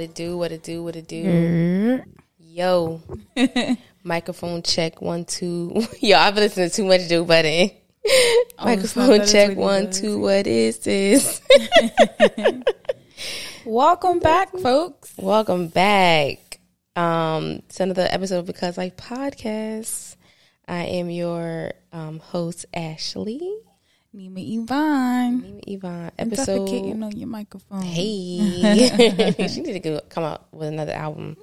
What 0.00 0.08
it 0.08 0.14
do? 0.14 0.38
What 0.38 0.50
it 0.50 0.62
do? 0.62 0.82
What 0.82 0.96
it 0.96 1.08
do? 1.08 2.02
Yo, 2.38 3.02
microphone 4.02 4.62
check 4.62 5.02
one 5.02 5.26
two. 5.26 5.84
Yo, 6.00 6.16
I've 6.16 6.34
been 6.34 6.44
listening 6.44 6.70
to 6.70 6.74
too 6.74 6.84
much 6.86 7.06
Joe 7.06 7.26
Budden. 7.26 7.70
microphone 8.64 9.26
check 9.26 9.58
one 9.58 9.84
does. 9.84 10.00
two. 10.00 10.18
What 10.18 10.46
is 10.46 10.78
this? 10.78 11.42
Welcome 13.66 14.20
back, 14.20 14.56
folks. 14.56 15.12
Welcome 15.18 15.68
back. 15.68 16.60
Um, 16.96 17.60
it's 17.68 17.78
another 17.78 18.08
episode 18.10 18.38
of 18.38 18.46
Because 18.46 18.78
Life 18.78 18.96
podcast. 18.96 20.16
I 20.66 20.84
am 20.84 21.10
your 21.10 21.72
um, 21.92 22.20
host 22.20 22.64
Ashley. 22.72 23.52
Neema 24.14 24.38
Yvonne. 24.38 25.40
Name 25.40 25.60
Yvonne. 25.66 26.10
Episode. 26.18 26.68
defecating 26.68 27.04
on 27.04 27.16
your 27.16 27.28
microphone. 27.28 27.82
Hey, 27.82 29.34
she 29.48 29.60
need 29.60 29.74
to 29.74 29.80
go, 29.80 30.00
come 30.08 30.24
out 30.24 30.52
with 30.52 30.68
another 30.68 30.92
album, 30.92 31.36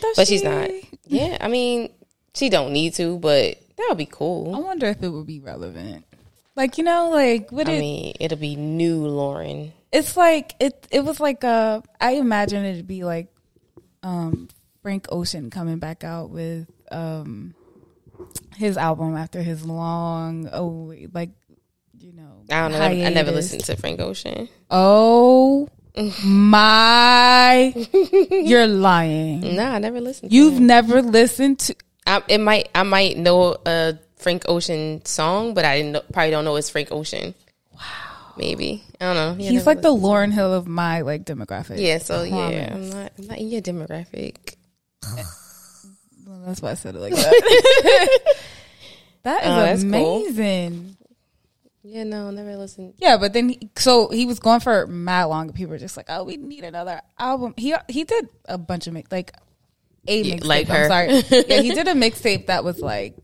Does 0.00 0.16
but 0.16 0.26
she's 0.26 0.42
not. 0.42 0.70
Yeah, 1.06 1.38
I 1.40 1.48
mean, 1.48 1.90
she 2.34 2.48
don't 2.48 2.72
need 2.72 2.94
to, 2.94 3.18
but 3.18 3.56
that 3.76 3.86
would 3.88 3.98
be 3.98 4.06
cool. 4.06 4.54
I 4.54 4.58
wonder 4.58 4.86
if 4.86 5.02
it 5.02 5.08
would 5.08 5.26
be 5.26 5.40
relevant. 5.40 6.04
Like 6.56 6.76
you 6.76 6.82
know, 6.84 7.10
like 7.10 7.52
would 7.52 7.68
I 7.68 7.72
it? 7.74 7.80
mean, 7.80 8.14
it'll 8.18 8.36
be 8.38 8.56
new 8.56 9.02
Lauryn. 9.04 9.70
it's 9.92 10.16
like 10.16 10.54
it. 10.58 10.88
It 10.90 11.04
was 11.04 11.20
like 11.20 11.44
a. 11.44 11.84
I 12.00 12.12
imagine 12.14 12.64
it'd 12.64 12.88
be 12.88 13.04
like 13.04 13.28
um 14.02 14.48
Frank 14.82 15.06
Ocean 15.10 15.50
coming 15.50 15.78
back 15.78 16.02
out 16.02 16.30
with 16.30 16.68
um 16.90 17.54
his 18.56 18.76
album 18.76 19.16
after 19.16 19.40
his 19.40 19.64
long 19.64 20.48
oh 20.52 20.92
like 21.12 21.30
you 21.47 21.47
I 22.50 22.60
don't 22.68 22.72
know. 22.72 22.80
I 22.80 23.10
never 23.10 23.30
listened 23.32 23.64
to 23.64 23.76
Frank 23.76 24.00
Ocean. 24.00 24.48
Oh 24.70 25.68
my! 26.24 27.74
You're 28.30 28.66
lying. 28.66 29.56
No, 29.56 29.64
I 29.64 29.78
never 29.78 30.00
listened. 30.00 30.32
You've 30.32 30.54
him. 30.54 30.66
never 30.66 31.02
listened 31.02 31.58
to. 31.60 31.74
I, 32.06 32.22
it 32.28 32.38
might. 32.38 32.68
I 32.74 32.84
might 32.84 33.18
know 33.18 33.56
a 33.66 33.98
Frank 34.16 34.44
Ocean 34.48 35.04
song, 35.04 35.54
but 35.54 35.64
I 35.64 35.76
didn't 35.78 35.92
know, 35.92 36.02
probably 36.12 36.30
don't 36.30 36.44
know 36.44 36.56
it's 36.56 36.70
Frank 36.70 36.92
Ocean. 36.92 37.34
Wow. 37.74 37.80
Maybe 38.36 38.84
I 39.00 39.06
don't 39.06 39.16
know. 39.16 39.42
Yeah, 39.44 39.50
He's 39.50 39.66
like 39.66 39.82
the. 39.82 39.88
Lauryn 39.88 40.32
Hill 40.32 40.54
of 40.54 40.66
my 40.68 41.00
like 41.00 41.24
demographic. 41.24 41.80
Yeah. 41.80 41.98
So 41.98 42.22
yeah, 42.22 42.70
I'm 42.72 42.90
not. 42.90 43.12
I'm 43.18 43.26
not 43.26 43.38
in 43.38 43.48
your 43.48 43.60
demographic. 43.62 44.54
Well, 46.26 46.42
that's 46.46 46.60
why 46.60 46.72
I 46.72 46.74
said 46.74 46.94
it 46.94 46.98
like 46.98 47.14
that. 47.14 48.18
that 49.22 49.40
Oh, 49.44 49.56
that's 49.62 49.82
is 49.82 49.90
cool. 49.90 50.24
Amazing. 51.92 51.96
Yeah. 51.96 52.04
No, 52.04 52.30
never 52.30 52.56
listened. 52.56 52.94
Yeah, 52.98 53.16
but 53.18 53.32
then 53.32 53.50
he, 53.50 53.70
so 53.76 54.08
he 54.08 54.26
was 54.26 54.38
going 54.38 54.60
for 54.60 54.86
mad 54.86 55.24
long. 55.24 55.52
People 55.52 55.70
were 55.72 55.78
just 55.78 55.96
like, 55.96 56.06
"Oh, 56.08 56.24
we 56.24 56.36
need 56.36 56.64
another 56.64 57.00
album." 57.18 57.54
He 57.56 57.74
he 57.88 58.04
did 58.04 58.28
a 58.46 58.58
bunch 58.58 58.86
of 58.86 58.92
mix 58.94 59.10
like 59.12 59.32
a 60.06 60.22
Yeah, 60.22 60.36
mixtape. 60.36 60.44
like. 60.44 60.70
I'm 60.70 60.88
sorry. 60.88 61.44
yeah, 61.48 61.60
he 61.62 61.72
did 61.74 61.88
a 61.88 61.94
mixtape 61.94 62.46
that 62.46 62.64
was 62.64 62.80
like 62.80 63.16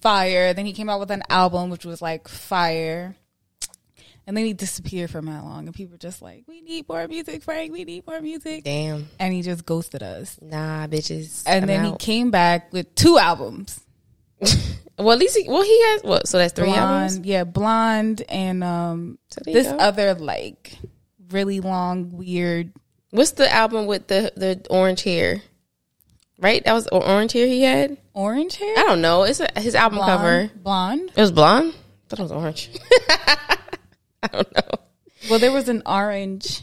fire. 0.00 0.54
Then 0.54 0.66
he 0.66 0.72
came 0.72 0.88
out 0.88 1.00
with 1.00 1.10
an 1.10 1.22
album 1.30 1.70
which 1.70 1.84
was 1.84 2.00
like 2.02 2.28
fire. 2.28 3.16
And 4.28 4.36
then 4.36 4.44
he 4.44 4.54
disappeared 4.54 5.08
for 5.10 5.22
mad 5.22 5.44
long, 5.44 5.66
and 5.66 5.74
people 5.74 5.92
were 5.92 5.98
just 5.98 6.20
like, 6.20 6.42
"We 6.48 6.60
need 6.60 6.88
more 6.88 7.06
music, 7.06 7.44
Frank. 7.44 7.70
We 7.70 7.84
need 7.84 8.04
more 8.08 8.20
music." 8.20 8.64
Damn. 8.64 9.08
And 9.20 9.32
he 9.32 9.42
just 9.42 9.64
ghosted 9.64 10.02
us. 10.02 10.36
Nah, 10.42 10.88
bitches. 10.88 11.44
And 11.46 11.62
I'm 11.62 11.68
then 11.68 11.84
out. 11.86 12.02
he 12.02 12.04
came 12.04 12.32
back 12.32 12.72
with 12.72 12.92
two 12.96 13.18
albums. 13.18 13.78
Well, 14.98 15.12
at 15.12 15.18
least 15.18 15.36
he, 15.36 15.48
well 15.48 15.62
he 15.62 15.82
has 15.92 16.02
what? 16.02 16.26
So 16.28 16.38
that's 16.38 16.52
three 16.54 16.70
albums. 16.72 17.18
Yeah, 17.18 17.44
blonde, 17.44 18.22
and 18.28 18.64
um, 18.64 19.18
So 19.28 19.40
this 19.44 19.66
go. 19.66 19.76
other 19.76 20.14
like 20.14 20.78
really 21.30 21.60
long, 21.60 22.10
weird. 22.16 22.72
What's 23.10 23.32
the 23.32 23.52
album 23.52 23.86
with 23.86 24.06
the 24.08 24.32
the 24.36 24.64
orange 24.70 25.02
hair? 25.02 25.42
Right, 26.38 26.62
that 26.64 26.72
was 26.74 26.86
orange 26.88 27.32
hair 27.32 27.46
he 27.46 27.62
had. 27.62 27.96
Orange 28.14 28.56
hair, 28.56 28.74
I 28.78 28.82
don't 28.82 29.00
know. 29.00 29.22
It's 29.24 29.40
a, 29.40 29.48
his 29.60 29.74
album 29.74 29.98
blonde, 29.98 30.10
cover. 30.18 30.50
blonde. 30.62 31.10
It 31.16 31.20
was 31.20 31.32
blonde. 31.32 31.74
I 31.74 32.08
thought 32.08 32.18
it 32.18 32.22
was 32.22 32.32
orange. 32.32 32.70
I 34.22 34.28
don't 34.32 34.54
know. 34.54 34.78
Well, 35.30 35.38
there 35.38 35.52
was 35.52 35.68
an 35.68 35.82
orange 35.86 36.62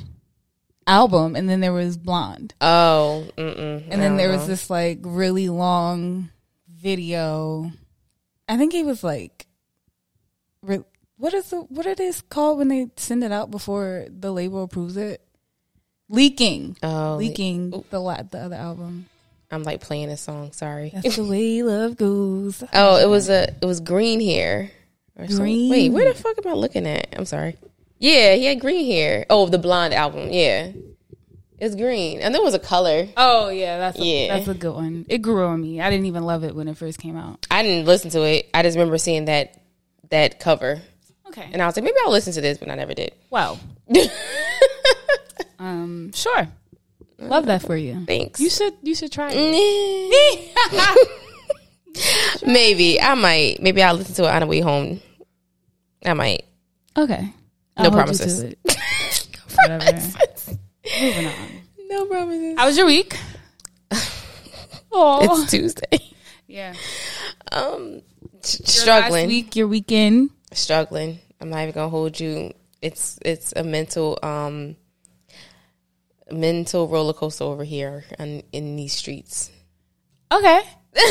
album, 0.87 1.35
and 1.35 1.49
then 1.49 1.59
there 1.59 1.73
was 1.73 1.97
blonde, 1.97 2.53
Oh, 2.61 3.27
and 3.37 3.83
then 4.01 4.17
there 4.17 4.29
was 4.31 4.47
this 4.47 4.69
like 4.69 4.99
really 5.01 5.49
long 5.49 6.29
video. 6.69 7.71
I 8.53 8.57
think 8.57 8.71
he 8.71 8.83
was 8.83 9.03
like, 9.03 9.47
re- 10.61 10.83
what 11.17 11.33
is 11.33 11.49
the 11.49 11.61
what 11.61 11.85
it 11.87 11.99
is 11.99 12.21
called 12.21 12.59
when 12.59 12.67
they 12.67 12.87
send 12.97 13.23
it 13.23 13.31
out 13.31 13.49
before 13.49 14.05
the 14.09 14.31
label 14.31 14.63
approves 14.63 14.95
it? 14.97 15.21
Leaking, 16.09 16.77
Oh, 16.83 17.15
leaking 17.17 17.71
oh. 17.73 17.85
the 17.89 17.99
la- 17.99 18.21
the 18.21 18.37
other 18.39 18.55
album. 18.55 19.07
I'm 19.49 19.63
like 19.63 19.81
playing 19.81 20.09
a 20.09 20.17
song. 20.17 20.51
Sorry. 20.51 20.91
That's 20.93 21.15
the 21.15 21.23
way 21.23 21.63
love 21.63 21.97
goes. 21.97 22.63
Oh, 22.73 22.97
it 22.97 23.07
was 23.09 23.29
a 23.29 23.49
it 23.61 23.65
was 23.65 23.79
green 23.79 24.19
hair. 24.19 24.69
or 25.15 25.25
something. 25.27 25.37
Green? 25.37 25.71
Wait, 25.71 25.89
where 25.89 26.11
the 26.13 26.19
fuck 26.19 26.37
am 26.43 26.51
I 26.51 26.53
looking 26.55 26.85
at? 26.87 27.07
I'm 27.17 27.25
sorry. 27.25 27.55
Yeah, 27.99 28.35
he 28.35 28.45
had 28.45 28.59
green 28.59 28.85
hair. 28.85 29.25
Oh, 29.29 29.47
the 29.47 29.57
blonde 29.57 29.93
album. 29.93 30.29
Yeah, 30.31 30.71
it's 31.63 31.75
green, 31.75 32.19
and 32.19 32.35
there 32.35 32.41
was 32.41 32.53
a 32.53 32.59
color. 32.59 33.07
Oh 33.15 33.49
yeah, 33.49 33.77
that's 33.77 33.97
a, 33.97 34.03
Yeah. 34.03 34.35
that's 34.35 34.47
a 34.49 34.53
good 34.53 34.73
one. 34.75 35.05
It 35.07 35.19
grew 35.19 35.45
on 35.45 35.61
me. 35.61 35.79
I 35.79 35.89
didn't 35.89 36.05
even 36.07 36.23
love 36.25 36.43
it 36.43 36.53
when 36.55 36.67
it 36.67 36.77
first 36.77 36.99
came 36.99 37.15
out. 37.15 37.47
I 37.49 37.63
didn't 37.63 37.85
listen 37.85 38.09
to 38.11 38.21
it. 38.23 38.49
I 38.53 38.61
just 38.63 38.75
remember 38.77 38.97
seeing 38.97 39.25
that 39.25 39.57
that 40.09 40.39
cover, 40.39 40.81
Okay. 41.27 41.47
and 41.51 41.61
I 41.61 41.65
was 41.65 41.75
like, 41.77 41.85
maybe 41.85 41.95
I'll 42.05 42.11
listen 42.11 42.33
to 42.33 42.41
this, 42.41 42.57
but 42.57 42.69
I 42.69 42.75
never 42.75 42.93
did. 42.93 43.13
Wow. 43.29 43.57
um, 45.59 46.11
sure. 46.13 46.47
Love 47.19 47.45
that 47.45 47.61
for 47.61 47.77
you. 47.77 48.03
Thanks. 48.05 48.39
You 48.41 48.49
should 48.49 48.73
you 48.81 48.93
should 48.95 49.11
try 49.11 49.29
it. 49.31 50.99
maybe 52.45 52.99
I 53.01 53.13
might. 53.15 53.61
Maybe 53.61 53.81
I'll 53.81 53.95
listen 53.95 54.15
to 54.15 54.23
it 54.23 54.29
on 54.29 54.41
the 54.41 54.47
way 54.47 54.59
home. 54.59 55.01
I 56.05 56.13
might. 56.13 56.43
okay. 56.97 57.33
No 57.77 57.85
I'll 57.85 57.91
promises. 57.91 58.43
Whatever. 59.55 60.01
Moving 61.01 61.25
on. 61.27 61.33
No 61.87 62.05
promises. 62.05 62.55
How 62.57 62.65
was 62.65 62.77
your 62.77 62.85
week? 62.87 63.17
Oh, 64.95 65.41
It's 65.41 65.49
Tuesday. 65.49 65.99
yeah. 66.45 66.75
Um, 67.51 67.93
Your 67.93 68.01
struggling. 68.43 69.21
Last 69.23 69.27
week, 69.27 69.55
your 69.55 69.67
weekend. 69.67 70.29
struggling. 70.51 71.17
I'm 71.41 71.49
not 71.49 71.63
even 71.63 71.73
gonna 71.73 71.89
hold 71.89 72.19
you. 72.19 72.53
It's 72.79 73.17
it's 73.25 73.53
a 73.55 73.63
mental 73.63 74.19
um 74.21 74.75
mental 76.31 76.87
roller 76.87 77.13
coaster 77.13 77.43
over 77.43 77.63
here 77.63 78.05
in, 78.19 78.43
in 78.51 78.75
these 78.75 78.93
streets. 78.93 79.49
Okay. 80.31 80.61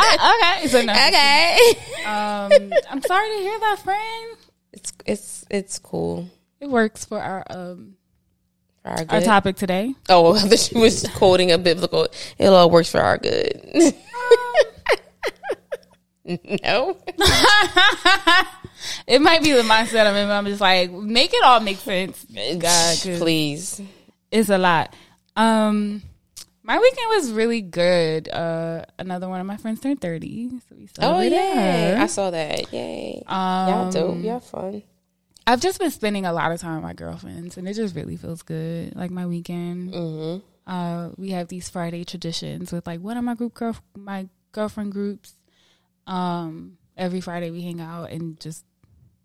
Ah, 0.00 0.58
okay. 0.60 0.68
So 0.68 0.80
no. 0.82 0.92
Okay, 0.92 1.58
Um, 2.06 2.72
I'm 2.88 3.02
sorry 3.02 3.28
to 3.36 3.42
hear 3.42 3.58
that, 3.58 3.80
friend. 3.82 4.36
it's 4.72 4.92
it's 5.04 5.44
it's 5.50 5.78
cool. 5.78 6.30
It 6.60 6.70
works 6.70 7.04
for 7.04 7.20
our 7.20 7.44
um 7.50 7.96
For 8.82 8.88
our 8.90 9.04
our 9.08 9.20
topic 9.20 9.56
today. 9.56 9.94
oh, 10.08 10.38
thought 10.38 10.58
she 10.58 10.78
was 10.78 11.06
quoting 11.14 11.50
a 11.52 11.58
biblical. 11.58 12.06
It 12.38 12.46
all 12.46 12.70
works 12.70 12.90
for 12.90 13.00
our 13.00 13.18
good. 13.18 13.60
no, 16.62 16.96
It 19.06 19.20
might 19.20 19.42
be 19.42 19.52
the 19.52 19.62
mindset 19.62 20.06
I'm 20.06 20.14
in. 20.16 20.28
but 20.28 20.34
I'm 20.34 20.46
just 20.46 20.60
like, 20.60 20.92
make 20.92 21.32
it 21.32 21.42
all 21.42 21.60
make 21.60 21.78
sense. 21.78 22.24
God, 22.58 22.96
please. 23.18 23.80
it's 24.30 24.48
a 24.50 24.58
lot. 24.58 24.94
Um, 25.36 26.02
my 26.62 26.78
weekend 26.78 27.08
was 27.08 27.32
really 27.32 27.62
good. 27.62 28.28
Uh, 28.28 28.84
another 28.98 29.28
one 29.28 29.40
of 29.40 29.46
my 29.46 29.56
friends 29.56 29.80
turned 29.80 30.00
30, 30.00 30.50
so 30.50 30.76
we 30.76 30.88
Oh 31.00 31.20
yeah. 31.20 31.98
I 32.00 32.06
saw 32.06 32.30
that. 32.30 32.72
Yay, 32.72 33.22
Um, 33.26 33.68
y'all 33.68 33.90
dope. 33.90 34.22
Y'all 34.22 34.40
fun. 34.40 34.82
I've 35.50 35.60
just 35.60 35.78
been 35.78 35.90
spending 35.90 36.26
a 36.26 36.32
lot 36.32 36.52
of 36.52 36.60
time 36.60 36.74
with 36.74 36.82
my 36.84 36.92
girlfriends, 36.92 37.56
and 37.56 37.66
it 37.66 37.74
just 37.74 37.94
really 37.96 38.16
feels 38.16 38.42
good. 38.42 38.94
Like 38.94 39.10
my 39.10 39.26
weekend, 39.26 39.92
Mm-hmm. 39.94 40.70
uh, 40.70 41.10
we 41.16 41.30
have 41.30 41.48
these 41.48 41.68
Friday 41.70 42.04
traditions 42.04 42.70
with 42.72 42.86
like 42.86 43.00
one 43.00 43.16
of 43.16 43.24
my 43.24 43.34
group 43.34 43.54
girl, 43.54 43.76
my 43.96 44.28
girlfriend 44.52 44.92
groups. 44.92 45.32
Um, 46.06 46.78
every 46.96 47.20
Friday 47.20 47.50
we 47.50 47.62
hang 47.62 47.80
out 47.80 48.10
and 48.10 48.38
just 48.40 48.64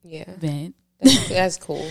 Yeah, 0.04 0.34
vent. 0.38 0.76
that's, 1.02 1.30
that's 1.30 1.58
cool. 1.62 1.86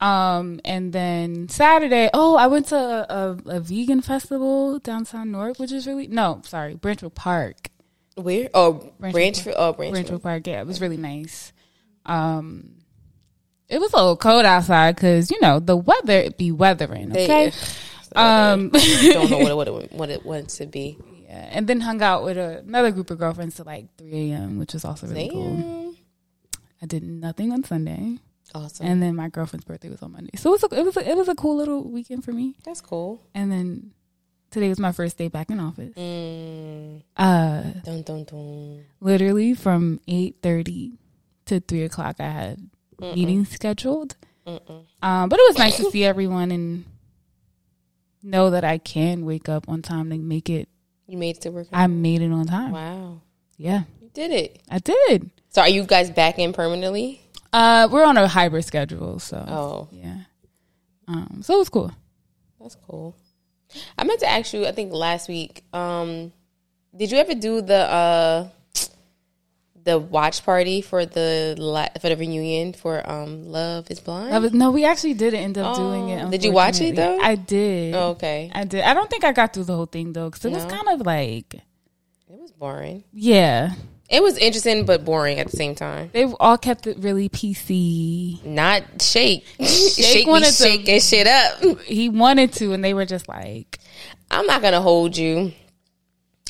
Um, 0.00 0.60
and 0.64 0.92
then 0.92 1.48
Saturday, 1.48 2.10
oh, 2.12 2.36
I 2.36 2.48
went 2.48 2.66
to 2.68 2.76
a, 2.76 3.06
a, 3.08 3.56
a 3.56 3.60
vegan 3.60 4.00
festival 4.00 4.78
downtown 4.80 5.30
Newark, 5.30 5.58
which 5.60 5.70
is 5.72 5.86
really 5.86 6.08
no, 6.08 6.40
sorry, 6.44 6.74
Branch 6.74 6.98
Brook 7.00 7.14
Park. 7.14 7.68
Where? 8.16 8.48
Oh, 8.52 8.92
Branch 8.98 9.12
Brook 9.12 9.12
Branchville. 9.14 9.54
Oh, 9.56 9.72
Branch 9.72 9.92
Brook. 9.94 10.06
Branchville 10.06 10.22
Park, 10.22 10.46
yeah, 10.46 10.60
it 10.60 10.66
was 10.66 10.80
really 10.80 10.96
nice. 10.96 11.52
Um, 12.04 12.74
it 13.72 13.80
was 13.80 13.92
a 13.92 13.96
little 13.96 14.16
cold 14.16 14.44
outside 14.44 14.94
because 14.94 15.30
you 15.30 15.40
know 15.40 15.58
the 15.58 15.76
weather 15.76 16.30
be 16.30 16.52
weathering. 16.52 17.10
Okay, 17.10 17.52
um, 18.14 18.68
don't 18.70 19.30
know 19.30 19.56
what 19.56 19.66
it, 19.68 19.72
what 19.74 19.84
it, 19.84 19.92
what 20.00 20.10
it 20.10 20.24
wants 20.26 20.58
to 20.58 20.66
be. 20.66 20.98
yeah, 21.24 21.48
and 21.52 21.66
then 21.66 21.80
hung 21.80 22.02
out 22.02 22.22
with 22.24 22.36
another 22.38 22.90
group 22.90 23.10
of 23.10 23.18
girlfriends 23.18 23.56
till 23.56 23.64
like 23.64 23.86
three 23.96 24.30
a.m., 24.32 24.58
which 24.58 24.74
was 24.74 24.84
also 24.84 25.06
really 25.06 25.28
cool. 25.30 25.94
I 26.82 26.86
did 26.86 27.02
nothing 27.02 27.52
on 27.52 27.64
Sunday. 27.64 28.18
Awesome. 28.54 28.84
and 28.86 29.02
then 29.02 29.16
my 29.16 29.28
girlfriend's 29.30 29.64
birthday 29.64 29.88
was 29.88 30.02
on 30.02 30.12
Monday. 30.12 30.36
So 30.36 30.50
it 30.52 30.60
was 30.60 30.64
a, 30.72 30.78
it 30.80 30.84
was 30.84 30.96
a, 30.98 31.10
it 31.10 31.16
was 31.16 31.28
a 31.28 31.34
cool 31.34 31.56
little 31.56 31.88
weekend 31.90 32.22
for 32.22 32.32
me. 32.32 32.54
That's 32.66 32.82
cool. 32.82 33.22
And 33.34 33.50
then 33.50 33.92
today 34.50 34.68
was 34.68 34.78
my 34.78 34.92
first 34.92 35.16
day 35.16 35.28
back 35.28 35.48
in 35.48 35.58
office. 35.58 35.94
Mm, 35.96 37.02
Uh, 37.16 37.62
dun, 37.82 38.02
dun, 38.02 38.24
dun. 38.24 38.84
literally 39.00 39.54
from 39.54 40.00
eight 40.06 40.36
thirty 40.42 40.98
to 41.46 41.60
three 41.60 41.82
o'clock, 41.84 42.16
I 42.20 42.28
had 42.28 42.68
meetings 43.02 43.50
scheduled. 43.50 44.16
Mm-mm. 44.46 44.84
Um, 45.02 45.28
but 45.28 45.38
it 45.38 45.44
was 45.48 45.58
nice 45.58 45.76
to 45.76 45.90
see 45.90 46.04
everyone 46.04 46.50
and 46.50 46.84
know 48.22 48.50
that 48.50 48.64
I 48.64 48.78
can 48.78 49.24
wake 49.24 49.48
up 49.48 49.68
on 49.68 49.82
time 49.82 50.10
to 50.10 50.18
make 50.18 50.48
it. 50.48 50.68
You 51.06 51.18
made 51.18 51.36
it 51.36 51.42
to 51.42 51.50
work. 51.50 51.66
I 51.72 51.86
made 51.88 52.22
it 52.22 52.32
on 52.32 52.46
time. 52.46 52.72
Wow. 52.72 53.20
Yeah, 53.56 53.82
You 54.00 54.08
did 54.14 54.30
it. 54.30 54.60
I 54.70 54.78
did. 54.78 55.30
So 55.50 55.60
are 55.60 55.68
you 55.68 55.84
guys 55.84 56.10
back 56.10 56.38
in 56.38 56.52
permanently? 56.52 57.20
Uh, 57.52 57.86
we're 57.90 58.04
on 58.04 58.16
a 58.16 58.26
hybrid 58.26 58.64
schedule, 58.64 59.18
so 59.18 59.44
Oh, 59.46 59.88
yeah. 59.92 60.18
Um, 61.06 61.40
so 61.42 61.54
it 61.54 61.58
was 61.58 61.68
cool. 61.68 61.92
that's 62.60 62.76
cool. 62.88 63.14
I 63.98 64.04
meant 64.04 64.20
to 64.20 64.28
ask 64.28 64.52
you, 64.54 64.66
I 64.66 64.72
think 64.72 64.92
last 64.92 65.28
week, 65.28 65.62
um, 65.72 66.32
did 66.96 67.10
you 67.10 67.18
ever 67.18 67.34
do 67.34 67.60
the 67.62 67.74
uh 67.90 68.48
the 69.84 69.98
watch 69.98 70.44
party 70.44 70.80
for 70.80 71.04
the 71.04 71.54
la- 71.58 71.88
for 72.00 72.08
the 72.08 72.16
reunion 72.16 72.72
for 72.72 73.02
um 73.10 73.46
Love 73.50 73.90
is 73.90 73.98
Blind? 74.00 74.40
Was, 74.42 74.52
no, 74.52 74.70
we 74.70 74.84
actually 74.84 75.14
did 75.14 75.34
end 75.34 75.58
up 75.58 75.76
doing 75.76 76.12
Oh. 76.12 76.26
it. 76.28 76.30
Did 76.30 76.44
you 76.44 76.52
watch 76.52 76.80
it, 76.80 76.94
though? 76.96 77.18
I 77.20 77.34
did. 77.34 77.94
Oh, 77.94 78.10
okay. 78.10 78.50
I 78.54 78.64
did. 78.64 78.82
I 78.82 78.94
don't 78.94 79.10
think 79.10 79.24
I 79.24 79.32
got 79.32 79.52
through 79.54 79.64
the 79.64 79.74
whole 79.76 79.86
thing 79.86 80.12
though, 80.12 80.28
because 80.30 80.44
it 80.44 80.52
was 80.52 80.64
kind 80.66 80.88
of 80.88 81.04
like, 81.06 81.54
It 81.54 81.62
was 82.28 82.52
boring. 82.52 83.02
yeah, 83.12 83.72
It 84.08 84.22
was 84.22 84.36
interesting 84.38 84.84
but 84.86 85.04
boring 85.04 85.38
at 85.40 85.48
the 85.50 85.56
same 85.56 85.74
time. 85.74 86.10
they 86.12 86.24
all 86.38 86.58
kept 86.58 86.86
it 86.86 86.98
really 86.98 87.28
PC. 87.28 88.44
Not 88.44 88.84
shake. 89.00 89.44
shake, 89.60 90.26
wanted 90.28 90.46
me 90.46 90.50
to- 90.50 90.62
shaking 90.62 91.00
shit 91.00 91.26
up. 91.26 91.80
He 91.86 92.08
wanted 92.08 92.52
to, 92.54 92.72
and 92.72 92.84
they 92.84 92.94
were 92.94 93.06
just 93.06 93.28
like, 93.28 93.78
I'm 94.30 94.46
not 94.46 94.62
gonna 94.62 94.80
hold 94.80 95.16
you. 95.16 95.52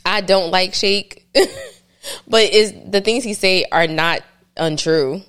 I 0.05 0.21
don't 0.21 0.51
like 0.51 0.75
Shake, 0.75 1.29
but 2.29 2.43
is 2.53 2.73
the 2.89 3.01
things 3.01 3.25
he 3.25 3.35
say 3.35 3.65
are 3.71 3.87
not 3.87 4.21
untrue. 4.57 5.23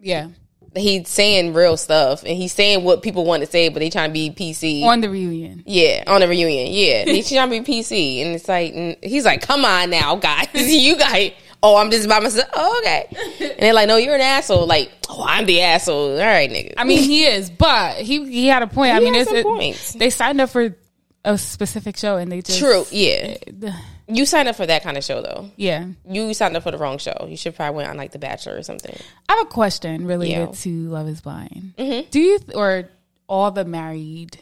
yeah, 0.00 0.28
He's 0.76 1.08
saying 1.08 1.52
real 1.54 1.76
stuff, 1.76 2.22
and 2.22 2.36
he's 2.36 2.52
saying 2.52 2.84
what 2.84 3.02
people 3.02 3.24
want 3.24 3.42
to 3.42 3.50
say, 3.50 3.70
but 3.70 3.80
they 3.80 3.90
trying 3.90 4.10
to 4.10 4.12
be 4.12 4.30
PC. 4.30 4.84
on 4.84 5.00
the 5.00 5.10
reunion. 5.10 5.64
yeah, 5.66 6.04
on 6.06 6.20
the 6.20 6.28
reunion. 6.28 6.68
Yeah, 6.70 7.04
they 7.06 7.22
trying 7.28 7.50
to 7.50 7.60
be 7.60 7.72
PC, 7.82 8.22
and 8.22 8.34
it's 8.36 8.48
like 8.48 8.72
mm, 8.72 8.96
he's 9.04 9.24
like, 9.24 9.42
"Come 9.42 9.64
on 9.64 9.90
now, 9.90 10.14
guys, 10.16 10.46
you 10.54 10.96
guys." 10.96 11.32
Oh, 11.62 11.76
I'm 11.76 11.90
just 11.90 12.08
by 12.08 12.20
myself. 12.20 12.48
Oh, 12.54 12.78
okay. 12.82 13.06
And 13.40 13.58
they're 13.58 13.74
like, 13.74 13.88
"No, 13.88 13.96
you're 13.96 14.14
an 14.14 14.20
asshole." 14.20 14.66
Like, 14.66 14.90
"Oh, 15.08 15.24
I'm 15.26 15.44
the 15.44 15.60
asshole." 15.60 16.12
All 16.12 16.18
right, 16.24 16.48
nigga. 16.48 16.74
I 16.76 16.84
mean, 16.84 17.02
he 17.02 17.24
is, 17.24 17.50
but 17.50 17.96
he 17.96 18.24
he 18.30 18.46
had 18.46 18.62
a 18.62 18.66
point. 18.68 18.94
I 18.94 19.00
mean, 19.00 19.14
it's, 19.16 19.30
it- 19.32 19.42
points. 19.44 19.94
they 19.94 20.08
signed 20.10 20.40
up 20.40 20.50
for 20.50 20.76
a 21.24 21.36
specific 21.36 21.96
show, 21.96 22.16
and 22.16 22.30
they 22.30 22.42
just 22.42 22.60
True. 22.60 22.84
Yeah, 22.92 23.36
the- 23.48 23.74
you 24.12 24.26
signed 24.26 24.48
up 24.48 24.56
for 24.56 24.66
that 24.66 24.82
kind 24.82 24.96
of 24.96 25.04
show 25.04 25.22
though. 25.22 25.50
yeah. 25.56 25.86
You 26.08 26.32
signed 26.34 26.56
up 26.56 26.62
for 26.62 26.70
the 26.70 26.78
wrong 26.78 26.98
show. 26.98 27.26
You 27.28 27.36
should 27.36 27.54
probably 27.54 27.76
went 27.76 27.88
on 27.88 27.96
like 27.96 28.12
The 28.12 28.18
Bachelor 28.18 28.56
or 28.56 28.62
something. 28.62 28.94
I 29.28 29.36
have 29.36 29.46
a 29.46 29.50
question 29.50 30.06
related 30.06 30.32
Yeah. 30.38 30.46
to 30.52 30.88
Love 30.88 31.08
Is 31.08 31.20
Blind. 31.20 31.74
Mm-hmm. 31.78 32.10
Do 32.10 32.20
you 32.20 32.38
th- 32.38 32.56
or 32.56 32.88
all 33.28 33.50
the 33.50 33.64
married 33.64 34.38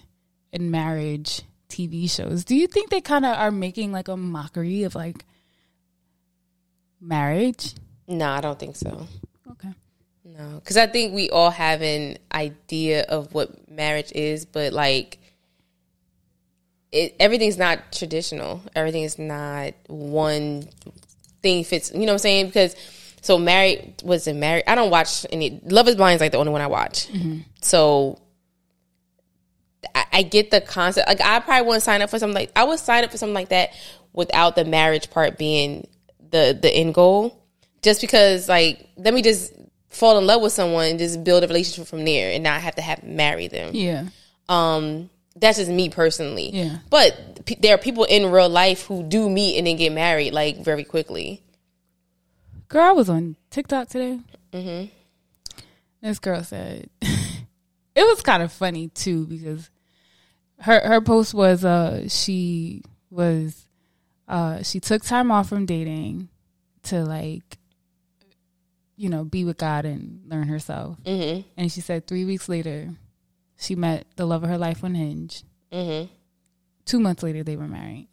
and 0.52 0.70
marriage 0.70 1.42
TV 1.68 2.10
shows? 2.10 2.44
Do 2.44 2.56
you 2.56 2.66
think 2.66 2.90
they 2.90 3.00
kind 3.00 3.26
of 3.26 3.36
are 3.36 3.50
making 3.50 3.92
like 3.92 4.08
a 4.08 4.16
mockery 4.16 4.84
of 4.84 4.94
like 4.94 5.24
marriage? 7.00 7.74
No, 8.06 8.28
I 8.30 8.40
don't 8.40 8.58
think 8.58 8.76
so. 8.76 9.06
Okay. 9.52 9.68
No, 10.24 10.56
because 10.62 10.76
I 10.76 10.86
think 10.86 11.14
we 11.14 11.30
all 11.30 11.50
have 11.50 11.82
an 11.82 12.18
idea 12.32 13.02
of 13.02 13.32
what 13.34 13.70
marriage 13.70 14.12
is, 14.12 14.44
but 14.46 14.72
like, 14.72 15.18
it 16.92 17.16
everything's 17.20 17.58
not 17.58 17.92
traditional. 17.92 18.62
Everything 18.74 19.02
is 19.02 19.18
not 19.18 19.74
one 19.88 20.68
thing 21.42 21.64
fits. 21.64 21.92
You 21.92 22.00
know 22.00 22.06
what 22.06 22.12
I'm 22.12 22.18
saying? 22.18 22.46
Because 22.46 22.74
so 23.20 23.38
married 23.38 24.00
was 24.04 24.26
it 24.26 24.34
married? 24.34 24.64
I 24.66 24.74
don't 24.74 24.90
watch 24.90 25.26
any. 25.30 25.60
Love 25.64 25.88
Is 25.88 25.96
Blind 25.96 26.16
is 26.16 26.20
like 26.20 26.32
the 26.32 26.38
only 26.38 26.52
one 26.52 26.60
I 26.60 26.66
watch. 26.66 27.08
So. 27.60 28.20
I, 29.94 30.04
I 30.12 30.22
get 30.22 30.50
the 30.50 30.60
concept. 30.60 31.06
Like 31.06 31.20
I 31.20 31.38
probably 31.38 31.66
wouldn't 31.66 31.84
sign 31.84 32.02
up 32.02 32.10
for 32.10 32.18
something 32.18 32.34
like 32.34 32.50
I 32.56 32.64
would 32.64 32.80
sign 32.80 33.04
up 33.04 33.12
for 33.12 33.16
something 33.16 33.34
like 33.34 33.50
that 33.50 33.70
without 34.12 34.56
the 34.56 34.64
marriage 34.64 35.08
part 35.08 35.38
being 35.38 35.86
the 36.30 36.58
the 36.60 36.68
end 36.68 36.94
goal. 36.94 37.44
Just 37.80 38.00
because, 38.00 38.48
like, 38.48 38.88
let 38.96 39.14
me 39.14 39.22
just 39.22 39.52
fall 39.88 40.18
in 40.18 40.26
love 40.26 40.42
with 40.42 40.52
someone 40.52 40.86
and 40.86 40.98
just 40.98 41.22
build 41.22 41.44
a 41.44 41.46
relationship 41.46 41.86
from 41.88 42.04
there, 42.04 42.32
and 42.32 42.42
not 42.42 42.60
have 42.60 42.74
to 42.74 42.82
have 42.82 43.04
marry 43.04 43.46
them. 43.46 43.70
Yeah. 43.72 44.08
Um, 44.48 45.10
that's 45.40 45.58
just 45.58 45.70
me 45.70 45.88
personally. 45.88 46.50
Yeah. 46.52 46.78
But 46.90 47.44
p- 47.46 47.58
there 47.60 47.74
are 47.74 47.78
people 47.78 48.04
in 48.04 48.30
real 48.30 48.48
life 48.48 48.86
who 48.86 49.02
do 49.02 49.28
meet 49.28 49.58
and 49.58 49.66
then 49.66 49.76
get 49.76 49.92
married 49.92 50.32
like 50.32 50.58
very 50.58 50.84
quickly. 50.84 51.42
Girl, 52.68 52.82
I 52.82 52.92
was 52.92 53.08
on 53.08 53.36
TikTok 53.50 53.88
today. 53.88 54.20
Mm-hmm. 54.52 54.90
This 56.02 56.18
girl 56.18 56.42
said 56.44 56.90
it 57.00 58.06
was 58.06 58.22
kind 58.22 58.42
of 58.42 58.52
funny 58.52 58.88
too 58.88 59.26
because 59.26 59.70
her 60.60 60.80
her 60.80 61.00
post 61.00 61.34
was 61.34 61.64
uh 61.64 62.08
she 62.08 62.82
was 63.10 63.66
uh 64.28 64.62
she 64.62 64.80
took 64.80 65.02
time 65.02 65.30
off 65.30 65.48
from 65.48 65.66
dating 65.66 66.28
to 66.84 67.04
like 67.04 67.58
you 68.96 69.08
know 69.08 69.24
be 69.24 69.44
with 69.44 69.56
God 69.56 69.84
and 69.84 70.22
learn 70.26 70.48
herself. 70.48 70.98
Mm-hmm. 71.04 71.48
And 71.56 71.72
she 71.72 71.80
said 71.80 72.06
three 72.06 72.24
weeks 72.24 72.48
later 72.48 72.90
she 73.58 73.74
met 73.74 74.06
the 74.16 74.26
love 74.26 74.42
of 74.42 74.48
her 74.48 74.58
life 74.58 74.84
on 74.84 74.94
Hinge. 74.94 75.42
Mm-hmm. 75.72 76.12
Two 76.84 77.00
months 77.00 77.22
later 77.22 77.42
they 77.42 77.56
were 77.56 77.68
married. 77.68 78.08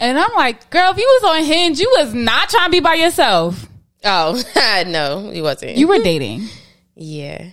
And 0.00 0.18
I'm 0.18 0.32
like, 0.34 0.70
girl, 0.70 0.92
if 0.92 0.96
you 0.96 1.20
was 1.22 1.36
on 1.36 1.44
Hinge, 1.44 1.78
you 1.78 1.94
was 1.98 2.14
not 2.14 2.48
trying 2.48 2.68
to 2.68 2.70
be 2.70 2.80
by 2.80 2.94
yourself. 2.94 3.66
Oh 4.02 4.42
no, 4.86 5.30
he 5.30 5.42
wasn't. 5.42 5.76
You 5.76 5.88
were 5.88 5.98
dating. 5.98 6.48
yeah. 6.94 7.50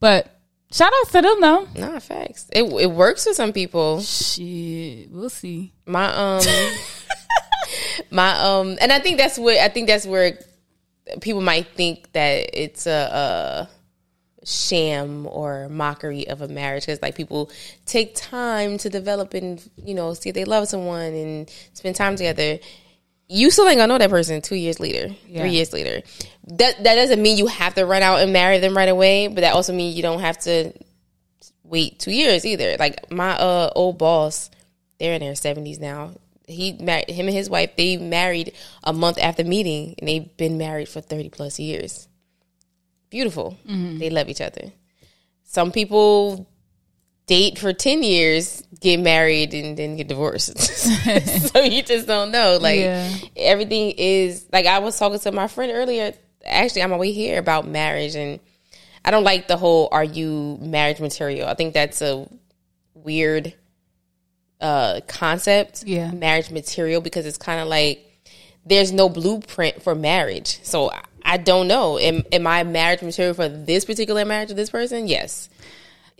But 0.00 0.38
shout 0.70 0.92
out 0.94 1.08
to 1.12 1.22
them 1.22 1.40
though. 1.40 1.68
Nah, 1.76 1.98
facts. 1.98 2.46
It 2.52 2.64
it 2.64 2.90
works 2.90 3.24
for 3.24 3.32
some 3.32 3.52
people. 3.54 4.02
Shit, 4.02 5.10
we'll 5.10 5.30
see. 5.30 5.72
My 5.86 6.14
um, 6.14 6.42
my 8.10 8.38
um, 8.38 8.76
and 8.80 8.92
I 8.92 8.98
think 8.98 9.16
that's 9.16 9.38
where 9.38 9.62
I 9.62 9.68
think 9.68 9.88
that's 9.88 10.06
where 10.06 10.38
people 11.22 11.40
might 11.40 11.68
think 11.68 12.12
that 12.12 12.50
it's 12.52 12.86
a, 12.86 12.90
a 12.90 13.68
sham 14.44 15.26
or 15.26 15.68
mockery 15.68 16.26
of 16.28 16.40
a 16.40 16.48
marriage 16.48 16.86
because 16.86 17.02
like 17.02 17.14
people 17.14 17.50
take 17.86 18.14
time 18.14 18.78
to 18.78 18.88
develop 18.88 19.34
and 19.34 19.62
you 19.76 19.94
know 19.94 20.14
see 20.14 20.30
if 20.30 20.34
they 20.34 20.44
love 20.44 20.66
someone 20.68 21.12
and 21.12 21.50
spend 21.74 21.94
time 21.96 22.16
together. 22.16 22.58
You 23.28 23.50
still 23.50 23.68
ain't 23.68 23.76
gonna 23.78 23.92
know 23.92 23.98
that 23.98 24.10
person 24.10 24.40
two 24.42 24.56
years 24.56 24.80
later, 24.80 25.14
Yeah. 25.28 25.42
three 25.42 25.50
years 25.52 25.72
later. 25.72 26.02
That 26.48 26.82
that 26.82 26.94
doesn't 26.96 27.22
mean 27.22 27.36
you 27.38 27.46
have 27.46 27.74
to 27.74 27.84
run 27.86 28.02
out 28.02 28.20
and 28.20 28.32
marry 28.32 28.58
them 28.58 28.76
right 28.76 28.88
away, 28.88 29.28
but 29.28 29.42
that 29.42 29.54
also 29.54 29.72
means 29.72 29.94
you 29.94 30.02
don't 30.02 30.20
have 30.20 30.38
to 30.40 30.72
wait 31.62 31.98
two 32.00 32.10
years 32.10 32.44
either. 32.44 32.76
Like 32.78 33.10
my 33.10 33.30
uh 33.38 33.70
old 33.76 33.98
boss, 33.98 34.50
they're 34.98 35.14
in 35.14 35.20
their 35.20 35.34
seventies 35.36 35.78
now. 35.78 36.12
He 36.46 36.72
married 36.72 37.08
him 37.08 37.28
and 37.28 37.36
his 37.36 37.48
wife. 37.48 37.76
They 37.76 37.96
married 37.96 38.54
a 38.82 38.92
month 38.92 39.18
after 39.22 39.44
meeting, 39.44 39.94
and 39.98 40.08
they've 40.08 40.36
been 40.36 40.58
married 40.58 40.88
for 40.88 41.00
thirty 41.00 41.28
plus 41.28 41.60
years. 41.60 42.08
Beautiful. 43.10 43.56
They 43.66 44.08
love 44.10 44.28
each 44.28 44.40
other. 44.40 44.72
Some 45.44 45.72
people 45.72 46.48
date 47.26 47.58
for 47.58 47.72
ten 47.72 48.02
years, 48.02 48.62
get 48.80 48.98
married, 49.00 49.52
and 49.54 49.76
then 49.76 49.96
get 49.96 50.08
divorced. 50.08 50.56
so 51.52 51.60
you 51.60 51.82
just 51.82 52.06
don't 52.06 52.30
know. 52.30 52.58
Like 52.60 52.78
Yeah. 52.80 53.12
everything 53.36 53.92
is 53.96 54.46
like 54.52 54.66
I 54.66 54.78
was 54.78 54.98
talking 54.98 55.18
to 55.18 55.32
my 55.32 55.48
friend 55.48 55.72
earlier. 55.74 56.12
Actually, 56.44 56.82
on 56.82 56.90
my 56.90 56.96
way 56.96 57.12
here 57.12 57.38
about 57.38 57.66
marriage, 57.68 58.14
and 58.14 58.40
I 59.04 59.10
don't 59.10 59.24
like 59.24 59.48
the 59.48 59.56
whole 59.56 59.88
"Are 59.92 60.04
you 60.04 60.58
marriage 60.60 61.00
material?" 61.00 61.48
I 61.48 61.54
think 61.54 61.74
that's 61.74 62.00
a 62.02 62.28
weird 62.94 63.54
uh 64.60 65.00
concept. 65.08 65.84
Yeah. 65.84 66.10
marriage 66.12 66.50
material 66.50 67.00
because 67.00 67.26
it's 67.26 67.38
kind 67.38 67.60
of 67.60 67.68
like 67.68 68.06
there's 68.66 68.92
no 68.92 69.08
blueprint 69.08 69.82
for 69.82 69.94
marriage. 69.94 70.60
So 70.62 70.90
I- 71.24 71.36
don't 71.38 71.68
know. 71.68 71.98
Am, 71.98 72.22
am 72.32 72.46
I 72.46 72.64
marriage 72.64 73.02
material 73.02 73.34
for 73.34 73.48
this 73.48 73.84
particular 73.84 74.24
marriage 74.24 74.48
with 74.48 74.56
this 74.56 74.70
person? 74.70 75.06
Yes. 75.08 75.48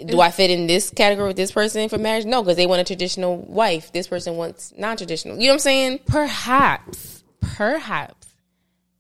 Do 0.07 0.21
I 0.21 0.31
fit 0.31 0.51
in 0.51 0.67
this 0.67 0.89
category 0.89 1.29
with 1.29 1.37
this 1.37 1.53
person 1.53 1.89
for 1.91 1.99
marriage? 1.99 2.25
No, 2.25 2.43
because 2.43 2.57
they 2.57 2.67
want 2.67 2.81
a 2.81 2.85
traditional 2.85 3.37
wife. 3.37 3.93
This 3.93 4.09
person 4.09 4.37
wants 4.37 4.73
non-traditional. 4.79 5.37
You 5.37 5.43
know 5.43 5.49
what 5.49 5.55
I'm 5.57 5.59
saying? 5.61 6.01
Perhaps, 6.07 7.23
perhaps 7.41 8.27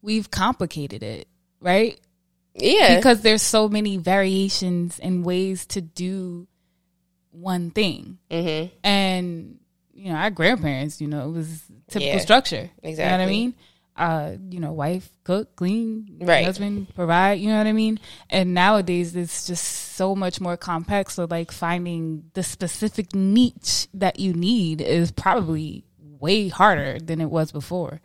we've 0.02 0.30
complicated 0.30 1.02
it, 1.02 1.26
right? 1.60 1.98
Yeah. 2.54 2.96
Because 2.96 3.22
there's 3.22 3.40
so 3.42 3.68
many 3.68 3.96
variations 3.96 4.98
and 4.98 5.24
ways 5.24 5.64
to 5.68 5.80
do 5.80 6.46
one 7.30 7.70
thing. 7.70 8.18
Mm-hmm. 8.30 8.74
And, 8.84 9.58
you 9.94 10.12
know, 10.12 10.18
our 10.18 10.30
grandparents, 10.30 11.00
you 11.00 11.08
know, 11.08 11.28
it 11.28 11.32
was 11.32 11.62
typical 11.88 12.14
Yeah. 12.16 12.18
structure. 12.18 12.70
You 12.82 12.96
know 12.96 13.04
what 13.04 13.20
I 13.20 13.26
mean? 13.26 13.54
Uh, 14.00 14.36
you 14.50 14.58
know, 14.60 14.72
wife 14.72 15.08
cook, 15.24 15.54
clean, 15.56 16.18
Right. 16.22 16.44
husband 16.44 16.92
provide. 16.94 17.34
You 17.40 17.48
know 17.50 17.58
what 17.58 17.66
I 17.66 17.72
mean? 17.72 18.00
And 18.30 18.54
nowadays, 18.54 19.14
it's 19.14 19.46
just 19.46 19.62
so 19.64 20.16
much 20.16 20.40
more 20.40 20.56
complex. 20.56 21.14
So, 21.14 21.26
like 21.28 21.52
finding 21.52 22.24
the 22.34 22.42
specific 22.42 23.14
niche 23.14 23.88
that 23.94 24.18
you 24.18 24.32
need 24.32 24.80
is 24.80 25.12
probably 25.12 25.84
way 25.98 26.48
harder 26.48 26.98
than 26.98 27.20
it 27.20 27.30
was 27.30 27.52
before. 27.52 28.00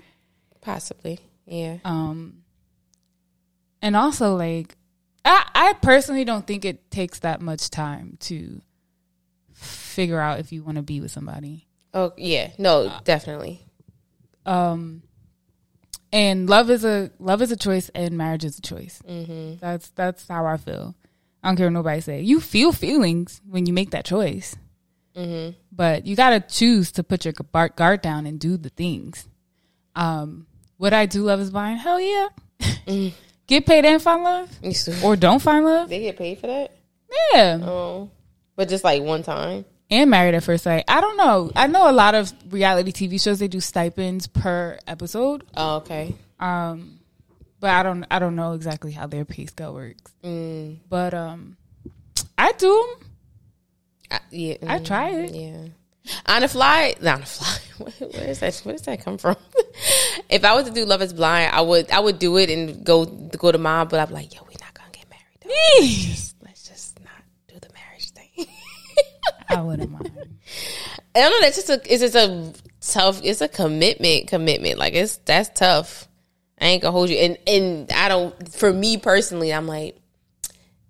Possibly. 0.62 1.20
Yeah. 1.46 1.78
Um, 1.86 2.44
and 3.82 3.96
also, 3.96 4.36
like, 4.36 4.76
I, 5.24 5.48
I 5.56 5.74
personally 5.82 6.26
don't 6.26 6.46
think 6.46 6.66
it 6.66 6.92
takes 6.92 7.20
that 7.20 7.42
much 7.42 7.70
time 7.70 8.18
to 8.22 8.62
figure 9.54 10.20
out 10.20 10.40
if 10.40 10.52
you 10.52 10.64
want 10.64 10.76
to 10.78 10.82
be 10.84 11.00
with 11.00 11.12
somebody. 11.12 11.68
oh 11.94 12.12
yeah. 12.18 12.52
No, 12.58 12.92
definitely. 13.06 13.62
Um, 14.46 15.02
and 16.16 16.50
love 16.50 16.70
is 16.72 16.84
a 16.86 17.12
love 17.20 17.42
is 17.42 17.52
a 17.52 17.58
choice, 17.58 17.90
and 17.94 18.18
marriage 18.18 18.46
is 18.46 18.58
a 18.58 18.62
choice. 18.62 19.02
Mm-hmm. 19.08 19.58
That's 19.60 19.90
that's 19.90 20.28
how 20.28 20.46
I 20.46 20.56
feel. 20.58 20.96
I 21.44 21.50
don't 21.50 21.58
care 21.58 21.68
what 21.68 21.74
nobody 21.74 22.02
say. 22.02 22.22
You 22.22 22.40
feel 22.40 22.72
feelings 22.72 23.42
when 23.48 23.66
you 23.68 23.74
make 23.74 23.92
that 23.92 24.06
choice, 24.06 24.56
Mm-hmm. 25.16 25.58
but 25.72 26.06
you 26.08 26.16
got 26.16 26.32
to 26.32 26.40
choose 26.42 26.92
to 26.94 27.04
put 27.04 27.24
your 27.26 27.34
guard 27.76 28.02
down 28.02 28.26
and 28.26 28.40
do 28.40 28.58
the 28.58 28.70
things. 28.70 29.28
Um, 29.96 30.48
would 30.78 30.92
I 30.94 31.06
do 31.06 31.22
love 31.24 31.40
is 31.40 31.52
blind? 31.52 31.80
Hell 31.80 32.02
yeah. 32.02 32.28
Get 33.48 33.66
paid 33.66 33.86
and 33.86 34.02
find 34.02 34.24
love, 34.24 34.50
or 35.04 35.16
don't 35.16 35.42
find 35.42 35.64
love. 35.66 35.88
They 35.90 36.00
get 36.02 36.18
paid 36.18 36.40
for 36.40 36.48
that? 36.48 36.76
Yeah, 37.34 37.60
Oh. 37.62 38.10
But 38.56 38.70
just 38.70 38.84
like 38.84 39.04
one 39.04 39.22
time. 39.22 39.66
And 39.90 40.10
married 40.10 40.36
at 40.36 40.44
first 40.44 40.64
sight. 40.64 40.84
I 40.88 41.02
don't 41.02 41.18
know. 41.18 41.52
I 41.56 41.68
know 41.68 41.90
a 41.90 41.94
lot 41.94 42.16
of 42.16 42.34
reality 42.50 42.92
TV 42.92 43.22
shows 43.22 43.40
they 43.40 43.48
do 43.48 43.60
stipends 43.60 44.28
per 44.28 44.80
episode. 44.88 45.44
Oh, 45.56 45.78
okay. 45.78 46.16
Um, 46.40 47.00
but 47.60 47.70
I 47.70 47.84
don't 47.84 48.06
I 48.12 48.20
don't 48.20 48.36
know 48.36 48.54
exactly 48.54 48.92
how 48.92 49.08
their 49.08 49.26
pay 49.26 49.46
scale 49.46 49.74
works. 49.74 50.12
Mm. 50.24 50.78
But 50.90 51.14
um, 51.14 51.58
I 52.38 52.52
do. 52.54 52.96
I, 54.12 54.20
yeah. 54.32 54.56
I 54.68 54.80
mm, 54.80 54.86
try 54.86 55.10
it. 55.10 55.34
Yeah. 55.34 55.68
On 56.28 56.42
the 56.42 56.48
fly, 56.48 56.94
not 57.02 57.16
on 57.16 57.22
the 57.22 57.26
fly. 57.26 57.58
Where, 57.78 58.10
where 58.10 58.30
is 58.30 58.40
that? 58.40 58.56
Where 58.64 58.74
does 58.74 58.84
that 58.84 59.04
come 59.04 59.18
from? 59.18 59.36
if 60.30 60.46
I 60.46 60.54
was 60.54 60.66
to 60.66 60.72
do 60.72 60.86
Love 60.86 61.02
Is 61.02 61.14
Blind, 61.14 61.52
I 61.54 61.62
would 61.62 61.90
I 61.92 62.00
would 62.00 62.20
do 62.20 62.38
it 62.38 62.50
and 62.50 62.86
go 62.86 63.06
go 63.06 63.52
to 63.52 63.58
mom, 63.58 63.88
but 63.88 64.00
I'm 64.00 64.14
like, 64.14 64.34
yo, 64.34 64.42
we're 64.44 64.60
not 64.62 64.74
gonna 64.74 64.92
get 64.92 65.10
married. 65.10 65.40
Though. 65.42 65.86
Just- 65.86 66.36
let's 66.44 66.68
just 66.68 67.00
not 67.04 67.24
do 67.48 67.56
the 67.60 67.74
marriage 67.74 68.12
thing. 68.12 68.48
I 69.50 69.62
wouldn't 69.62 69.92
mind. 69.92 70.12
I 71.16 71.20
don't 71.20 71.32
know. 71.32 71.42
That's 71.42 71.56
just 71.56 71.70
a. 71.70 71.82
It's 71.92 72.02
just 72.02 72.16
a 72.16 72.54
tough. 72.82 73.22
It's 73.24 73.42
a 73.42 73.48
commitment. 73.48 74.28
Commitment. 74.28 74.78
Like 74.78 74.94
it's 74.94 75.18
that's 75.18 75.50
tough. 75.58 76.08
I 76.60 76.68
ain't 76.68 76.82
gonna 76.82 76.92
hold 76.92 77.10
you. 77.10 77.18
And 77.18 77.38
and 77.48 77.92
I 77.92 78.10
don't. 78.10 78.54
For 78.54 78.72
me 78.72 78.98
personally, 78.98 79.54
I'm 79.54 79.68
like, 79.68 79.98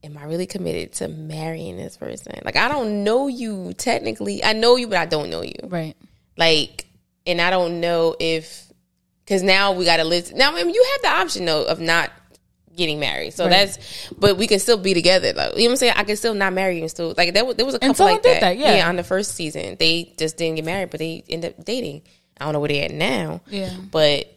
am 0.04 0.18
I 0.18 0.26
really 0.26 0.46
committed 0.46 0.94
to 0.94 1.08
marrying 1.08 1.78
this 1.78 1.98
person? 1.98 2.40
Like 2.44 2.56
I 2.56 2.68
don't 2.68 3.04
know 3.04 3.28
you 3.28 3.74
technically. 3.74 4.44
I 4.44 4.54
know 4.54 4.76
you, 4.76 4.88
but 4.88 4.98
I 4.98 5.06
don't 5.06 5.30
know 5.30 5.42
you. 5.42 5.56
Right. 5.64 5.96
Like, 6.38 6.86
and 7.26 7.42
I 7.42 7.50
don't 7.50 7.80
know 7.80 8.16
if 8.20 8.72
because 9.24 9.42
now 9.42 9.74
we 9.74 9.86
got 9.86 9.98
to 9.98 10.04
live. 10.04 10.34
Now 10.34 10.56
I 10.56 10.64
mean, 10.64 10.74
you 10.74 10.86
have 10.94 11.02
the 11.02 11.20
option 11.22 11.46
though 11.46 11.66
of 11.66 11.80
not 11.80 12.12
getting 12.76 13.00
married. 13.00 13.34
So 13.34 13.46
Right. 13.46 13.52
that's. 13.52 14.10
But 14.18 14.38
we 14.38 14.48
can 14.48 14.60
still 14.60 14.78
be 14.78 14.94
together. 14.94 15.34
Like 15.34 15.54
you 15.54 15.64
know 15.64 15.66
what 15.66 15.72
I'm 15.72 15.78
saying. 15.78 15.94
I 15.96 16.04
can 16.04 16.16
still 16.18 16.34
not 16.34 16.54
marry 16.54 16.76
you 16.76 16.82
and 16.82 16.92
still 16.92 17.14
like 17.18 17.34
there 17.34 17.46
was 17.46 17.56
there 17.56 17.66
was 17.66 17.76
a 17.76 17.80
couple 17.80 18.06
like 18.06 18.24
that. 18.24 18.42
that, 18.42 18.58
yeah. 18.58 18.88
on 18.88 18.96
the 18.96 19.04
first 19.04 19.32
season 19.36 19.78
they 19.80 20.14
just 20.18 20.38
didn't 20.38 20.56
get 20.56 20.66
married, 20.66 20.90
but 20.92 21.00
they 21.00 21.24
ended 21.30 21.56
up 21.58 21.66
dating. 21.66 22.02
I 22.40 22.44
don't 22.46 22.54
know 22.54 22.60
where 22.60 22.70
they 22.70 22.82
at 22.82 22.92
now. 22.92 23.42
Yeah. 23.48 23.74
But 23.92 24.32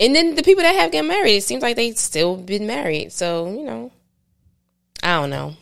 and 0.00 0.14
then 0.14 0.34
the 0.34 0.42
people 0.42 0.62
that 0.62 0.74
have 0.74 0.92
get 0.92 1.04
married, 1.04 1.36
it 1.36 1.44
seems 1.44 1.62
like 1.62 1.76
they 1.76 1.92
still 1.92 2.36
been 2.36 2.66
married. 2.66 3.12
So 3.12 3.50
you 3.50 3.64
know, 3.64 3.92
I 5.02 5.20
don't 5.20 5.30
know. 5.30 5.54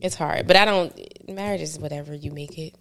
It's 0.00 0.14
hard, 0.16 0.46
but 0.46 0.56
I 0.56 0.64
don't. 0.64 1.28
Marriage 1.28 1.62
is 1.62 1.78
whatever 1.78 2.14
you 2.14 2.30
make 2.30 2.58
it. 2.58 2.74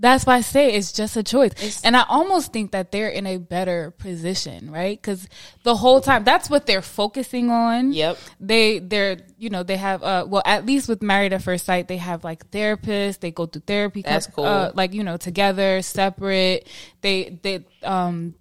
That's 0.00 0.24
why 0.24 0.36
I 0.36 0.40
say 0.42 0.74
it's 0.74 0.92
just 0.92 1.16
a 1.16 1.24
choice. 1.24 1.82
and 1.82 1.96
I 1.96 2.04
almost 2.08 2.52
think 2.52 2.70
that 2.70 2.92
they're 2.92 3.08
in 3.08 3.26
a 3.26 3.36
better 3.38 3.90
position, 3.90 4.70
right? 4.70 5.00
Because 5.00 5.28
the 5.64 5.74
whole 5.74 6.00
time 6.00 6.22
that's 6.22 6.48
what 6.48 6.66
they're 6.66 6.82
focusing 6.82 7.50
on. 7.50 7.92
Yep. 7.92 8.16
They 8.38 8.78
they're 8.78 9.18
you 9.38 9.50
know 9.50 9.64
they 9.64 9.76
have 9.76 10.02
uh 10.02 10.24
well 10.28 10.42
at 10.46 10.64
least 10.64 10.88
with 10.88 11.02
Married 11.02 11.32
at 11.32 11.42
First 11.42 11.66
Sight 11.66 11.88
they 11.88 11.96
have 11.96 12.22
like 12.22 12.48
therapists 12.50 13.18
they 13.18 13.32
go 13.32 13.46
through 13.46 13.62
therapy 13.66 14.02
That's 14.02 14.28
cool. 14.28 14.44
uh, 14.44 14.70
like 14.74 14.94
you 14.94 15.02
know 15.02 15.16
together 15.16 15.82
separate 15.82 16.68
they 17.00 17.38
they 17.42 17.64
um 17.82 18.34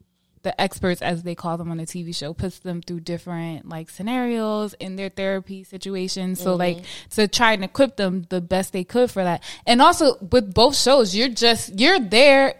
the 0.48 0.62
experts 0.62 1.02
as 1.02 1.24
they 1.24 1.36
call 1.36 1.58
them 1.58 1.70
on 1.70 1.76
the 1.76 1.84
TV 1.84 2.16
show 2.16 2.34
puts 2.34 2.60
them 2.60 2.82
through 2.82 3.02
different 3.02 3.68
like 3.68 3.90
scenarios 3.90 4.74
in 4.80 4.96
their 4.96 5.10
therapy 5.10 5.66
situations 5.66 6.40
so 6.40 6.52
mm-hmm. 6.52 6.60
like 6.60 6.86
to 7.10 7.28
try 7.28 7.52
and 7.52 7.66
equip 7.66 7.98
them 7.98 8.26
the 8.30 8.40
best 8.40 8.72
they 8.72 8.86
could 8.86 9.12
for 9.12 9.26
that. 9.26 9.44
And 9.66 9.82
also 9.82 10.16
with 10.32 10.54
both 10.54 10.78
shows 10.78 11.14
you're 11.14 11.28
just 11.28 11.78
you're 11.78 12.00
there 12.00 12.56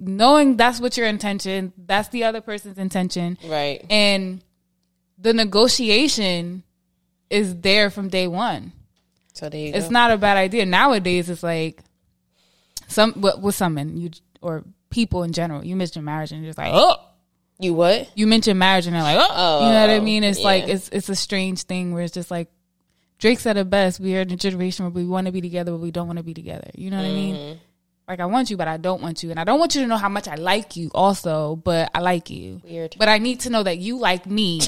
knowing 0.00 0.56
that's 0.56 0.80
what 0.80 0.96
your 0.96 1.06
intention 1.06 1.74
that's 1.76 2.08
the 2.08 2.24
other 2.24 2.40
person's 2.40 2.78
intention. 2.78 3.36
Right. 3.44 3.84
and 3.90 4.42
the 5.18 5.34
negotiation 5.34 6.62
is 7.28 7.60
there 7.60 7.90
from 7.90 8.08
day 8.08 8.26
one. 8.26 8.72
So 9.34 9.50
there 9.50 9.60
you 9.60 9.72
it's 9.74 9.88
go. 9.88 9.92
not 9.92 10.12
a 10.12 10.16
bad 10.16 10.38
idea. 10.38 10.64
Nowadays 10.64 11.28
it's 11.28 11.42
like 11.42 11.82
some 12.86 13.12
with 13.20 13.54
some 13.54 13.74
men 13.74 13.98
you 13.98 14.12
or 14.40 14.64
people 14.88 15.24
in 15.24 15.32
general 15.32 15.62
you 15.62 15.76
mention 15.76 16.02
marriage 16.02 16.32
and 16.32 16.40
you're 16.42 16.48
just 16.48 16.56
like 16.56 16.72
oh 16.72 16.96
You 17.60 17.74
what? 17.74 18.08
you 18.14 18.26
mentioned 18.26 18.58
marriage 18.58 18.86
and 18.86 18.94
they're 18.94 19.02
like, 19.02 19.18
oh, 19.20 19.64
you 19.66 19.72
know 19.72 19.80
what 19.80 19.90
I 19.90 19.98
Oh, 19.98 20.00
mean? 20.00 20.22
It's 20.24 20.40
like 20.40 20.68
it's 20.68 20.88
it's 20.90 21.08
a 21.08 21.16
strange 21.16 21.62
thing 21.62 21.92
where 21.92 22.02
it's 22.04 22.14
just 22.14 22.30
like 22.30 22.48
Drake 23.18 23.40
said 23.40 23.56
it 23.56 23.68
best. 23.68 23.98
We 23.98 24.16
are 24.16 24.20
in 24.20 24.30
a 24.30 24.36
generation 24.36 24.84
where 24.84 24.92
we 24.92 25.04
want 25.04 25.26
to 25.26 25.32
be 25.32 25.40
together, 25.40 25.72
but 25.72 25.78
we 25.80 25.90
don't 25.90 26.06
want 26.06 26.18
to 26.18 26.22
be 26.22 26.34
together. 26.34 26.70
You 26.74 26.90
know 26.90 26.98
what 26.98 27.06
I 27.06 27.08
Mm-hmm. 27.08 27.16
mean? 27.16 27.60
Like 28.06 28.20
I 28.20 28.26
want 28.26 28.48
you, 28.48 28.56
but 28.56 28.68
I 28.68 28.76
don't 28.76 29.02
want 29.02 29.22
you, 29.22 29.30
and 29.30 29.38
I 29.40 29.44
don't 29.44 29.58
want 29.58 29.74
you 29.74 29.82
to 29.82 29.86
know 29.88 29.96
how 29.98 30.08
much 30.08 30.28
I 30.28 30.36
like 30.36 30.76
you, 30.76 30.90
also, 30.94 31.56
but 31.56 31.90
I 31.94 32.00
like 32.00 32.30
you. 32.30 32.62
Weird. 32.64 32.94
But 32.98 33.08
I 33.08 33.18
need 33.18 33.40
to 33.40 33.50
know 33.50 33.62
that 33.64 33.78
you 33.78 33.98
like 33.98 34.24
me. 34.24 34.60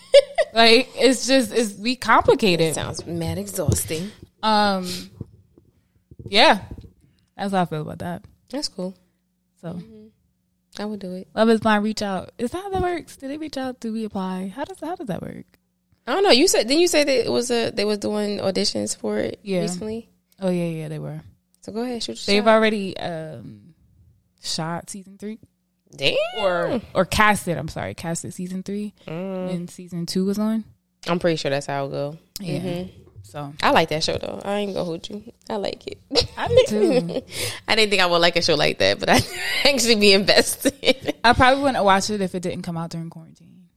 like 0.52 0.90
it's 0.96 1.26
just 1.26 1.52
it's 1.54 1.74
we 1.74 1.96
complicated. 1.96 2.74
Sounds 2.74 3.06
mad 3.06 3.38
exhausting. 3.38 4.10
Um, 4.42 4.86
yeah, 6.26 6.62
that's 7.36 7.52
how 7.52 7.62
I 7.62 7.64
feel 7.66 7.82
about 7.82 8.00
that. 8.00 8.24
That's 8.50 8.68
cool. 8.68 8.94
So, 9.62 9.80
I 10.78 10.84
would 10.86 11.00
do 11.00 11.12
it. 11.14 11.28
love 11.34 11.48
is 11.50 11.60
blind. 11.60 11.84
Reach 11.84 12.02
out. 12.02 12.32
Is 12.38 12.50
that 12.52 12.62
how 12.62 12.70
that 12.70 12.82
works? 12.82 13.16
Did 13.16 13.30
they 13.30 13.36
reach 13.38 13.56
out? 13.56 13.78
Do 13.80 13.92
we 13.92 14.04
apply? 14.04 14.48
How 14.54 14.64
does 14.64 14.80
how 14.80 14.94
does 14.96 15.06
that 15.08 15.20
work? 15.22 15.44
I 16.06 16.14
don't 16.14 16.24
know. 16.24 16.30
You 16.30 16.48
said 16.48 16.66
didn't 16.66 16.80
you 16.80 16.88
say 16.88 17.04
that 17.04 17.26
it 17.26 17.30
was 17.30 17.50
a 17.50 17.70
they 17.70 17.84
was 17.84 17.98
doing 17.98 18.38
auditions 18.38 18.96
for 18.96 19.18
it 19.18 19.38
Yeah. 19.42 19.60
recently? 19.60 20.08
Oh 20.40 20.50
yeah, 20.50 20.64
yeah, 20.64 20.88
they 20.88 20.98
were. 20.98 21.20
So 21.60 21.72
go 21.72 21.82
ahead, 21.82 22.02
shoot. 22.02 22.18
They've 22.26 22.42
shot. 22.42 22.48
already 22.54 22.96
um 22.96 23.74
shot 24.42 24.90
season 24.90 25.18
three 25.18 25.38
Damn. 25.94 26.16
or 26.38 26.80
or 26.94 27.04
casted. 27.04 27.58
I'm 27.58 27.68
sorry, 27.68 27.94
casted 27.94 28.34
season 28.34 28.62
three 28.62 28.94
Mm. 29.06 29.46
when 29.48 29.68
season 29.68 30.06
two 30.06 30.24
was 30.24 30.38
on. 30.38 30.64
I'm 31.06 31.18
pretty 31.18 31.36
sure 31.36 31.50
that's 31.50 31.66
how 31.66 31.86
it 31.86 31.90
go. 31.90 32.18
Yeah. 32.40 32.58
Mhm. 32.60 32.90
So 33.22 33.54
I 33.62 33.70
like 33.70 33.88
that 33.88 34.04
show 34.04 34.18
though. 34.18 34.40
I 34.44 34.58
ain't 34.58 34.74
gonna 34.74 34.84
hold 34.84 35.08
you. 35.08 35.32
I 35.48 35.56
like 35.56 35.86
it. 35.86 35.98
I 36.36 36.48
do 36.48 36.64
too. 36.68 37.22
I 37.68 37.74
didn't 37.74 37.90
think 37.90 38.02
I 38.02 38.06
would 38.06 38.18
like 38.18 38.36
a 38.36 38.42
show 38.42 38.56
like 38.56 38.78
that, 38.78 38.98
but 38.98 39.08
I 39.08 39.20
actually 39.64 39.96
be 39.96 40.12
invested. 40.12 41.14
I 41.24 41.32
probably 41.32 41.62
wouldn't 41.62 41.84
watch 41.84 42.10
it 42.10 42.20
if 42.20 42.34
it 42.34 42.40
didn't 42.40 42.62
come 42.62 42.76
out 42.76 42.90
during 42.90 43.10
quarantine. 43.10 43.68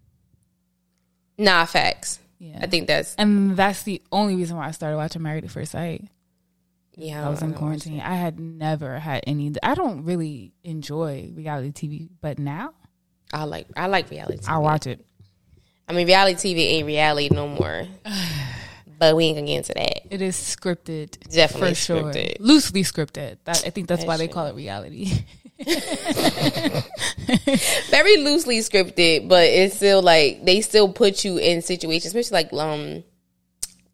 nah, 1.38 1.66
facts. 1.66 2.20
Yeah, 2.38 2.60
I 2.62 2.68
think 2.68 2.88
that's 2.88 3.16
and 3.16 3.56
that's 3.56 3.84
the 3.84 4.02
only 4.12 4.36
reason 4.36 4.58
why 4.58 4.68
I 4.68 4.72
started 4.72 4.98
watching 4.98 5.22
Married 5.22 5.46
at 5.46 5.52
First 5.52 5.72
Sight. 5.72 6.04
yeah. 6.96 7.26
I 7.26 7.30
was 7.30 7.42
in 7.42 7.54
quarantine. 7.54 8.02
I 8.02 8.16
had 8.16 8.40
never 8.40 9.00
had 9.00 9.24
any. 9.26 9.54
I 9.64 9.74
don't 9.74 10.04
really 10.04 10.54
enjoy 10.64 11.32
reality 11.34 11.72
TV, 11.72 12.10
but 12.20 12.40
now 12.40 12.74
I 13.32 13.46
like 13.46 13.68
I 13.78 13.88
like 13.88 14.10
reality. 14.10 14.40
TV. 14.40 14.50
I 14.50 14.58
watch 14.58 14.86
it. 14.86 15.06
I 15.88 15.94
mean, 15.94 16.08
reality 16.08 16.54
TV 16.54 16.60
ain't 16.72 16.88
reality 16.88 17.30
no 17.34 17.48
more. 17.48 17.88
but 19.00 19.16
we 19.16 19.26
ain't 19.26 19.38
gonna 19.38 19.48
get 19.48 19.58
into 19.58 19.74
that. 19.74 20.14
It 20.14 20.22
is 20.22 20.36
scripted, 20.36 21.20
Definitely 21.30 21.70
for 21.70 21.76
sure, 21.76 22.04
scripted. 22.04 22.38
loosely 22.40 22.84
scripted. 22.84 23.38
That 23.46 23.64
I 23.66 23.70
think 23.70 23.88
that's 23.88 24.02
That 24.02 24.08
why 24.08 24.18
they 24.18 24.28
call 24.28 24.46
it 24.48 24.56
reality. 24.56 25.12
very 27.90 28.18
loosely 28.18 28.60
scripted, 28.60 29.28
but 29.28 29.46
it's 29.48 29.76
still 29.76 30.02
like 30.02 30.44
they 30.46 30.62
still 30.62 30.92
put 30.92 31.24
you 31.24 31.38
in 31.38 31.62
situations, 31.62 32.08
especially 32.14 32.44
like 32.44 32.54
um, 32.54 33.04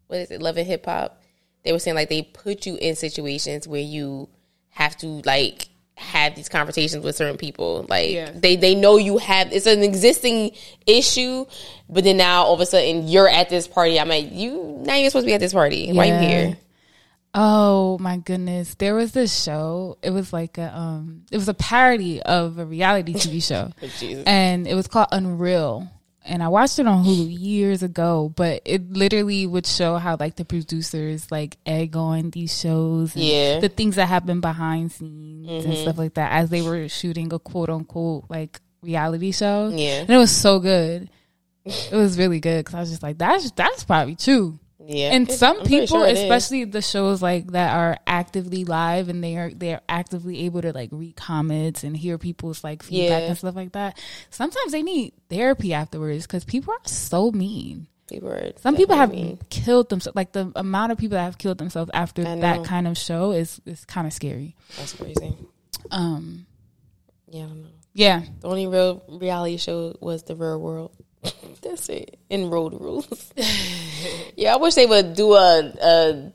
what 0.08 0.20
is 0.20 0.30
it, 0.30 0.42
Love 0.42 0.56
and 0.56 0.66
Hip 0.66 0.84
Hop? 0.86 1.20
They 1.64 1.72
were 1.72 1.78
saying 1.78 1.94
like 1.94 2.08
they 2.08 2.22
put 2.22 2.66
you 2.66 2.76
in 2.76 2.96
situations 2.96 3.68
where 3.68 3.80
you 3.80 4.28
have 4.70 4.96
to 4.98 5.06
like 5.24 5.68
have 5.96 6.34
these 6.34 6.48
conversations 6.48 7.04
with 7.04 7.14
certain 7.16 7.36
people. 7.36 7.86
Like 7.88 8.10
Yeah. 8.10 8.30
they 8.34 8.56
they 8.56 8.74
know 8.74 8.96
you 8.96 9.18
have 9.18 9.52
it's 9.52 9.66
an 9.66 9.82
existing 9.82 10.52
issue, 10.86 11.44
but 11.88 12.04
then 12.04 12.16
now 12.16 12.44
all 12.44 12.54
of 12.54 12.60
a 12.60 12.66
sudden 12.66 13.06
you're 13.08 13.28
at 13.28 13.48
this 13.50 13.68
party. 13.68 14.00
I'm 14.00 14.08
like, 14.08 14.32
you 14.32 14.80
now 14.84 14.94
you're 14.96 15.10
supposed 15.10 15.24
to 15.24 15.30
be 15.30 15.34
at 15.34 15.40
this 15.40 15.52
party. 15.52 15.92
Why 15.92 16.06
you 16.06 16.18
here? 16.18 16.58
Oh 17.34 17.96
my 17.98 18.18
goodness. 18.18 18.74
There 18.74 18.94
was 18.94 19.12
this 19.12 19.42
show. 19.42 19.96
It 20.02 20.10
was 20.10 20.32
like 20.32 20.58
a 20.58 20.76
um 20.76 21.22
it 21.30 21.36
was 21.36 21.48
a 21.48 21.54
parody 21.54 22.20
of 22.22 22.58
a 22.58 22.66
reality 22.66 23.14
TV 23.14 23.42
show. 23.42 23.70
And 24.26 24.66
it 24.66 24.74
was 24.74 24.86
called 24.88 25.08
Unreal. 25.12 25.88
And 26.24 26.42
I 26.42 26.48
watched 26.48 26.78
it 26.78 26.86
on 26.86 27.04
Hulu 27.04 27.36
years 27.40 27.82
ago, 27.82 28.32
but 28.36 28.62
it 28.64 28.92
literally 28.92 29.46
would 29.46 29.66
show 29.66 29.96
how 29.98 30.16
like 30.20 30.36
the 30.36 30.44
producers 30.44 31.30
like 31.32 31.56
egg 31.66 31.96
on 31.96 32.30
these 32.30 32.56
shows 32.56 33.14
and 33.16 33.24
Yeah. 33.24 33.58
the 33.60 33.68
things 33.68 33.96
that 33.96 34.06
happen 34.06 34.40
behind 34.40 34.92
scenes 34.92 35.64
and 35.64 35.72
Mm-hmm. 35.74 35.82
stuff 35.82 35.98
like 35.98 36.14
that 36.14 36.30
as 36.32 36.48
they 36.50 36.62
were 36.62 36.88
shooting 36.88 37.32
a 37.32 37.38
quote 37.40 37.70
unquote 37.70 38.26
like 38.28 38.60
reality 38.82 39.32
show. 39.32 39.72
Yeah. 39.74 40.02
And 40.02 40.10
it 40.10 40.16
was 40.16 40.30
so 40.30 40.60
good. 40.60 41.08
It 41.64 41.92
was 41.92 42.18
really 42.18 42.40
good 42.40 42.64
because 42.64 42.74
I 42.74 42.80
was 42.80 42.90
just 42.90 43.02
like, 43.02 43.18
that's 43.18 43.50
that's 43.52 43.84
probably 43.84 44.16
true. 44.16 44.58
Yeah. 44.84 45.12
And 45.12 45.30
some 45.30 45.62
people, 45.64 45.86
sure 45.86 46.06
especially 46.06 46.64
the 46.64 46.82
shows 46.82 47.22
like 47.22 47.48
that 47.52 47.76
are 47.76 47.98
actively 48.06 48.64
live 48.64 49.08
and 49.08 49.22
they 49.22 49.36
are 49.36 49.50
they 49.50 49.74
are 49.74 49.80
actively 49.88 50.40
able 50.46 50.62
to 50.62 50.72
like 50.72 50.88
read 50.92 51.14
comments 51.16 51.84
and 51.84 51.96
hear 51.96 52.18
people's 52.18 52.64
like 52.64 52.82
feedback 52.82 53.22
Yeah. 53.22 53.28
and 53.28 53.38
stuff 53.38 53.54
like 53.54 53.72
that. 53.72 53.98
Sometimes 54.30 54.72
they 54.72 54.82
need 54.82 55.12
therapy 55.30 55.72
afterwards 55.72 56.26
because 56.26 56.44
people 56.44 56.72
are 56.74 56.80
so 56.88 57.30
mean. 57.30 57.86
people 58.08 58.28
are 58.30 58.52
Some 58.58 58.76
people 58.76 58.96
have 58.96 59.12
mean. 59.12 59.38
killed 59.50 59.88
themselves. 59.88 60.16
Like 60.16 60.32
the 60.32 60.50
amount 60.56 60.92
of 60.92 60.98
people 60.98 61.16
that 61.16 61.24
have 61.24 61.38
killed 61.38 61.58
themselves 61.58 61.90
after 61.94 62.24
that 62.24 62.64
kind 62.64 62.88
of 62.88 62.98
show 62.98 63.30
is 63.32 63.60
is 63.64 63.84
kind 63.84 64.06
of 64.06 64.12
scary. 64.12 64.56
That's 64.76 64.94
crazy. 64.94 65.36
Um, 65.90 66.46
Yeah, 67.28 67.44
I 67.44 67.46
don't 67.48 67.62
know. 67.62 67.68
yeah, 67.94 68.22
The 68.40 68.48
only 68.48 68.66
real 68.66 69.02
reality 69.08 69.56
show 69.58 69.96
was 70.00 70.22
the 70.24 70.34
Real 70.36 70.60
World. 70.60 70.92
That's 71.62 71.88
it. 71.88 72.18
In 72.28 72.50
Road 72.50 72.74
Rules. 72.80 73.32
yeah, 74.36 74.54
I 74.54 74.56
wish 74.56 74.74
they 74.74 74.86
would 74.86 75.14
do 75.14 75.34
a, 75.34 75.72
a, 75.82 76.32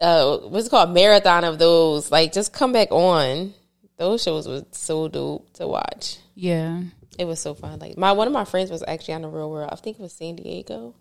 a 0.00 0.48
what's 0.48 0.66
it 0.66 0.70
called 0.70 0.90
marathon 0.94 1.44
of 1.44 1.58
those. 1.58 2.10
Like, 2.10 2.32
just 2.32 2.52
come 2.52 2.72
back 2.72 2.90
on. 2.90 3.52
Those 3.98 4.22
shows 4.22 4.46
was 4.46 4.64
so 4.72 5.08
dope 5.08 5.52
to 5.54 5.66
watch. 5.66 6.18
yeah. 6.34 6.82
It 7.18 7.26
was 7.26 7.40
so 7.40 7.52
fun. 7.52 7.80
Like 7.80 7.98
my 7.98 8.12
one 8.12 8.28
of 8.28 8.32
my 8.32 8.44
friends 8.44 8.70
was 8.70 8.84
actually 8.86 9.14
on 9.14 9.22
the 9.22 9.28
Real 9.28 9.50
World. 9.50 9.70
I 9.72 9.74
think 9.74 9.98
it 9.98 10.02
was 10.02 10.12
San 10.12 10.36
Diego. 10.36 10.94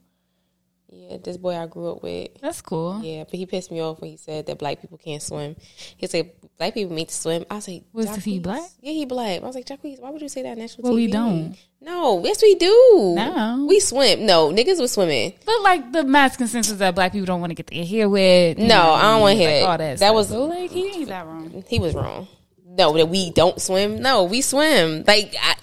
Yeah, 0.90 1.18
this 1.22 1.36
boy 1.36 1.56
I 1.58 1.66
grew 1.68 1.92
up 1.92 2.02
with. 2.02 2.30
That's 2.42 2.62
cool. 2.62 3.02
Yeah, 3.04 3.26
but 3.26 3.34
he 3.34 3.46
pissed 3.46 3.72
me 3.72 3.82
off 3.82 4.00
when 4.00 4.10
he 4.12 4.16
said 4.18 4.46
that 4.48 4.58
black 4.58 4.80
people 4.82 4.98
can't 4.98 5.22
swim. 5.22 5.58
He 5.98 6.08
said 6.08 6.32
black 6.58 6.74
people 6.76 6.96
need 6.96 7.10
to 7.10 7.14
swim. 7.14 7.46
I 7.52 7.56
was 7.56 7.68
like, 7.68 7.84
Was 7.92 8.16
he 8.24 8.40
black? 8.40 8.62
Yeah, 8.80 8.94
he 8.94 9.04
black. 9.06 9.42
I 9.44 9.46
was 9.46 9.54
like, 9.56 9.66
Jacquese, 9.66 10.00
why 10.00 10.12
would 10.12 10.22
you 10.22 10.30
say 10.30 10.44
that 10.44 10.52
on 10.52 10.60
national 10.60 10.84
Well, 10.84 10.94
TV? 10.94 10.96
we 10.96 11.08
don't. 11.08 11.58
No, 11.82 12.24
yes, 12.24 12.42
we 12.42 12.56
do. 12.56 13.14
No. 13.18 13.66
we 13.68 13.82
swim. 13.82 14.26
No, 14.26 14.50
niggas 14.52 14.80
was 14.80 14.94
swimming. 14.94 15.34
But 15.46 15.62
like 15.62 15.92
the 15.92 16.04
mass 16.06 16.38
consensus 16.38 16.78
that 16.78 16.96
black 16.96 17.12
people 17.12 17.26
don't 17.26 17.42
want 17.42 17.52
to 17.52 17.56
get 17.56 17.68
their 17.68 17.86
hair 17.86 18.08
wet. 18.08 18.58
No, 18.58 18.94
I 18.94 19.02
don't 19.12 19.22
wanna 19.22 19.36
hear 19.36 19.50
like, 19.50 19.60
that. 19.62 19.70
all 19.70 19.78
that. 19.78 19.90
That 19.90 19.98
stuff. 19.98 20.14
was- 20.16 20.30
so 20.30 20.46
like 20.46 20.72
he 20.72 20.88
ain't 20.88 21.10
that 21.10 21.26
wrong. 21.28 21.64
He 21.68 21.80
was 21.80 21.96
wrong. 21.96 22.28
No, 22.66 22.94
that 22.96 23.10
we 23.10 23.30
don't 23.32 23.60
swim. 23.62 24.02
No, 24.02 24.24
we 24.24 24.40
swim. 24.42 25.04
Like 25.06 25.36
I, 25.42 25.56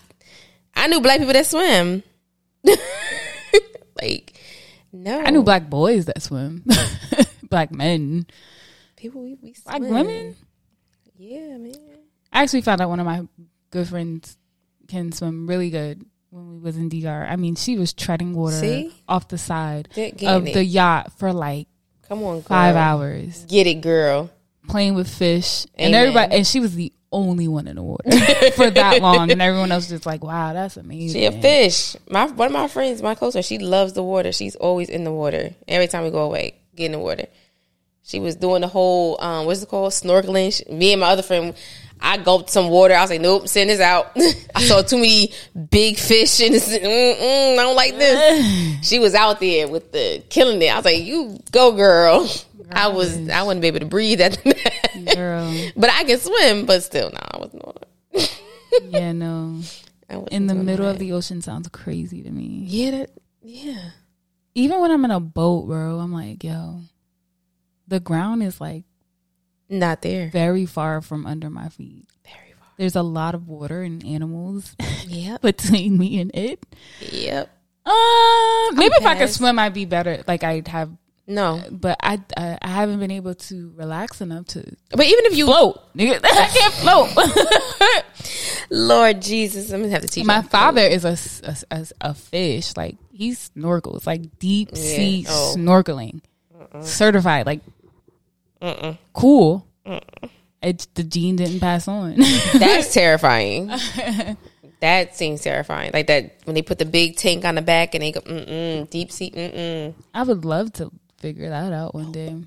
I 0.75 0.87
knew 0.88 1.00
black 1.00 1.19
people 1.19 1.33
that 1.33 1.47
swim. 1.47 2.02
like, 4.00 4.34
no, 4.94 5.20
I 5.20 5.30
knew 5.30 5.42
black 5.42 5.68
boys 5.68 6.06
that 6.06 6.22
swim, 6.22 6.64
black 7.50 7.72
men, 7.72 8.26
people. 8.96 9.22
We, 9.22 9.34
we 9.42 9.54
black 9.64 9.78
swim. 9.78 9.90
women. 9.92 10.36
Yeah, 11.16 11.56
man. 11.58 11.74
I 12.32 12.42
actually 12.42 12.62
found 12.62 12.80
out 12.80 12.88
one 12.88 13.00
of 13.00 13.06
my 13.06 13.26
good 13.70 13.88
friends 13.88 14.36
can 14.88 15.12
swim 15.12 15.46
really 15.46 15.70
good 15.70 16.04
when 16.30 16.50
we 16.50 16.59
was 16.59 16.76
in 16.76 16.88
DR. 16.88 17.26
I 17.28 17.37
mean, 17.37 17.54
she 17.54 17.78
was 17.78 17.92
treading 17.92 18.35
water 18.35 18.57
See? 18.57 18.92
off 19.09 19.28
the 19.28 19.38
side 19.38 19.88
Get- 19.94 20.22
of 20.24 20.46
it. 20.46 20.54
the 20.54 20.64
yacht 20.64 21.12
for 21.18 21.33
like 21.33 21.68
Come 22.09 22.22
on, 22.22 22.35
girl. 22.37 22.42
five 22.42 22.76
hours, 22.76 23.44
Get 23.48 23.66
it, 23.66 23.80
girl. 23.80 24.30
playing 24.68 24.94
with 24.94 25.09
fish, 25.09 25.66
and 25.74 25.94
everybody. 25.94 26.35
And 26.37 26.46
she 26.46 26.61
was 26.61 26.74
the 26.74 26.92
only 27.14 27.48
one 27.48 27.66
in 27.68 27.77
the 27.77 27.83
water 27.83 28.11
for 28.57 28.70
that 28.70 29.00
long, 29.00 29.31
and 29.31 29.40
everyone 29.40 29.72
else 29.72 29.88
just 29.88 30.05
like, 30.05 30.22
"Wow, 30.24 30.53
that's 30.53 30.77
amazing." 30.77 31.20
She 31.20 31.24
a 31.27 31.33
fish. 31.33 31.96
My 32.11 32.27
one 32.27 32.48
of 32.48 32.53
my 32.53 32.68
friends, 32.68 33.00
my 33.03 33.14
close 33.14 33.33
friend, 33.33 33.44
she 33.44 33.59
loves 33.59 33.92
the 33.94 34.03
water. 34.03 34.33
She's 34.33 34.57
always 34.57 34.88
in 34.90 35.05
the 35.05 35.12
water. 35.12 35.55
Every 35.68 35.87
time 35.87 36.05
we 36.05 36.11
go 36.11 36.22
away, 36.22 36.57
get 36.77 36.87
in 36.87 36.92
the 36.92 36.98
water. 36.98 37.27
She 38.07 38.20
was 38.20 38.37
doing 38.37 38.61
the 38.61 38.68
whole 38.68 39.18
um, 39.22 39.46
what's 39.46 39.62
it 39.62 39.68
called 39.70 39.92
snorkeling. 39.92 40.53
She- 40.55 40.70
Me 40.70 40.92
and 40.92 41.00
my 41.00 41.09
other 41.09 41.22
friend, 41.22 41.55
I 42.00 42.18
gulped 42.18 42.50
some 42.50 42.68
water. 42.68 42.92
I 42.94 43.00
was 43.00 43.09
like, 43.11 43.22
nope, 43.22 43.48
send 43.48 43.70
this 43.70 43.81
out. 43.81 44.12
I 44.55 44.62
saw 44.62 44.83
too 44.83 44.96
many 44.96 45.33
big 45.70 45.96
fish 45.96 46.38
and 46.42 46.53
this, 46.55 46.68
I 46.70 47.57
don't 47.57 47.74
like 47.77 47.96
this. 47.96 48.87
she 48.88 48.98
was 48.98 49.14
out 49.14 49.40
there 49.40 49.68
with 49.68 49.90
the 49.92 50.22
killing 50.29 50.61
it. 50.61 50.70
I 50.70 50.77
was 50.77 50.85
like, 50.85 51.03
you 51.03 51.38
go, 51.50 51.72
girl. 51.72 52.29
I 52.70 52.88
was 52.88 53.29
I 53.29 53.42
wouldn't 53.42 53.62
be 53.62 53.68
able 53.68 53.81
to 53.81 53.87
breathe 53.87 54.20
at 54.20 54.42
that. 54.44 55.14
Girl, 55.14 55.53
but 55.77 55.90
I 55.90 56.05
can 56.05 56.18
swim. 56.18 56.66
But 56.66 56.83
still, 56.83 57.11
no, 57.11 57.18
I 57.20 57.38
wasn't 57.38 57.62
it. 58.12 58.40
yeah, 58.90 59.12
no. 59.12 59.61
In 60.31 60.46
the 60.46 60.55
middle 60.55 60.85
that. 60.87 60.92
of 60.92 60.98
the 60.98 61.12
ocean 61.12 61.40
sounds 61.42 61.68
crazy 61.68 62.22
to 62.22 62.31
me. 62.31 62.64
yeah, 62.68 62.90
that, 62.92 63.11
yeah. 63.42 63.90
Even 64.55 64.81
when 64.81 64.90
I'm 64.92 65.05
in 65.05 65.11
a 65.11 65.18
boat, 65.18 65.66
bro, 65.66 65.98
I'm 65.98 66.12
like, 66.12 66.44
yo, 66.44 66.81
the 67.88 67.98
ground 67.98 68.42
is 68.42 68.61
like 68.61 68.85
Not 69.68 70.03
there. 70.03 70.29
very 70.31 70.66
far 70.66 71.00
from 71.00 71.27
under 71.27 71.50
my 71.50 71.68
feet. 71.70 72.07
Very 72.24 72.53
far. 72.57 72.68
There's 72.77 72.94
a 72.94 73.03
lot 73.03 73.35
of 73.35 73.48
water 73.48 73.83
and 73.83 74.05
animals 74.05 74.77
Yep. 75.09 75.40
between 75.42 75.98
me 75.98 76.20
and 76.20 76.31
it. 76.35 76.64
Yep. 77.00 77.50
Uh, 77.87 78.70
maybe 78.74 78.94
if 78.94 79.05
I 79.07 79.16
could 79.18 79.31
swim, 79.31 79.59
I'd 79.59 79.74
be 79.74 79.87
better. 79.87 80.22
Like 80.29 80.44
I'd 80.44 80.68
have, 80.68 80.90
No. 81.26 81.62
but 81.70 81.96
I, 82.02 82.20
I 82.37 82.58
I 82.60 82.68
haven't 82.68 82.98
been 83.00 83.10
able 83.10 83.34
to 83.34 83.72
relax 83.76 84.20
enough 84.20 84.46
to 84.48 84.60
But 84.90 85.06
even 85.06 85.24
if 85.26 85.37
you 85.37 85.46
float. 85.46 85.80
Nigga, 85.96 86.20
I 86.24 86.46
can't 86.48 86.74
float. 86.74 88.04
Lord 88.70 89.22
Jesus, 89.22 89.70
I'm 89.72 89.80
gonna 89.80 89.92
have 89.92 90.02
to 90.02 90.08
teach 90.08 90.22
you. 90.22 90.26
My 90.26 90.42
father 90.42 90.82
is 90.82 91.04
a 91.04 91.16
a 92.00 92.14
fish. 92.14 92.76
Like 92.76 92.96
he 93.12 93.30
snorkels, 93.32 94.06
like 94.06 94.38
deep 94.38 94.76
sea 94.76 95.24
Oh. 95.28 95.54
snorkeling, 95.56 96.20
certified. 96.82 97.46
Like 97.46 97.60
cool. 99.12 99.66
It, 100.62 100.87
the 100.94 101.04
gene 101.04 101.37
didn't 101.37 101.60
pass 101.60 101.87
on. 101.88 102.16
That's 102.54 102.92
terrifying. 102.94 103.70
that 104.80 105.14
seems 105.16 105.42
terrifying. 105.42 105.90
Like 105.92 106.06
that 106.06 106.37
when 106.44 106.54
they 106.54 106.62
put 106.62 106.78
the 106.78 106.87
big 106.87 107.16
tank 107.16 107.44
on 107.44 107.54
the 107.56 107.62
back 107.62 107.94
and 107.94 108.02
they 108.02 108.12
go 108.12 108.20
mm-mm, 108.20 108.88
deep 108.88 109.12
sea. 109.12 109.30
Mm-mm. 109.30 109.94
I 110.14 110.22
would 110.22 110.44
love 110.46 110.72
to 110.74 110.90
figure 111.24 111.48
that 111.48 111.72
out 111.72 111.94
one 111.94 112.12
day. 112.12 112.28
No, 112.28 112.44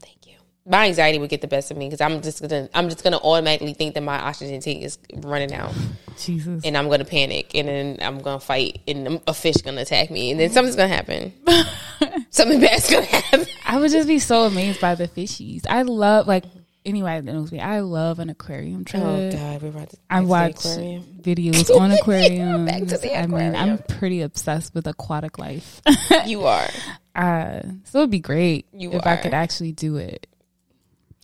thank 0.00 0.24
you. 0.28 0.36
My 0.64 0.86
anxiety 0.86 1.18
would 1.18 1.30
get 1.30 1.40
the 1.40 1.48
best 1.48 1.72
of 1.72 1.76
me 1.76 1.86
because 1.86 2.00
I'm 2.00 2.22
just 2.22 2.40
gonna 2.40 2.68
I'm 2.72 2.88
just 2.88 3.02
gonna 3.02 3.18
automatically 3.18 3.74
think 3.74 3.94
that 3.94 4.02
my 4.02 4.20
oxygen 4.20 4.60
tank 4.60 4.84
is 4.84 4.98
running 5.16 5.52
out 5.52 5.74
Jesus. 6.16 6.64
and 6.64 6.76
I'm 6.76 6.88
gonna 6.88 7.04
panic 7.04 7.50
and 7.56 7.66
then 7.66 7.98
I'm 8.00 8.20
gonna 8.20 8.38
fight 8.38 8.82
and 8.86 9.20
a 9.26 9.34
fish 9.34 9.56
gonna 9.56 9.80
attack 9.80 10.12
me 10.12 10.30
and 10.30 10.38
then 10.38 10.50
something's 10.50 10.76
gonna 10.76 10.94
happen. 10.94 11.32
Something 12.30 12.60
bad's 12.60 12.88
gonna 12.88 13.04
happen. 13.04 13.46
I 13.66 13.78
would 13.80 13.90
just 13.90 14.06
be 14.06 14.20
so 14.20 14.44
amazed 14.44 14.80
by 14.80 14.94
the 14.94 15.08
fishies. 15.08 15.66
I 15.68 15.82
love 15.82 16.28
like 16.28 16.44
anybody 16.84 17.20
that 17.20 17.32
knows 17.32 17.52
me. 17.52 17.60
I 17.60 17.80
love 17.80 18.18
an 18.18 18.30
aquarium 18.30 18.80
oh, 18.80 18.84
trip. 18.84 19.02
Oh 19.02 19.30
God, 19.32 19.62
we're 19.62 19.68
about 19.68 19.90
to. 19.90 19.98
I 20.08 20.20
back 20.20 20.20
to 20.20 20.22
the 20.22 20.28
watch 20.28 20.64
aquarium. 20.64 21.02
videos 21.20 21.80
on 21.80 21.90
aquariums. 21.90 22.70
Back 22.70 22.80
to 22.86 22.98
the 22.98 23.08
aquarium. 23.08 23.32
I 23.32 23.64
mean, 23.64 23.72
I'm 23.72 23.78
pretty 23.78 24.22
obsessed 24.22 24.74
with 24.74 24.86
aquatic 24.86 25.38
life. 25.38 25.80
You 26.26 26.44
are. 26.44 26.68
uh, 27.20 27.62
so 27.84 27.98
it'd 27.98 28.10
be 28.10 28.18
great 28.18 28.66
You 28.72 28.92
if 28.92 29.06
I 29.06 29.16
could 29.16 29.34
actually 29.34 29.72
do 29.72 29.96
it 29.96 30.26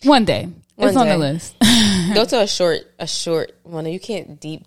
one 0.03 0.25
day. 0.25 0.49
One 0.75 0.89
it's 0.89 0.97
on 0.97 1.07
the 1.07 1.17
list. 1.17 1.55
Go 2.13 2.23
to 2.25 2.41
a 2.41 2.47
short, 2.47 2.81
a 2.99 3.07
short 3.07 3.51
one. 3.63 3.87
You 3.87 3.99
can't 3.99 4.39
deep. 4.39 4.65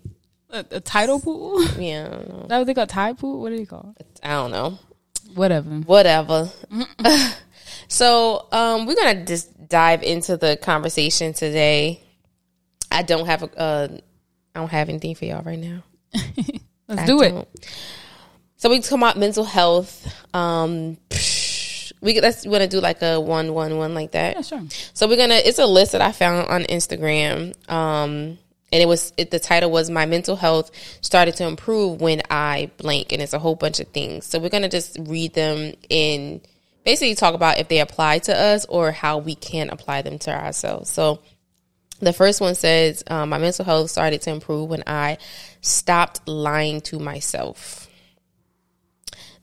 a, 0.49 0.65
a 0.71 0.79
tidal 0.81 1.21
pool. 1.21 1.63
Yeah, 1.77 2.07
I. 2.07 2.45
That 2.47 2.57
what 2.57 2.67
they 2.67 2.73
call 2.73 2.87
tide 2.87 3.17
pool. 3.17 3.41
What 3.41 3.51
do 3.51 3.57
they 3.57 3.65
call? 3.65 3.95
it? 3.97 4.19
I 4.21 4.31
don't 4.31 4.51
know. 4.51 4.77
Whatever. 5.33 5.69
Whatever. 5.69 6.51
so, 7.87 8.47
um, 8.51 8.85
we're 8.85 8.95
gonna 8.95 9.25
just 9.25 9.69
dive 9.69 10.03
into 10.03 10.35
the 10.35 10.57
conversation 10.57 11.31
today. 11.31 12.03
I 12.91 13.03
don't 13.03 13.25
have 13.25 13.43
a, 13.43 13.57
uh, 13.57 13.87
I 14.53 14.59
don't 14.59 14.69
have 14.69 14.89
anything 14.89 15.15
for 15.15 15.23
y'all 15.23 15.43
right 15.43 15.57
now. 15.57 15.83
Let's 16.89 17.03
I 17.03 17.05
do 17.05 17.21
it. 17.21 17.47
So 18.61 18.69
we 18.69 18.79
come 18.79 19.01
about 19.01 19.17
mental 19.17 19.43
health. 19.43 20.05
Um, 20.35 20.97
we 21.99 22.13
could- 22.13 22.21
let's 22.21 22.45
want 22.45 22.61
to 22.61 22.67
do 22.67 22.79
like 22.79 23.01
a 23.01 23.19
one, 23.19 23.55
one, 23.55 23.75
one 23.75 23.95
like 23.95 24.11
that. 24.11 24.35
Yeah, 24.35 24.41
sure. 24.43 24.61
So 24.93 25.07
we're 25.07 25.17
gonna. 25.17 25.41
It's 25.43 25.57
a 25.57 25.65
list 25.65 25.93
that 25.93 26.01
I 26.01 26.11
found 26.11 26.47
on 26.47 26.65
Instagram. 26.65 27.55
Um, 27.71 28.37
and 28.71 28.81
it 28.83 28.87
was 28.87 29.13
it, 29.17 29.31
the 29.31 29.39
title 29.39 29.71
was 29.71 29.89
my 29.89 30.05
mental 30.05 30.35
health 30.35 30.69
started 31.01 31.35
to 31.37 31.47
improve 31.47 32.01
when 32.01 32.21
I 32.29 32.69
blank, 32.77 33.11
and 33.11 33.19
it's 33.19 33.33
a 33.33 33.39
whole 33.39 33.55
bunch 33.55 33.79
of 33.79 33.87
things. 33.87 34.27
So 34.27 34.37
we're 34.37 34.49
gonna 34.49 34.69
just 34.69 34.95
read 34.99 35.33
them 35.33 35.73
and 35.89 36.39
basically 36.85 37.15
talk 37.15 37.33
about 37.33 37.57
if 37.57 37.67
they 37.67 37.79
apply 37.79 38.19
to 38.19 38.39
us 38.39 38.65
or 38.65 38.91
how 38.91 39.17
we 39.17 39.33
can 39.33 39.71
apply 39.71 40.03
them 40.03 40.19
to 40.19 40.31
ourselves. 40.31 40.91
So 40.91 41.17
the 41.99 42.13
first 42.13 42.39
one 42.39 42.53
says 42.53 43.03
um, 43.07 43.29
my 43.29 43.39
mental 43.39 43.65
health 43.65 43.89
started 43.89 44.21
to 44.21 44.29
improve 44.29 44.69
when 44.69 44.83
I 44.85 45.17
stopped 45.61 46.27
lying 46.27 46.81
to 46.81 46.99
myself. 46.99 47.87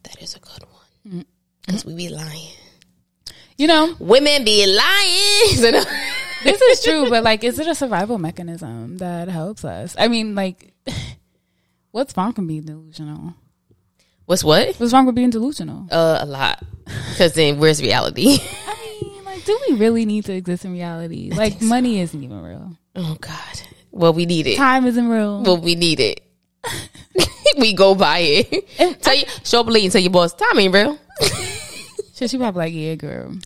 That 0.09 0.23
is 0.23 0.35
a 0.35 0.41
good 0.41 0.65
one 1.05 1.25
because 1.67 1.85
we 1.85 1.95
be 1.95 2.09
lying. 2.09 2.49
You 3.57 3.67
know, 3.67 3.95
Women 3.99 4.45
be 4.45 4.65
lying. 4.67 5.85
this 6.45 6.61
is 6.63 6.83
true, 6.85 7.11
but 7.11 7.25
like, 7.25 7.43
is 7.45 7.59
it 7.59 7.67
a 7.67 7.75
survival 7.75 8.19
mechanism 8.19 8.99
that 8.99 9.29
helps 9.29 9.65
us? 9.65 9.97
I 9.99 10.09
mean, 10.09 10.35
like, 10.35 10.73
what's 11.91 12.17
wrong 12.17 12.35
with 12.37 12.47
being 12.47 12.63
delusional? 12.63 13.35
What's 14.27 14.45
what? 14.45 14.77
What's 14.77 14.93
wrong 14.93 15.07
with 15.07 15.15
being 15.15 15.31
delusional? 15.31 15.89
Uh, 15.91 16.19
a 16.21 16.27
lot. 16.27 16.63
Because 17.11 17.35
then 17.35 17.59
where's 17.59 17.83
reality? 17.83 18.39
I 18.67 18.99
mean, 19.03 19.25
like, 19.25 19.45
do 19.45 19.59
we 19.69 19.77
really 19.77 20.07
need 20.07 20.25
to 20.27 20.33
exist 20.35 20.65
in 20.65 20.73
reality? 20.73 21.31
Like, 21.31 21.61
money 21.61 22.01
isn't 22.01 22.23
even 22.23 22.41
real. 22.43 22.77
oh 22.97 23.17
God. 23.21 23.61
Well, 23.91 24.13
we 24.13 24.27
need 24.27 24.47
it. 24.47 24.57
Time 24.57 24.87
isn't 24.87 25.09
real. 25.09 25.43
Well, 25.43 25.61
we 25.61 25.75
need 25.75 25.99
it. 25.99 26.21
we 27.59 27.73
go 27.73 27.95
buy 27.95 28.19
it. 28.21 29.03
tell 29.03 29.15
you, 29.15 29.25
show 29.45 29.61
up 29.61 29.67
late 29.69 29.85
and 29.85 29.93
tell 29.93 30.01
your 30.01 30.11
boss, 30.11 30.35
time 30.35 30.59
ain't 30.59 30.75
real. 30.75 30.99
So 32.15 32.27
she 32.27 32.37
probably 32.37 32.65
like, 32.65 32.75
yeah, 32.75 32.97
girl. 32.97 33.37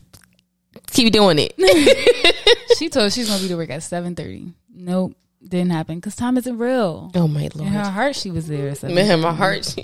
Keep 0.87 1.13
doing 1.13 1.37
it. 1.39 1.53
She 2.77 2.89
told 2.89 3.13
she's 3.13 3.29
gonna 3.29 3.39
be 3.41 3.47
to 3.49 3.55
work 3.55 3.69
at 3.69 3.83
seven 3.83 4.15
thirty. 4.15 4.51
Nope, 4.73 5.15
didn't 5.47 5.69
happen 5.71 5.97
because 5.97 6.15
time 6.15 6.37
isn't 6.37 6.57
real. 6.57 7.11
oh 7.13 7.27
my 7.27 7.49
lord! 7.53 7.67
In 7.67 7.73
her 7.73 7.83
heart, 7.83 8.15
she 8.15 8.31
was 8.31 8.47
there. 8.47 8.69
at 8.69 8.77
7:30. 8.79 8.93
Man, 8.95 9.21
my 9.21 9.31
heart. 9.31 9.75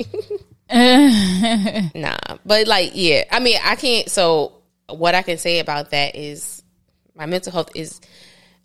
nah, 1.95 2.37
but 2.45 2.67
like, 2.67 2.91
yeah. 2.95 3.25
I 3.31 3.39
mean, 3.39 3.59
I 3.63 3.75
can't. 3.75 4.09
So, 4.09 4.53
what 4.89 5.13
I 5.13 5.21
can 5.21 5.37
say 5.37 5.59
about 5.59 5.91
that 5.91 6.15
is, 6.15 6.63
my 7.15 7.27
mental 7.27 7.51
health 7.53 7.69
is 7.75 8.01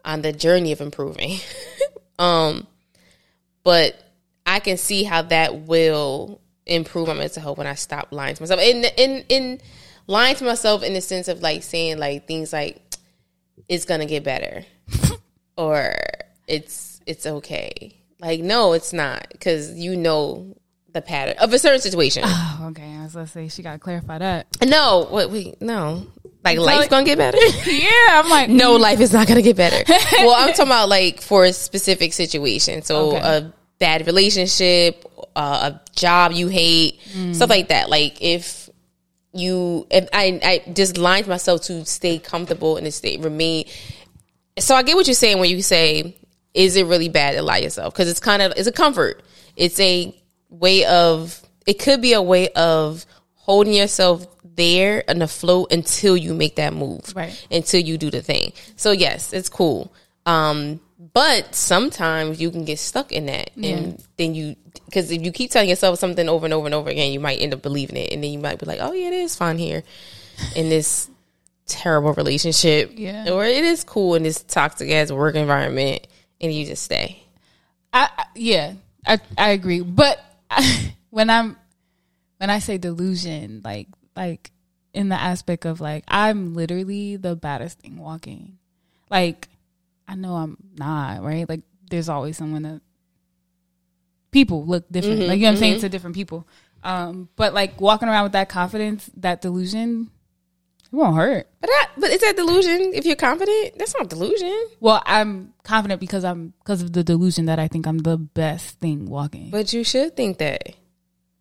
on 0.04 0.22
the 0.22 0.32
journey 0.32 0.72
of 0.72 0.80
improving. 0.80 1.38
um, 2.18 2.66
but 3.62 4.00
I 4.46 4.60
can 4.60 4.76
see 4.76 5.04
how 5.04 5.22
that 5.22 5.62
will 5.62 6.40
improve 6.66 7.08
my 7.08 7.14
mental 7.14 7.42
health 7.42 7.58
when 7.58 7.66
I 7.66 7.74
stop 7.74 8.08
lying 8.10 8.34
to 8.34 8.42
myself. 8.42 8.60
In 8.60 8.84
in 8.96 9.24
in 9.28 9.60
lying 10.06 10.36
to 10.36 10.44
myself 10.44 10.82
in 10.82 10.94
the 10.94 11.00
sense 11.00 11.28
of 11.28 11.42
like 11.42 11.62
saying 11.62 11.98
like 11.98 12.26
things 12.26 12.52
like 12.52 12.80
it's 13.68 13.84
gonna 13.84 14.06
get 14.06 14.24
better 14.24 14.64
or 15.56 15.94
it's 16.46 17.00
it's 17.06 17.26
okay. 17.26 17.96
Like 18.20 18.40
no, 18.40 18.72
it's 18.72 18.92
not 18.92 19.26
because 19.32 19.72
you 19.78 19.96
know 19.96 20.56
the 20.92 21.02
pattern 21.02 21.36
of 21.38 21.52
a 21.52 21.58
certain 21.58 21.80
situation. 21.80 22.22
Oh, 22.24 22.66
okay. 22.70 22.96
I 22.96 23.02
was 23.02 23.14
gonna 23.14 23.26
say 23.26 23.48
she 23.48 23.62
gotta 23.62 23.78
clarify 23.78 24.18
that. 24.18 24.46
no, 24.64 25.06
what 25.10 25.30
we 25.30 25.54
no. 25.60 26.06
Like 26.44 26.58
life's 26.58 26.88
gonna 26.88 27.04
get 27.04 27.16
better. 27.16 27.38
yeah, 27.70 28.22
I'm 28.22 28.28
like, 28.28 28.50
no, 28.50 28.76
mm. 28.76 28.80
life 28.80 29.00
is 29.00 29.12
not 29.12 29.26
gonna 29.26 29.40
get 29.40 29.56
better. 29.56 29.82
well, 30.18 30.34
I'm 30.36 30.50
talking 30.50 30.66
about 30.66 30.90
like 30.90 31.22
for 31.22 31.44
a 31.44 31.52
specific 31.52 32.12
situation. 32.12 32.82
So 32.82 33.16
Okay. 33.16 33.18
a 33.18 33.52
bad 33.84 34.06
relationship, 34.06 35.04
uh, 35.36 35.70
a 35.72 35.80
job 35.94 36.32
you 36.32 36.48
hate, 36.48 37.00
stuff 37.32 37.50
like 37.50 37.68
that. 37.68 37.90
Like 37.90 38.22
if 38.22 38.70
you, 39.32 39.86
if 39.90 40.08
I, 40.12 40.40
I 40.42 40.72
just 40.72 40.96
lined 40.96 41.26
myself 41.26 41.62
to 41.62 41.84
stay 41.84 42.18
comfortable 42.18 42.76
in 42.78 42.84
the 42.84 42.90
state, 42.90 43.20
remain. 43.20 43.64
So 44.58 44.74
I 44.74 44.82
get 44.82 44.94
what 44.96 45.06
you're 45.06 45.14
saying 45.14 45.38
when 45.40 45.50
you 45.50 45.60
say, 45.62 46.16
"Is 46.54 46.76
it 46.76 46.86
really 46.86 47.08
bad 47.08 47.32
to 47.36 47.42
lie 47.42 47.58
yourself?" 47.58 47.92
Because 47.92 48.08
it's 48.08 48.20
kind 48.20 48.40
of 48.42 48.52
it's 48.56 48.68
a 48.68 48.72
comfort. 48.72 49.22
It's 49.56 49.78
a 49.80 50.14
way 50.50 50.84
of. 50.86 51.40
It 51.66 51.78
could 51.78 52.00
be 52.00 52.12
a 52.12 52.22
way 52.22 52.48
of 52.50 53.04
holding 53.34 53.74
yourself 53.74 54.26
there 54.56 55.02
and 55.08 55.22
afloat 55.22 55.72
until 55.72 56.16
you 56.16 56.32
make 56.34 56.56
that 56.56 56.72
move 56.72 57.12
Right. 57.16 57.34
until 57.50 57.80
you 57.80 57.98
do 57.98 58.10
the 58.10 58.22
thing. 58.22 58.52
So 58.76 58.92
yes, 58.92 59.32
it's 59.32 59.48
cool. 59.48 59.92
Um, 60.26 60.80
but 61.14 61.54
sometimes 61.54 62.40
you 62.40 62.50
can 62.50 62.64
get 62.64 62.78
stuck 62.78 63.12
in 63.12 63.26
that, 63.26 63.50
and 63.56 64.02
then 64.18 64.34
you 64.34 64.56
because 64.86 65.10
if 65.10 65.22
you 65.22 65.30
keep 65.32 65.50
telling 65.50 65.68
yourself 65.68 65.98
something 65.98 66.28
over 66.28 66.44
and 66.44 66.52
over 66.52 66.66
and 66.66 66.74
over 66.74 66.90
again, 66.90 67.12
you 67.12 67.20
might 67.20 67.40
end 67.40 67.54
up 67.54 67.62
believing 67.62 67.96
it, 67.96 68.12
and 68.12 68.22
then 68.22 68.30
you 68.32 68.38
might 68.38 68.58
be 68.58 68.66
like, 68.66 68.80
"Oh 68.82 68.92
yeah, 68.92 69.06
it 69.08 69.14
is 69.14 69.34
fun 69.36 69.56
here 69.56 69.82
in 70.56 70.68
this 70.68 71.08
terrible 71.66 72.12
relationship, 72.12 72.92
Yeah. 72.94 73.30
or 73.30 73.44
it 73.46 73.64
is 73.64 73.84
cool 73.84 74.16
in 74.16 74.22
this 74.24 74.42
toxic 74.42 74.90
ass 74.90 75.10
work 75.12 75.34
environment," 75.36 76.06
and 76.40 76.52
you 76.52 76.66
just 76.66 76.82
stay. 76.82 77.22
I, 77.92 78.08
I 78.18 78.24
yeah, 78.34 78.74
I 79.06 79.18
I 79.38 79.50
agree. 79.50 79.80
But 79.80 80.18
when 81.10 81.30
I'm 81.30 81.56
when 82.38 82.50
I 82.50 82.58
say 82.58 82.76
delusion, 82.76 83.62
like 83.64 83.86
like 84.16 84.50
in 84.92 85.08
the 85.08 85.20
aspect 85.20 85.64
of 85.64 85.80
like 85.80 86.02
I'm 86.08 86.54
literally 86.54 87.16
the 87.16 87.36
baddest 87.36 87.78
thing 87.78 87.98
walking. 87.98 88.58
Like 89.10 89.48
I 90.06 90.14
know 90.14 90.34
I'm 90.34 90.56
not 90.76 91.22
right. 91.22 91.48
Like 91.48 91.62
there's 91.90 92.08
always 92.08 92.36
someone 92.36 92.62
that 92.62 92.80
people 94.30 94.66
look 94.66 94.84
different. 94.90 95.20
like 95.20 95.38
you 95.38 95.44
know 95.44 95.48
what 95.50 95.52
I'm 95.52 95.58
saying 95.58 95.80
to 95.80 95.88
different 95.88 96.16
people. 96.16 96.46
Um, 96.82 97.28
but 97.36 97.54
like 97.54 97.80
walking 97.80 98.08
around 98.08 98.24
with 98.24 98.32
that 98.32 98.48
confidence, 98.50 99.08
that 99.16 99.40
delusion, 99.40 100.10
it 100.92 100.94
won't 100.94 101.16
hurt. 101.16 101.48
But 101.60 101.68
that, 101.68 101.90
but 101.96 102.10
is 102.10 102.20
that 102.20 102.36
delusion? 102.36 102.92
If 102.94 103.06
you're 103.06 103.16
confident, 103.16 103.78
that's 103.78 103.94
not 103.96 104.10
delusion. 104.10 104.66
Well, 104.80 105.02
I'm 105.06 105.54
confident 105.62 106.00
because 106.00 106.24
I'm 106.24 106.52
because 106.58 106.82
of 106.82 106.92
the 106.92 107.02
delusion 107.02 107.46
that 107.46 107.58
I 107.58 107.68
think 107.68 107.86
I'm 107.86 107.98
the 107.98 108.18
best 108.18 108.80
thing 108.80 109.06
walking. 109.06 109.50
But 109.50 109.72
you 109.72 109.82
should 109.82 110.14
think 110.16 110.38
that, 110.38 110.74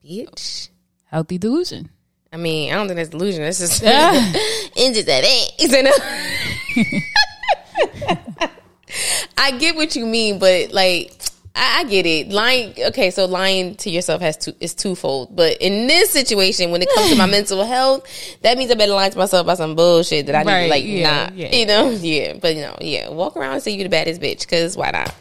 bitch. 0.03 0.69
Healthy 1.05 1.37
delusion. 1.37 1.89
I 2.31 2.37
mean, 2.37 2.73
I 2.73 2.77
don't 2.77 2.87
think 2.87 2.97
that's 2.97 3.09
delusion. 3.09 3.43
That's 3.43 3.59
just 3.59 3.83
Yeah. 3.83 4.11
it's 4.15 4.95
just 4.95 5.07
that 5.07 5.23
ain't. 6.87 7.03
I 9.43 9.51
get 9.57 9.75
what 9.75 9.95
you 9.95 10.05
mean, 10.05 10.39
but 10.39 10.71
like 10.71 11.11
I, 11.55 11.79
I 11.79 11.83
get 11.83 12.05
it. 12.05 12.29
Lying, 12.29 12.73
okay, 12.87 13.11
so 13.11 13.25
lying 13.25 13.75
to 13.75 13.89
yourself 13.89 14.21
has 14.21 14.37
two 14.37 14.53
is 14.59 14.73
twofold. 14.73 15.35
But 15.35 15.57
in 15.57 15.87
this 15.87 16.11
situation, 16.11 16.71
when 16.71 16.81
it 16.81 16.87
comes 16.95 17.09
to 17.09 17.17
my 17.17 17.25
mental 17.37 17.63
health, 17.65 18.07
that 18.41 18.57
means 18.57 18.71
I 18.71 18.75
better 18.75 18.93
lie 18.93 19.09
to 19.09 19.17
myself 19.17 19.45
about 19.45 19.57
some 19.57 19.75
bullshit 19.75 20.27
that 20.27 20.35
I 20.35 20.43
need 20.43 20.63
to 20.63 20.69
like 20.69 20.85
yeah, 20.85 21.23
not, 21.25 21.35
yeah. 21.35 21.55
you 21.55 21.65
know, 21.65 21.89
yeah. 22.01 22.33
But 22.41 22.55
you 22.55 22.61
know, 22.61 22.77
yeah, 22.79 23.09
walk 23.09 23.35
around 23.35 23.55
and 23.55 23.63
say 23.63 23.71
you 23.71 23.83
the 23.83 23.89
baddest 23.89 24.21
bitch, 24.21 24.41
because 24.41 24.77
why 24.77 24.91
not? 24.91 25.13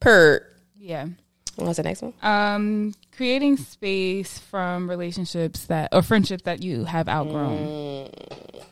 Per. 0.00 0.46
Yeah. 0.78 1.08
What's 1.56 1.76
the 1.76 1.82
next 1.82 2.02
one? 2.02 2.14
Um, 2.22 2.94
creating 3.16 3.56
space 3.56 4.38
from 4.38 4.88
relationships 4.88 5.66
that 5.66 5.88
or 5.92 6.02
friendships 6.02 6.44
that 6.44 6.62
you 6.62 6.84
have 6.84 7.08
outgrown. 7.08 8.08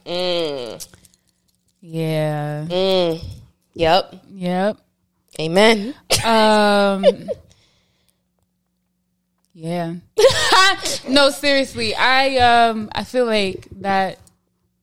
Mm, 0.06 0.86
Yeah. 1.80 2.66
mm. 2.68 3.24
Yep. 3.74 4.14
Yep. 4.34 4.76
Amen. 5.40 5.94
Um. 6.24 7.04
yeah. 9.54 9.94
no, 11.08 11.30
seriously, 11.30 11.94
I 11.94 12.36
um 12.38 12.90
I 12.94 13.04
feel 13.04 13.26
like 13.26 13.68
that 13.80 14.18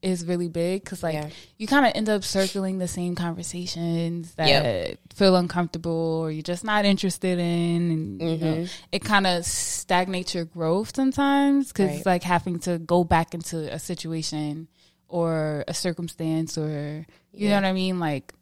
is 0.02 0.26
really 0.26 0.48
big 0.48 0.82
because 0.84 1.04
like 1.04 1.14
Yeah. 1.14 1.30
you 1.58 1.68
kind 1.68 1.86
of 1.86 1.92
end 1.94 2.08
up 2.08 2.24
circling 2.24 2.78
the 2.78 2.88
same 2.88 3.16
conversations 3.16 4.34
that 4.36 4.48
Yep. 4.48 5.00
feel 5.14 5.36
uncomfortable 5.36 6.22
or 6.24 6.32
you're 6.32 6.42
just 6.42 6.64
not 6.64 6.86
interested 6.86 7.38
in 7.38 7.92
and 7.92 8.22
you 8.22 8.38
know, 8.38 8.56
Mm-hmm. 8.56 8.66
it 8.94 9.04
kind 9.04 9.28
of 9.28 9.46
stagnates 9.46 10.34
your 10.34 10.46
growth 10.46 10.96
sometimes 10.96 11.74
because 11.74 11.98
Right. 11.98 12.06
like 12.06 12.24
having 12.24 12.60
to 12.60 12.80
go 12.80 13.04
back 13.04 13.34
into 13.34 13.58
a 13.74 13.78
situation 13.78 14.70
or 15.10 15.66
a 15.68 15.74
circumstance 15.74 16.58
or 16.58 17.06
you 17.34 17.50
know 17.50 17.56
what 17.56 17.66
I 17.66 17.74
mean 17.74 18.00
like 18.00 18.34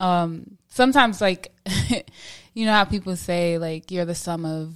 um 0.00 0.56
sometimes 0.68 1.20
like 1.20 1.52
you 2.54 2.66
know 2.66 2.72
how 2.72 2.84
people 2.84 3.14
say 3.16 3.58
like 3.58 3.90
you're 3.90 4.04
the 4.04 4.14
sum 4.14 4.44
of 4.44 4.74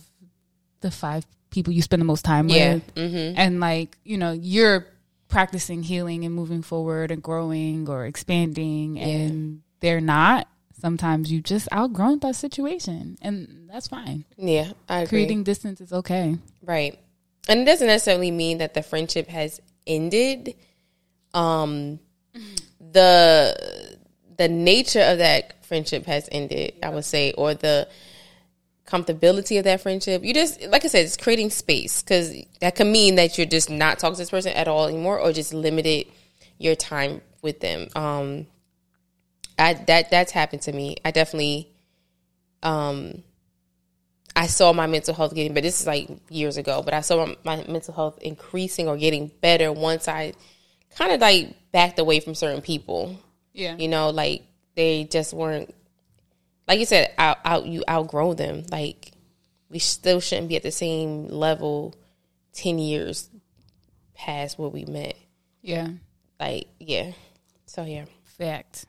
the 0.80 0.90
five 0.90 1.26
people 1.50 1.72
you 1.72 1.82
spend 1.82 2.00
the 2.00 2.04
most 2.06 2.24
time 2.24 2.48
Yeah. 2.48 2.74
with 2.74 2.94
Mm-hmm. 2.94 3.34
and 3.38 3.60
like 3.60 3.96
you 4.04 4.16
know 4.18 4.32
you're 4.32 4.86
practicing 5.28 5.82
healing 5.82 6.24
and 6.24 6.34
moving 6.34 6.62
forward 6.62 7.10
and 7.10 7.22
growing 7.22 7.88
or 7.88 8.04
expanding 8.06 8.98
and 9.00 9.62
they're 9.80 10.00
not 10.00 10.46
sometimes 10.80 11.32
you 11.32 11.40
just 11.40 11.66
outgrown 11.72 12.18
that 12.20 12.36
situation 12.36 13.16
and 13.22 13.68
that's 13.72 13.88
fine 13.88 14.24
Yeah, 14.36 14.72
I 14.88 15.00
agree. 15.00 15.08
creating 15.08 15.44
distance 15.44 15.80
is 15.80 15.92
okay 15.92 16.36
Right. 16.62 16.98
And 17.48 17.60
it 17.60 17.64
doesn't 17.66 17.86
necessarily 17.86 18.30
mean 18.30 18.58
that 18.58 18.72
the 18.74 18.82
friendship 18.82 19.28
has 19.28 19.60
ended. 19.86 20.54
Um 21.34 21.98
the 22.80 23.83
the 24.36 24.48
nature 24.48 25.00
of 25.00 25.18
that 25.18 25.64
friendship 25.64 26.06
has 26.06 26.28
ended, 26.30 26.74
I 26.82 26.90
would 26.90 27.04
say, 27.04 27.32
or 27.32 27.54
the 27.54 27.88
comfortability 28.86 29.58
of 29.58 29.64
that 29.64 29.80
friendship. 29.80 30.24
You 30.24 30.34
just 30.34 30.62
like 30.66 30.84
I 30.84 30.88
said, 30.88 31.06
it's 31.06 31.16
creating 31.16 31.50
space 31.50 32.02
cuz 32.02 32.34
that 32.60 32.74
can 32.74 32.92
mean 32.92 33.14
that 33.14 33.38
you're 33.38 33.46
just 33.46 33.70
not 33.70 33.98
talking 33.98 34.16
to 34.16 34.20
this 34.22 34.30
person 34.30 34.52
at 34.52 34.68
all 34.68 34.86
anymore 34.86 35.18
or 35.18 35.32
just 35.32 35.54
limited 35.54 36.06
your 36.58 36.74
time 36.74 37.22
with 37.42 37.60
them. 37.60 37.88
Um 37.96 38.46
I 39.58 39.74
that 39.74 40.10
that's 40.10 40.32
happened 40.32 40.62
to 40.62 40.72
me. 40.72 40.96
I 41.04 41.12
definitely 41.12 41.70
um 42.62 43.22
I 44.36 44.48
saw 44.48 44.72
my 44.72 44.86
mental 44.86 45.14
health 45.14 45.34
getting 45.34 45.54
but 45.54 45.62
This 45.62 45.80
is 45.80 45.86
like 45.86 46.10
years 46.28 46.56
ago, 46.58 46.82
but 46.82 46.92
I 46.92 47.00
saw 47.00 47.24
my, 47.24 47.36
my 47.44 47.64
mental 47.66 47.94
health 47.94 48.18
increasing 48.20 48.86
or 48.86 48.98
getting 48.98 49.30
better 49.40 49.72
once 49.72 50.08
I 50.08 50.34
kind 50.96 51.12
of 51.12 51.20
like 51.20 51.54
backed 51.72 51.98
away 51.98 52.20
from 52.20 52.34
certain 52.34 52.60
people. 52.60 53.18
Yeah 53.54 53.76
You 53.78 53.88
know, 53.88 54.10
like 54.10 54.42
they 54.76 55.04
just 55.04 55.32
weren't, 55.32 55.74
like 56.68 56.78
you 56.80 56.86
said, 56.86 57.12
out, 57.16 57.38
out 57.44 57.66
you 57.66 57.82
outgrow 57.88 58.34
them. 58.34 58.64
Like 58.70 59.12
we 59.70 59.78
still 59.78 60.20
shouldn't 60.20 60.48
be 60.48 60.56
at 60.56 60.62
the 60.62 60.70
same 60.70 61.28
level 61.28 61.94
ten 62.52 62.78
years 62.78 63.30
past 64.14 64.58
where 64.58 64.68
we 64.68 64.84
met. 64.84 65.16
yeah 65.62 65.88
Like, 66.38 66.66
yeah. 66.78 67.12
So 67.66 67.84
yeah. 67.84 68.04
Fact. 68.38 68.86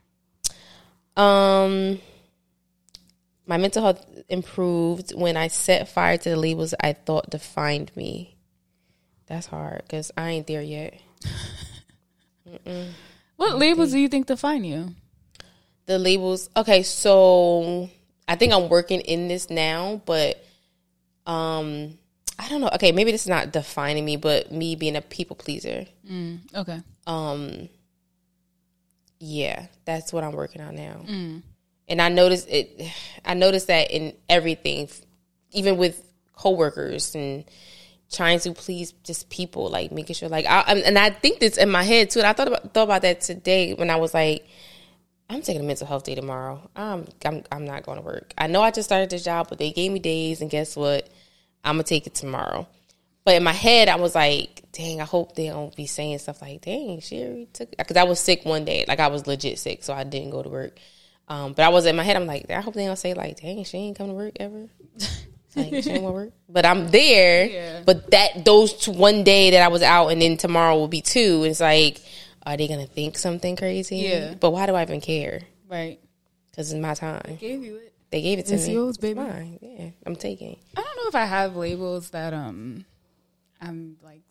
Um, 1.16 2.00
my 3.46 3.58
mental 3.58 3.84
health 3.84 4.06
improved 4.28 5.14
when 5.16 5.38
I 5.38 5.48
set 5.48 5.88
fire 5.88 6.18
to 6.18 6.30
the 6.30 6.36
labels 6.36 6.74
I 6.80 6.94
thought 6.94 7.30
defined 7.30 7.92
me. 7.96 8.36
That's 9.28 9.48
hard 9.48 9.84
because 9.84 10.12
I 10.18 10.32
ain't 10.32 10.48
there 10.48 10.62
yet. 10.62 11.00
What 13.38 13.58
labels 13.58 13.92
do 13.92 14.00
you 14.00 14.08
think 14.08 14.28
define 14.28 14.64
you? 14.64 14.96
The 15.86 16.00
labels. 16.00 16.50
Okay, 16.56 16.84
so 16.84 17.90
I 18.28 18.36
think 18.36 18.54
I'm 18.54 18.70
working 18.70 19.02
in 19.02 19.28
this 19.28 19.50
now, 19.50 20.02
but 20.06 20.44
um, 21.28 21.98
I 22.40 22.50
don't 22.50 22.62
know. 22.62 22.70
Okay, 22.76 22.92
maybe 22.92 23.12
this 23.12 23.24
is 23.24 23.30
not 23.30 23.52
defining 23.52 24.04
me, 24.06 24.18
but 24.18 24.52
me 24.52 24.76
being 24.76 24.96
a 24.96 25.02
people 25.02 25.36
pleaser. 25.36 25.86
Okay. 26.56 26.82
Um, 27.08 27.70
yeah, 29.20 29.68
that's 29.86 30.12
what 30.12 30.24
I'm 30.24 30.34
working 30.34 30.62
on 30.62 30.76
now. 30.76 31.02
And 31.88 32.02
I 32.02 32.10
noticed 32.10 32.48
it. 32.50 32.92
I 33.24 33.34
noticed 33.36 33.68
that 33.68 33.92
in 33.92 34.14
everything, 34.28 34.90
even 35.52 35.78
with 35.78 36.02
coworkers 36.36 37.16
and 37.16 37.46
trying 38.12 38.40
to 38.40 38.52
please 38.54 38.94
just 39.04 39.30
people, 39.30 39.70
like 39.70 39.92
making 39.92 40.16
sure, 40.16 40.30
like, 40.30 40.46
I, 40.46 40.62
and 40.62 40.98
I 40.98 41.10
think 41.10 41.40
this 41.40 41.58
in 41.58 41.70
my 41.70 41.84
head 41.84 42.10
too. 42.10 42.20
And 42.20 42.28
I 42.28 42.34
thought 42.34 42.48
about 42.48 42.74
thought 42.74 42.84
about 42.84 43.02
that 43.04 43.22
today 43.22 43.74
when 43.74 43.90
I 43.90 43.96
was 43.96 44.14
like, 44.14 44.48
I'm 45.30 45.42
taking 45.42 45.62
a 45.62 45.66
mental 45.66 45.88
health 45.88 46.04
day 46.04 46.16
tomorrow. 46.16 46.70
I'm 46.76 47.08
I'm 47.24 47.44
I'm 47.52 47.66
not 47.66 47.84
going 47.84 47.98
to 47.98 48.04
work. 48.04 48.34
I 48.38 48.48
know 48.48 48.62
I 48.62 48.72
just 48.72 48.88
started 48.88 49.10
this 49.10 49.24
job, 49.24 49.48
but 49.50 49.58
they 49.58 49.72
gave 49.72 49.92
me 49.92 50.00
days, 50.00 50.42
and 50.42 50.50
guess 50.50 50.76
what? 50.76 51.10
I'm 51.64 51.76
gonna 51.76 51.84
take 51.84 52.08
it 52.08 52.14
tomorrow. 52.14 52.68
But 53.24 53.36
in 53.36 53.44
my 53.44 53.54
head, 53.54 53.90
I 53.90 53.96
was 53.96 54.14
like, 54.14 54.64
dang, 54.72 55.02
I 55.02 55.06
hope 55.06 55.36
they 55.36 55.48
don't 55.48 55.76
be 55.76 55.88
saying 55.88 56.20
stuff 56.20 56.44
like, 56.44 56.62
dang, 56.62 57.00
she 57.00 57.48
took 57.54 57.72
because 57.76 57.98
I 57.98 58.04
was 58.04 58.20
sick 58.20 58.46
one 58.46 58.66
day, 58.66 58.86
like 58.88 59.00
I 59.00 59.08
was 59.08 59.26
legit 59.26 59.58
sick, 59.58 59.84
so 59.84 59.94
I 59.94 60.04
didn't 60.04 60.30
go 60.30 60.44
to 60.44 60.50
work. 60.50 60.78
Um, 61.28 61.54
but 61.54 61.66
I 61.66 61.70
was 61.70 61.88
in 61.88 61.96
my 61.96 62.04
head, 62.04 62.16
I'm 62.16 62.28
like, 62.28 62.52
I 62.52 62.62
hope 62.62 62.76
they 62.76 62.86
don't 62.86 62.96
say 62.96 63.16
like, 63.16 63.42
dang, 63.42 63.64
she 63.64 63.78
ain't 63.78 63.98
come 63.98 64.10
to 64.10 64.14
work 64.14 64.34
ever. 64.40 64.70
like 65.56 65.84
she 65.84 65.92
ain't 65.92 66.04
want 66.04 66.14
to 66.16 66.22
work, 66.24 66.34
but 66.50 66.66
I'm 66.66 66.90
there. 66.90 67.46
Yeah. 67.46 67.84
But 67.86 68.12
that 68.12 68.46
those 68.46 68.74
two, 68.74 68.92
one 68.92 69.24
day 69.24 69.52
that 69.52 69.62
I 69.62 69.68
was 69.70 69.82
out, 69.82 70.08
and 70.10 70.22
then 70.22 70.38
tomorrow 70.38 70.76
will 70.76 70.88
be 70.88 71.02
two. 71.02 71.44
It's 71.44 71.60
like, 71.60 72.02
are 72.46 72.58
they 72.58 72.68
gonna 72.68 72.88
think 72.88 73.18
something 73.18 73.56
crazy? 73.56 73.98
Yeah. 73.98 74.36
But 74.40 74.52
why 74.52 74.66
do 74.66 74.76
I 74.76 74.84
even 74.84 75.02
care? 75.02 75.42
Right. 75.70 76.00
Because 76.52 76.72
it's 76.72 76.82
my 76.82 76.94
time. 76.94 77.22
They 77.26 77.36
Gave 77.36 77.64
you 77.64 77.76
it. 77.78 77.94
They 78.12 78.22
gave 78.22 78.40
it 78.40 78.46
to 78.48 78.56
It's 78.56 78.68
me. 78.68 78.74
yours, 78.74 78.90
It's 78.92 78.98
baby. 79.00 79.20
mine. 79.20 79.60
Yeah, 79.62 79.90
I'm 80.06 80.16
taking. 80.16 80.58
I 80.78 80.82
don't 80.82 80.96
know 80.98 81.08
if 81.08 81.16
I 81.16 81.26
have 81.26 81.56
labels 81.56 82.12
that 82.12 82.34
um 82.34 82.86
I'm 83.62 83.98
like 84.04 84.22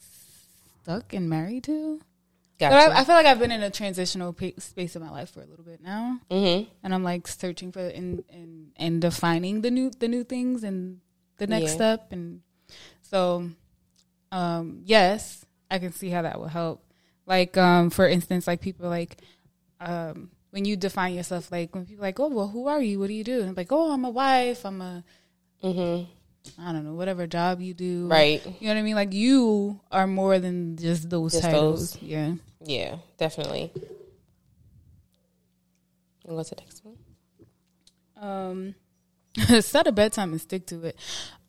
stuck 0.83 1.13
and 1.13 1.29
married 1.29 1.65
to. 1.65 2.01
But 2.59 2.73
I, 2.73 3.01
I 3.01 3.05
feel 3.05 3.15
like 3.17 3.27
I've 3.27 3.39
been 3.39 3.51
in 3.51 3.63
a 3.63 3.71
transitional 3.71 4.33
pa- 4.33 4.59
space 4.59 4.95
of 4.97 5.03
my 5.03 5.11
life 5.11 5.31
for 5.31 5.41
a 5.43 5.45
little 5.45 5.65
bit 5.65 5.83
now, 5.83 6.21
mm-hmm. 6.31 6.71
and 6.83 6.95
I'm 6.95 7.03
like 7.03 7.27
searching 7.27 7.73
for 7.73 7.81
and 7.81 8.23
and 8.31 8.71
and 8.77 9.03
defining 9.03 9.61
the 9.63 9.71
new 9.71 9.91
the 9.91 10.09
new 10.09 10.25
things 10.25 10.63
and 10.65 11.01
the 11.39 11.47
next 11.47 11.71
Yeah. 11.71 11.75
step, 11.75 12.13
and 12.13 12.41
so 13.03 13.51
um 14.33 14.83
yes, 14.85 15.45
I 15.71 15.79
can 15.79 15.93
see 15.93 16.11
how 16.11 16.23
that 16.23 16.39
will 16.39 16.49
help. 16.49 16.85
Like 17.27 17.57
um 17.57 17.91
for 17.91 18.07
instance, 18.09 18.47
like 18.47 18.61
people 18.61 18.89
like 18.89 19.19
um 19.81 20.31
when 20.51 20.65
you 20.65 20.77
define 20.77 21.15
yourself, 21.15 21.51
like 21.51 21.75
when 21.75 21.85
people 21.87 22.03
like, 22.03 22.21
oh 22.21 22.29
well, 22.29 22.49
who 22.49 22.69
are 22.69 22.81
you? 22.81 23.01
What 23.01 23.09
do 23.09 23.15
you 23.15 23.25
do? 23.25 23.41
And 23.41 23.49
I'm 23.51 23.55
like, 23.55 23.73
oh, 23.73 23.93
I'm 23.93 24.05
a 24.05 24.11
wife. 24.11 24.65
I'm 24.65 24.81
a 24.81 25.05
Mm-hmm. 25.63 26.11
I 26.61 26.73
don't 26.73 26.85
know, 26.85 26.93
whatever 26.93 27.27
job 27.27 27.63
you 27.63 27.73
do. 27.73 28.07
Right. 28.07 28.45
You 28.45 28.69
know 28.69 28.75
what 28.75 28.81
I 28.81 28.83
mean? 28.83 28.95
Like 28.95 29.15
you 29.15 29.81
are 29.91 30.07
more 30.07 30.39
than 30.39 30.77
just 30.77 31.09
those 31.09 31.33
Just 31.33 31.43
titles. 31.45 31.93
those. 31.93 32.03
Yeah. 32.03 32.35
Yeah, 32.63 32.97
definitely. 33.19 33.73
And 36.27 36.37
what's 36.37 36.51
the 36.51 36.57
next 36.57 36.83
one? 36.85 36.97
Um 38.17 38.75
set 39.61 39.87
a 39.87 39.93
bedtime 39.93 40.33
and 40.33 40.41
stick 40.41 40.67
to 40.67 40.85
it. 40.85 40.97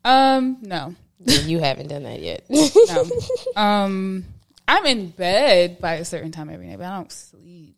Um, 0.03 0.57
no. 0.61 0.95
You 1.19 1.59
haven't 1.59 1.87
done 1.87 2.03
that 2.03 2.21
yet. 2.21 2.45
No. 2.49 3.09
um 3.55 4.25
I'm 4.67 4.85
in 4.85 5.09
bed 5.09 5.79
by 5.79 5.95
a 5.95 6.05
certain 6.05 6.31
time 6.31 6.49
every 6.49 6.67
night, 6.67 6.79
but 6.79 6.85
I 6.85 6.97
don't 6.97 7.11
sleep. 7.11 7.77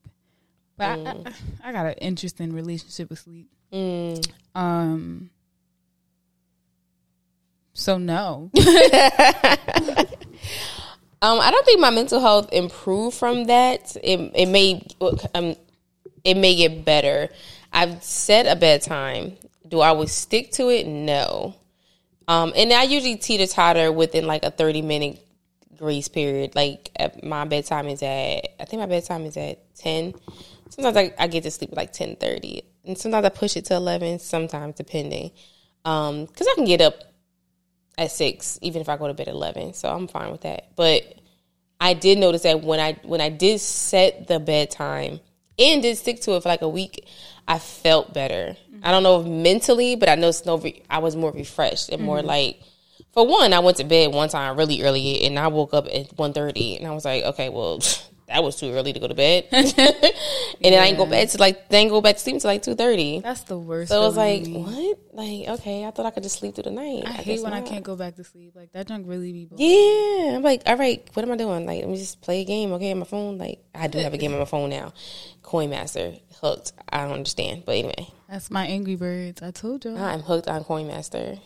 But 0.77 0.85
I, 0.85 1.11
I, 1.11 1.33
I 1.65 1.71
got 1.71 1.85
an 1.85 1.93
interesting 1.93 2.53
relationship 2.53 3.09
with 3.09 3.19
sleep. 3.19 3.49
Mm. 3.71 4.27
Um 4.55 5.29
so 7.73 7.97
no. 7.97 8.49
Um, 11.19 11.39
I 11.39 11.49
don't 11.49 11.65
think 11.65 11.79
my 11.79 11.89
mental 11.89 12.19
health 12.19 12.49
improved 12.53 13.17
from 13.17 13.45
that. 13.45 13.95
It 14.03 14.31
it 14.35 14.45
may 14.45 14.85
um, 15.33 15.55
it 16.23 16.35
may 16.37 16.55
get 16.55 16.85
better. 16.85 17.29
I've 17.73 18.03
set 18.03 18.45
a 18.45 18.55
bedtime. 18.55 19.35
Do 19.67 19.81
I 19.81 19.89
always 19.89 20.11
stick 20.11 20.51
to 20.53 20.69
it? 20.69 20.87
No. 20.87 21.55
Um, 22.27 22.53
and 22.55 22.71
I 22.73 22.83
usually 22.83 23.15
teeter 23.15 23.47
totter 23.47 23.91
within 23.91 24.27
like 24.27 24.43
a 24.43 24.51
thirty 24.51 24.81
minute 24.81 25.19
grace 25.77 26.07
period. 26.07 26.55
Like 26.55 26.91
my 27.23 27.45
bedtime 27.45 27.87
is 27.87 28.01
at 28.03 28.49
I 28.59 28.65
think 28.65 28.79
my 28.81 28.85
bedtime 28.85 29.25
is 29.25 29.37
at 29.37 29.75
ten. 29.75 30.13
Sometimes 30.69 30.97
I, 30.97 31.13
I 31.17 31.27
get 31.27 31.43
to 31.43 31.51
sleep 31.51 31.71
like 31.73 31.93
ten 31.93 32.15
thirty, 32.17 32.63
and 32.85 32.97
sometimes 32.97 33.25
I 33.25 33.29
push 33.29 33.55
it 33.55 33.65
to 33.65 33.75
eleven. 33.75 34.19
Sometimes 34.19 34.75
depending, 34.75 35.31
um, 35.85 36.25
because 36.25 36.47
I 36.47 36.55
can 36.55 36.65
get 36.65 36.81
up 36.81 36.95
at 37.97 38.11
six, 38.11 38.59
even 38.61 38.81
if 38.81 38.89
I 38.89 38.97
go 38.97 39.07
to 39.07 39.13
bed 39.13 39.29
at 39.29 39.33
eleven. 39.33 39.73
So 39.73 39.89
I'm 39.89 40.07
fine 40.07 40.31
with 40.31 40.41
that. 40.41 40.75
But 40.75 41.03
I 41.79 41.93
did 41.93 42.17
notice 42.17 42.43
that 42.43 42.61
when 42.61 42.79
I 42.79 42.99
when 43.03 43.21
I 43.21 43.29
did 43.29 43.61
set 43.61 44.27
the 44.27 44.39
bedtime 44.39 45.19
and 45.57 45.81
did 45.81 45.97
stick 45.97 46.21
to 46.21 46.35
it 46.35 46.43
for 46.43 46.49
like 46.49 46.61
a 46.61 46.69
week, 46.69 47.07
I 47.47 47.59
felt 47.59 48.13
better. 48.13 48.57
I 48.83 48.91
don't 48.91 49.03
know 49.03 49.21
if 49.21 49.27
mentally, 49.27 49.95
but 49.95 50.09
I 50.09 50.15
know 50.15 50.31
no. 50.45 50.57
Re- 50.57 50.83
I 50.89 50.99
was 50.99 51.15
more 51.15 51.31
refreshed 51.31 51.89
and 51.89 52.01
more 52.01 52.19
mm-hmm. 52.19 52.27
like. 52.27 52.61
For 53.13 53.25
one, 53.25 53.51
I 53.51 53.59
went 53.59 53.77
to 53.77 53.83
bed 53.83 54.13
one 54.13 54.29
time 54.29 54.55
really 54.57 54.83
early, 54.83 55.23
and 55.23 55.39
I 55.39 55.47
woke 55.47 55.73
up 55.73 55.87
at 55.87 56.15
1.30, 56.15 56.77
and 56.77 56.87
I 56.87 56.91
was 56.91 57.03
like, 57.03 57.23
okay, 57.23 57.49
well, 57.49 57.79
that 58.27 58.43
was 58.43 58.57
too 58.57 58.71
early 58.73 58.91
to 58.91 58.99
go 58.99 59.07
to 59.07 59.13
bed. 59.13 59.47
and 59.51 59.67
then 59.73 59.93
I 60.61 60.87
didn't 60.87 60.97
go 60.97 61.05
bed 61.05 61.29
to 61.29 61.37
like 61.37 61.69
then 61.69 61.87
go 61.87 62.01
back 62.01 62.15
to 62.15 62.21
sleep 62.21 62.35
until 62.35 62.51
like 62.51 62.61
two 62.61 62.75
thirty. 62.75 63.21
That's 63.21 63.43
the 63.43 63.57
worst. 63.57 63.89
So 63.89 64.01
I 64.01 64.05
was 64.05 64.17
like, 64.17 64.45
what? 64.47 64.99
Like, 65.13 65.59
okay, 65.59 65.85
I 65.85 65.91
thought 65.91 66.05
I 66.05 66.11
could 66.11 66.23
just 66.23 66.39
sleep 66.39 66.55
through 66.55 66.65
the 66.65 66.71
night. 66.71 67.03
I 67.05 67.11
hate 67.11 67.25
guess 67.25 67.43
when 67.43 67.53
I 67.53 67.61
can't 67.61 67.83
go 67.83 67.95
back 67.95 68.15
to 68.17 68.23
sleep. 68.23 68.53
Like 68.55 68.71
that 68.73 68.87
junk 68.87 69.07
really 69.07 69.31
be 69.31 69.45
boring. 69.45 69.63
Yeah, 69.65 70.35
I'm 70.35 70.43
like, 70.43 70.63
all 70.65 70.75
right, 70.75 71.09
what 71.13 71.23
am 71.23 71.31
I 71.31 71.37
doing? 71.37 71.65
Like, 71.65 71.79
let 71.79 71.89
me 71.89 71.97
just 71.97 72.21
play 72.21 72.41
a 72.41 72.45
game, 72.45 72.73
okay, 72.73 72.91
on 72.91 72.99
my 72.99 73.05
phone. 73.05 73.37
Like, 73.37 73.63
I 73.73 73.87
do 73.87 73.99
have 73.99 74.13
a 74.13 74.17
game 74.17 74.33
on 74.33 74.39
my 74.39 74.45
phone 74.45 74.69
now. 74.69 74.93
Coin 75.41 75.69
Master, 75.69 76.13
hooked. 76.41 76.73
I 76.89 77.03
don't 77.03 77.13
understand, 77.13 77.63
but 77.65 77.75
anyway, 77.75 78.09
That's 78.29 78.51
my 78.51 78.65
Angry 78.65 78.95
Birds. 78.95 79.41
I 79.41 79.51
told 79.51 79.85
you. 79.85 79.95
I'm 79.95 80.19
hooked 80.19 80.49
on 80.49 80.65
Coin 80.65 80.87
Master. 80.87 81.37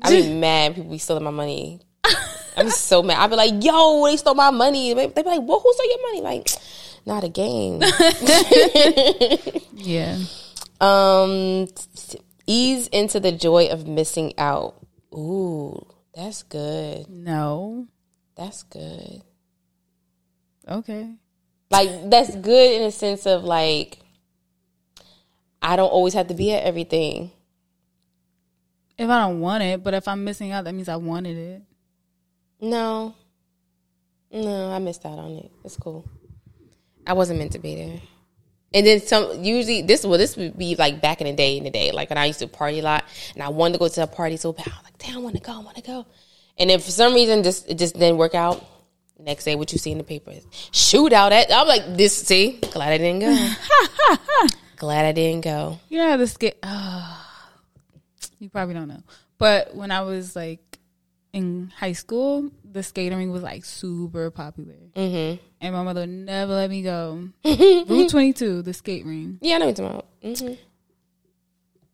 I 0.00 0.10
be 0.10 0.32
mad 0.40 0.76
people 0.76 0.90
be 0.90 0.98
stealing 0.98 1.24
my 1.24 1.30
money. 1.30 1.80
I'm 2.56 2.70
so 2.70 3.02
mad. 3.02 3.18
I'd 3.18 3.30
be 3.30 3.36
like, 3.36 3.64
yo, 3.64 4.04
they 4.06 4.16
stole 4.16 4.34
my 4.34 4.50
money. 4.50 4.94
They'd 4.94 5.14
be 5.14 5.22
like, 5.22 5.42
well, 5.42 5.60
who 5.60 5.72
stole 5.72 5.88
your 5.88 6.02
money? 6.02 6.20
Like, 6.22 6.48
not 7.06 7.24
a 7.24 7.28
game. 7.28 7.82
Yeah. 9.84 10.18
Um, 10.80 11.68
ease 12.46 12.86
into 12.88 13.20
the 13.20 13.32
joy 13.32 13.66
of 13.66 13.86
missing 13.86 14.32
out. 14.38 14.76
Ooh, 15.12 15.86
that's 16.14 16.42
good. 16.42 17.08
No. 17.10 17.86
That's 18.36 18.62
good. 18.64 19.22
Okay. 20.66 21.10
Like 21.70 22.10
that's 22.10 22.34
good 22.36 22.80
in 22.80 22.82
a 22.82 22.90
sense 22.90 23.26
of 23.26 23.44
like 23.44 23.98
I 25.60 25.76
don't 25.76 25.88
always 25.88 26.14
have 26.14 26.28
to 26.28 26.34
be 26.34 26.52
at 26.52 26.62
everything. 26.62 27.30
If 28.96 29.10
I 29.10 29.26
don't 29.26 29.40
want 29.40 29.62
it, 29.62 29.82
but 29.82 29.94
if 29.94 30.06
I'm 30.06 30.24
missing 30.24 30.52
out, 30.52 30.64
that 30.64 30.74
means 30.74 30.88
I 30.88 30.96
wanted 30.96 31.36
it. 31.36 31.62
No. 32.64 33.14
No, 34.32 34.70
I 34.70 34.78
missed 34.78 35.04
out 35.04 35.18
on 35.18 35.32
it. 35.32 35.52
It's 35.64 35.76
cool. 35.76 36.08
I 37.06 37.12
wasn't 37.12 37.38
meant 37.38 37.52
to 37.52 37.58
be 37.58 37.76
there. 37.76 38.00
And 38.72 38.86
then 38.86 39.00
some 39.02 39.44
usually 39.44 39.82
this 39.82 40.04
well 40.04 40.18
this 40.18 40.34
would 40.36 40.56
be 40.58 40.74
like 40.74 41.00
back 41.00 41.20
in 41.20 41.26
the 41.26 41.34
day 41.34 41.58
in 41.58 41.64
the 41.64 41.70
day, 41.70 41.92
like 41.92 42.08
when 42.08 42.18
I 42.18 42.24
used 42.24 42.40
to 42.40 42.48
party 42.48 42.80
a 42.80 42.82
lot 42.82 43.04
and 43.34 43.42
I 43.42 43.50
wanted 43.50 43.74
to 43.74 43.78
go 43.78 43.88
to 43.88 44.02
a 44.02 44.06
party 44.06 44.36
so 44.38 44.52
bad. 44.52 44.66
I 44.66 44.70
was 44.70 44.84
like, 44.84 44.98
damn, 44.98 45.18
I 45.18 45.20
wanna 45.20 45.40
go, 45.40 45.52
I 45.52 45.58
wanna 45.58 45.82
go. 45.82 46.06
And 46.58 46.70
then 46.70 46.80
for 46.80 46.90
some 46.90 47.14
reason 47.14 47.42
just 47.42 47.68
it 47.68 47.78
just 47.78 47.94
didn't 47.94 48.16
work 48.16 48.34
out. 48.34 48.64
Next 49.18 49.44
day 49.44 49.54
what 49.54 49.70
you 49.70 49.78
see 49.78 49.92
in 49.92 49.98
the 49.98 50.04
paper 50.04 50.30
is 50.30 50.44
shootout 50.72 51.32
at 51.32 51.52
I'm 51.52 51.68
like 51.68 51.96
this 51.96 52.16
see, 52.16 52.58
glad 52.72 52.92
I 52.92 52.98
didn't 52.98 53.20
go. 53.20 54.48
glad 54.76 55.04
I 55.04 55.12
didn't 55.12 55.44
go. 55.44 55.78
You 55.90 55.98
know 55.98 56.08
how 56.08 56.16
the 56.16 56.26
skate. 56.26 56.56
Oh, 56.62 57.26
you 58.38 58.48
probably 58.48 58.74
don't 58.74 58.88
know, 58.88 59.02
but 59.38 59.76
when 59.76 59.90
I 59.90 60.00
was 60.00 60.34
like 60.34 60.63
in 61.34 61.70
high 61.76 61.92
school, 61.92 62.50
the 62.72 62.82
skating 62.82 63.18
rink 63.18 63.32
was 63.32 63.42
like 63.42 63.64
super 63.66 64.30
popular, 64.30 64.74
Mm-hmm. 64.94 65.42
and 65.60 65.74
my 65.74 65.82
mother 65.82 66.06
never 66.06 66.54
let 66.54 66.70
me 66.70 66.82
go. 66.82 67.28
Route 67.44 68.08
Twenty 68.08 68.32
Two, 68.32 68.62
the 68.62 68.72
skate 68.72 69.04
ring, 69.04 69.38
Yeah, 69.42 69.56
I 69.56 69.58
know 69.58 69.66
what 69.66 69.78
you're 69.78 69.88
talking 69.88 69.98
about. 70.22 70.36
Mm-hmm. 70.38 70.54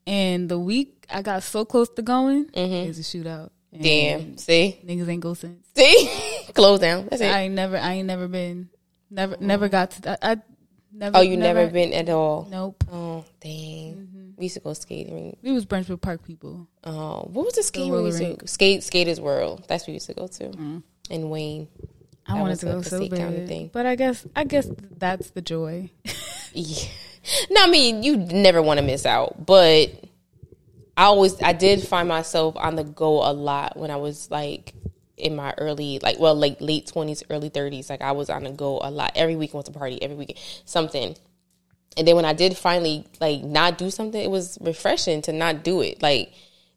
and 0.07 0.49
the 0.49 0.59
week 0.59 1.07
I 1.11 1.23
got 1.23 1.43
so 1.43 1.65
close 1.65 1.89
to 1.91 2.03
going, 2.03 2.51
it 2.55 2.87
was 2.89 2.99
a 2.99 3.03
shootout. 3.03 3.51
And 3.73 3.83
Damn. 3.83 4.37
See? 4.39 4.81
niggas 4.85 5.09
ain't 5.09 5.21
go 5.23 5.35
since. 5.35 5.65
See? 5.77 6.11
Close 6.55 6.81
down. 6.81 7.07
That's 7.09 7.23
it. 7.23 7.33
I 7.33 7.43
ain't 7.43 7.55
never, 7.55 7.77
I 7.77 7.93
ain't 7.95 8.07
never 8.09 8.27
been. 8.27 8.69
Never, 9.09 9.37
never 9.41 9.69
got 9.69 9.93
to 9.93 10.03
that. 10.03 10.19
I 10.23 10.37
never. 10.93 11.19
Oh, 11.19 11.21
you 11.21 11.37
never, 11.37 11.69
been 11.69 11.93
at 11.93 12.09
all? 12.09 12.49
Nope. 12.51 12.83
Oh, 12.93 13.25
dang. 13.41 14.09
We 14.41 14.47
used 14.47 14.55
to 14.55 14.61
go 14.61 14.73
skating. 14.73 15.37
We 15.43 15.53
was 15.53 15.67
Branch 15.67 15.87
Brook 15.87 16.01
Park 16.01 16.25
people. 16.25 16.67
Oh, 16.83 17.29
what 17.31 17.45
was 17.45 17.57
the 17.57 17.63
skating 17.63 17.93
we 17.93 18.05
used 18.05 18.19
to 18.21 18.49
skate 18.49 18.83
Skaters 18.83 19.21
World? 19.21 19.67
That's 19.69 19.83
what 19.83 19.89
we 19.89 19.95
used 19.95 20.07
to 20.07 20.15
go 20.15 20.29
to 20.29 20.45
mm-hmm. 20.45 20.79
And 21.11 21.31
Wayne. 21.31 21.69
I 22.27 22.35
That 22.35 22.41
wanted 22.41 22.59
to 22.61 22.67
go 22.67 22.81
the 22.81 22.89
so 22.89 23.09
bad, 23.11 23.47
thing. 23.49 23.69
but 23.71 23.85
I 23.85 23.97
guess, 23.97 24.27
I 24.35 24.45
guess 24.45 24.67
that's 24.97 25.31
the 25.31 25.43
joy. 25.43 25.91
Yeah. 26.53 26.89
No, 27.51 27.63
I 27.63 27.67
mean 27.69 28.03
you 28.03 28.17
never 28.17 28.61
want 28.61 28.81
to 28.81 28.85
miss 28.85 29.07
out, 29.07 29.47
but 29.47 29.91
I 30.97 31.05
always 31.05 31.41
I 31.41 31.53
did 31.53 31.87
find 31.87 32.09
myself 32.09 32.57
on 32.57 32.75
the 32.75 32.83
go 32.83 33.19
a 33.23 33.31
lot 33.33 33.77
when 33.77 33.93
I 33.93 33.97
was 33.97 34.31
like 34.33 34.75
in 35.17 35.37
my 35.37 35.55
early 35.59 36.01
like 36.03 36.19
well 36.19 36.35
like 36.35 36.61
late 36.61 36.89
twenties, 36.89 37.23
early 37.31 37.49
thirties. 37.51 37.89
Like 37.89 38.03
I 38.03 38.13
was 38.13 38.31
on 38.31 38.43
the 38.43 38.51
go 38.51 38.81
a 38.83 38.91
lot. 38.91 39.13
Every 39.15 39.37
weekend 39.37 39.63
was 39.63 39.69
a 39.69 39.73
party, 39.79 40.03
every 40.03 40.17
weekend 40.17 40.41
something. 40.65 41.15
And 41.97 42.07
then 42.07 42.17
when 42.17 42.25
I 42.25 42.33
did 42.33 42.57
finally 42.57 43.07
like 43.21 43.43
not 43.43 43.77
do 43.79 43.91
something, 43.91 44.21
it 44.21 44.31
was 44.31 44.59
refreshing 44.61 45.23
to 45.23 45.33
not 45.33 45.65
do 45.65 45.81
it. 45.81 46.01
Like 46.03 46.33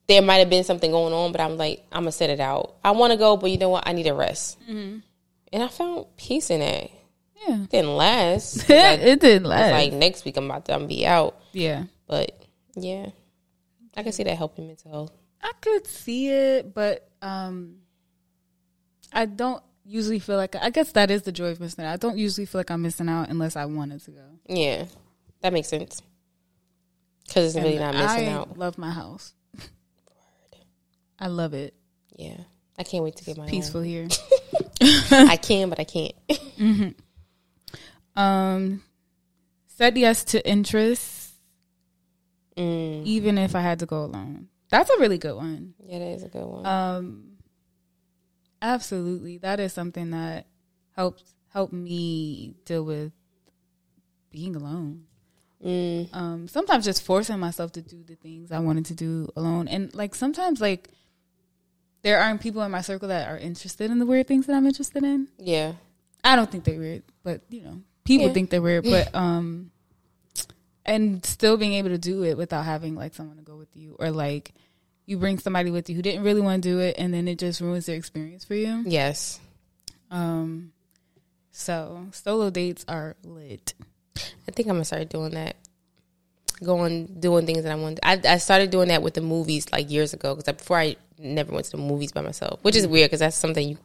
there 0.08 0.22
might 0.22 0.38
have 0.38 0.50
been 0.50 0.64
something 0.64 0.92
going 0.92 1.14
on, 1.14 1.32
but 1.32 1.40
I'm 1.42 1.56
like 1.58 1.86
I'm 1.92 2.02
gonna 2.04 2.12
set 2.12 2.30
it 2.30 2.40
out. 2.40 2.76
I 2.84 2.92
want 2.92 3.12
to 3.12 3.18
go, 3.18 3.38
but 3.38 3.52
you 3.52 3.58
know 3.58 3.70
what? 3.70 3.88
I 3.88 3.94
need 3.94 4.08
a 4.08 4.14
rest. 4.14 4.58
And 4.68 5.04
I 5.54 5.68
found 5.68 6.08
peace 6.18 6.50
in 6.50 6.62
that. 6.62 6.90
Yeah, 7.48 7.64
it 7.64 7.70
Didn't 7.70 7.96
last. 7.96 8.68
I- 8.70 8.94
it 8.94 9.20
didn't 9.20 9.48
last. 9.48 9.72
like 9.72 9.94
next 9.94 10.26
week 10.26 10.36
I'm 10.38 10.46
about 10.50 10.66
to 10.66 10.74
I'm 10.74 10.88
be 10.88 11.06
out. 11.06 11.38
yeah, 11.52 11.84
But 12.08 12.44
yeah, 12.76 13.10
I 13.96 14.02
can 14.04 14.12
see 14.14 14.24
that 14.24 14.36
helping 14.38 14.66
mental 14.68 14.92
health. 14.92 15.12
I 15.42 15.52
could 15.62 15.86
see 15.86 16.30
it, 16.30 16.74
but 16.74 17.08
um, 17.22 17.76
I 19.12 19.26
don't 19.26 19.62
usually 19.86 20.20
feel 20.20 20.38
like. 20.38 20.56
I 20.56 20.70
guess 20.70 20.94
that 20.94 21.12
is 21.12 21.24
the 21.24 21.32
joy 21.32 21.50
of 21.50 21.60
missing 21.60 21.84
out. 21.86 21.94
I 21.94 21.98
don't 21.98 22.18
usually 22.18 22.46
feel 22.46 22.60
like 22.60 22.72
I'm 22.72 22.82
missing 22.82 23.10
out 23.10 23.30
unless 23.30 23.56
I 23.56 23.66
wanted 23.66 24.02
to 24.06 24.12
go. 24.12 24.22
Yeah, 24.48 24.86
that 25.44 25.54
makes 25.54 25.68
sense. 25.68 26.02
Because 27.28 27.56
it's 27.56 27.64
really 27.64 27.78
not 27.80 27.94
And 27.96 28.04
missing 28.04 28.28
I 28.30 28.32
out. 28.32 28.58
Love 28.58 28.78
my 28.80 28.90
house. 28.92 29.34
I 31.20 31.28
love 31.28 31.54
it. 31.54 31.74
Yeah, 32.16 32.38
I 32.78 32.84
can't 32.84 33.04
wait 33.04 33.16
to 33.18 33.24
get 33.24 33.38
my 33.38 33.48
Peaceful 33.48 33.82
here. 33.82 34.08
I 35.12 35.38
can, 35.42 35.70
but 35.70 35.80
I 35.80 35.84
can't. 35.86 36.16
Um, 38.16 38.84
said 39.68 39.98
yes 39.98 40.24
to 40.26 40.48
interest, 40.48 41.32
Mm, 42.56 43.04
even 43.06 43.40
if 43.40 43.56
I 43.56 43.62
had 43.62 43.80
to 43.80 43.88
go 43.88 44.04
alone. 44.04 44.50
That's 44.70 44.92
a 44.92 45.00
really 45.00 45.18
good 45.18 45.36
one. 45.36 45.74
yeah, 45.84 45.98
that 45.98 46.06
is 46.12 46.22
a 46.24 46.28
good 46.28 46.46
one. 46.46 46.64
Um, 46.68 47.32
absolutely, 48.62 49.40
that 49.40 49.60
is 49.60 49.74
something 49.74 50.12
that 50.12 50.46
helped 50.96 51.24
helped 51.50 51.74
me 51.74 52.54
deal 52.66 52.84
with 52.84 53.12
being 54.30 54.56
alone. 54.56 55.06
Mm, 55.64 56.14
Um, 56.14 56.48
sometimes 56.48 56.86
just 56.86 57.04
forcing 57.04 57.40
myself 57.40 57.72
to 57.74 57.82
do 57.82 58.04
the 58.04 58.16
things 58.16 58.52
I 58.52 58.60
wanted 58.60 58.86
to 58.86 58.94
do 58.94 59.30
alone, 59.36 59.68
and 59.68 59.94
like 59.96 60.14
sometimes 60.16 60.60
like 60.62 60.90
there 62.02 62.20
aren't 62.20 62.42
people 62.42 62.62
in 62.64 62.72
my 62.72 62.82
circle 62.82 63.08
that 63.08 63.30
are 63.30 63.38
interested 63.38 63.90
in 63.90 64.00
the 64.00 64.06
weird 64.06 64.28
things 64.28 64.46
that 64.48 64.56
I'm 64.56 64.66
interested 64.68 65.04
in. 65.04 65.28
yeah, 65.38 65.74
I 66.24 66.36
don't 66.36 66.52
think 66.52 66.64
they're 66.66 66.80
weird, 66.80 67.04
but 67.24 67.42
you 67.50 67.62
know, 67.62 67.82
people 68.04 68.28
Yeah. 68.28 68.34
think 68.34 68.50
they're 68.50 68.62
weird. 68.62 68.84
But 68.84 69.14
um, 69.16 69.72
and 70.86 71.26
still 71.26 71.56
being 71.58 71.74
able 71.74 71.90
to 71.90 71.98
do 71.98 72.24
it 72.24 72.38
without 72.38 72.66
having 72.66 72.96
like 72.96 73.14
someone 73.14 73.38
to 73.38 73.44
go 73.44 73.56
with 73.56 73.74
you, 73.76 73.96
or 74.00 74.12
like 74.12 74.54
you 75.06 75.18
bring 75.18 75.38
somebody 75.40 75.72
with 75.72 75.90
you 75.90 75.96
who 75.96 76.02
didn't 76.02 76.24
really 76.24 76.42
want 76.42 76.62
to 76.64 76.70
do 76.70 76.80
it, 76.80 76.96
and 76.98 77.14
then 77.14 77.28
it 77.28 77.40
just 77.40 77.62
ruins 77.62 77.86
their 77.86 77.96
experience 77.96 78.44
for 78.46 78.56
you. 78.56 78.84
yes. 78.86 79.40
Um, 80.12 80.74
so 81.52 82.08
solo 82.12 82.50
dates 82.50 82.84
are 82.88 83.16
lit. 83.24 83.74
I 84.18 84.52
think 84.52 84.68
I'm 84.68 84.76
gonna 84.76 84.86
start 84.86 85.10
doing 85.10 85.32
that. 85.32 85.56
Going 86.64 87.08
doing 87.20 87.46
things 87.46 87.64
that 87.64 87.72
I 87.72 87.76
want. 87.76 88.00
I 88.04 88.20
I 88.28 88.38
started 88.38 88.70
doing 88.70 88.88
that 88.90 89.02
with 89.02 89.16
the 89.16 89.22
movies 89.22 89.72
like 89.72 89.90
years 89.92 90.14
ago 90.14 90.36
because 90.36 90.54
before 90.54 90.78
I 90.78 90.96
never 91.18 91.52
went 91.52 91.66
to 91.66 91.72
the 91.72 91.78
movies 91.78 92.12
by 92.12 92.22
myself, 92.22 92.60
which 92.64 92.76
is 92.76 92.88
weird 92.88 93.08
because 93.10 93.20
that's 93.20 93.36
something 93.36 93.70
you 93.70 93.78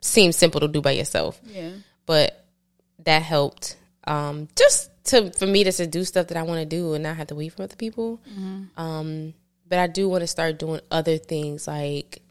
seems 0.00 0.36
simple 0.36 0.60
to 0.60 0.68
do 0.68 0.80
by 0.80 0.92
yourself. 0.92 1.40
Yeah, 1.46 1.70
but 2.06 2.44
that 3.04 3.22
helped 3.22 3.76
um, 4.04 4.48
just 4.54 4.90
to 5.06 5.32
for 5.32 5.46
me 5.46 5.64
just 5.64 5.78
to 5.78 5.86
do 5.86 6.04
stuff 6.04 6.28
that 6.28 6.36
I 6.36 6.42
want 6.42 6.60
to 6.60 6.66
do 6.66 6.92
and 6.94 7.02
not 7.02 7.16
have 7.16 7.28
to 7.28 7.34
wait 7.34 7.52
for 7.54 7.62
other 7.64 7.74
people. 7.76 8.20
Um, 8.76 9.34
but 9.68 9.78
I 9.78 9.86
do 9.88 10.08
want 10.08 10.20
to 10.22 10.26
start 10.28 10.58
doing 10.58 10.80
other 10.90 11.16
things 11.18 11.66
like 11.66 12.22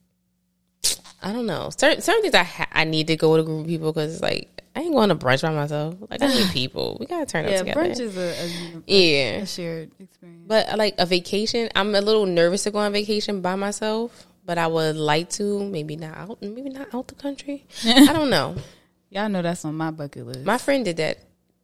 I 1.22 1.34
don't 1.34 1.46
know 1.48 1.72
certain 1.78 2.02
certain 2.02 2.22
things 2.22 2.36
I 2.36 2.44
ha- 2.44 2.70
I 2.72 2.84
need 2.84 3.08
to 3.08 3.16
go 3.18 3.32
with 3.32 3.42
a 3.42 3.44
group 3.44 3.62
of 3.62 3.68
people 3.68 3.92
because 3.92 4.22
like 4.22 4.62
I 4.78 4.82
ain't 4.82 4.94
going 4.94 5.10
to 5.10 5.16
brunch 5.16 5.42
by 5.42 5.50
myself. 5.50 5.96
Like 6.08 6.22
I 6.22 6.28
need 6.28 6.50
people. 6.52 6.98
We 7.00 7.08
gotta 7.08 7.26
turn 7.26 7.46
up 7.46 7.52
yeah. 7.52 7.58
together. 7.60 7.82
Brunch 7.82 8.00
is 8.00 8.16
a, 8.16 8.46
a, 8.46 8.84
yeah, 8.86 9.42
a 9.42 9.46
shared 9.48 9.90
experience. 10.00 10.44
but 10.46 10.72
uh, 10.72 10.78
like 10.78 10.94
a 11.00 11.08
vacation, 11.08 11.68
I'm 11.74 11.96
a 11.96 12.02
little 12.02 12.28
nervous 12.28 12.64
to 12.66 12.72
go 12.72 12.78
on 12.78 12.94
vacation 12.94 13.42
by 13.42 13.56
myself. 13.56 14.28
But 14.46 14.60
I 14.60 14.68
would 14.68 14.96
like 14.96 15.32
to, 15.32 15.64
maybe 15.68 15.96
not 15.96 16.16
out, 16.16 16.42
maybe 16.44 16.70
not 16.70 16.94
out 16.94 17.08
the 17.08 17.16
country. 17.16 17.66
I 17.84 18.14
don't 18.14 18.30
know. 18.30 18.56
Y'all 19.10 19.30
know 19.30 19.42
that's 19.42 19.66
on 19.66 19.76
my 19.76 19.90
bucket 19.90 20.28
list. 20.28 20.46
My 20.46 20.60
friend 20.60 20.86
did 20.86 20.98
that 20.98 21.18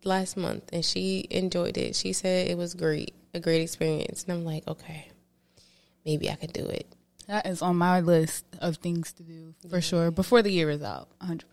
last 0.03 0.35
month 0.35 0.69
and 0.73 0.83
she 0.83 1.27
enjoyed 1.29 1.77
it. 1.77 1.95
She 1.95 2.13
said 2.13 2.49
it 2.49 2.57
was 2.57 2.73
great, 2.73 3.13
a 3.35 3.39
great 3.39 3.61
experience. 3.61 4.23
And 4.23 4.33
I'm 4.33 4.43
like, 4.43 4.67
okay, 4.67 5.07
maybe 6.03 6.31
I 6.31 6.35
could 6.35 6.51
do 6.51 6.65
it. 6.65 6.87
that 7.27 7.45
is 7.45 7.61
on 7.61 7.75
my 7.75 7.99
list 7.99 8.43
of 8.59 8.77
things 8.77 9.13
to 9.13 9.23
do 9.23 9.53
for 9.69 9.81
sure 9.81 10.09
before 10.09 10.41
the 10.41 10.51
year 10.51 10.71
is 10.71 10.81
out. 10.81 11.09
100. 11.19 11.45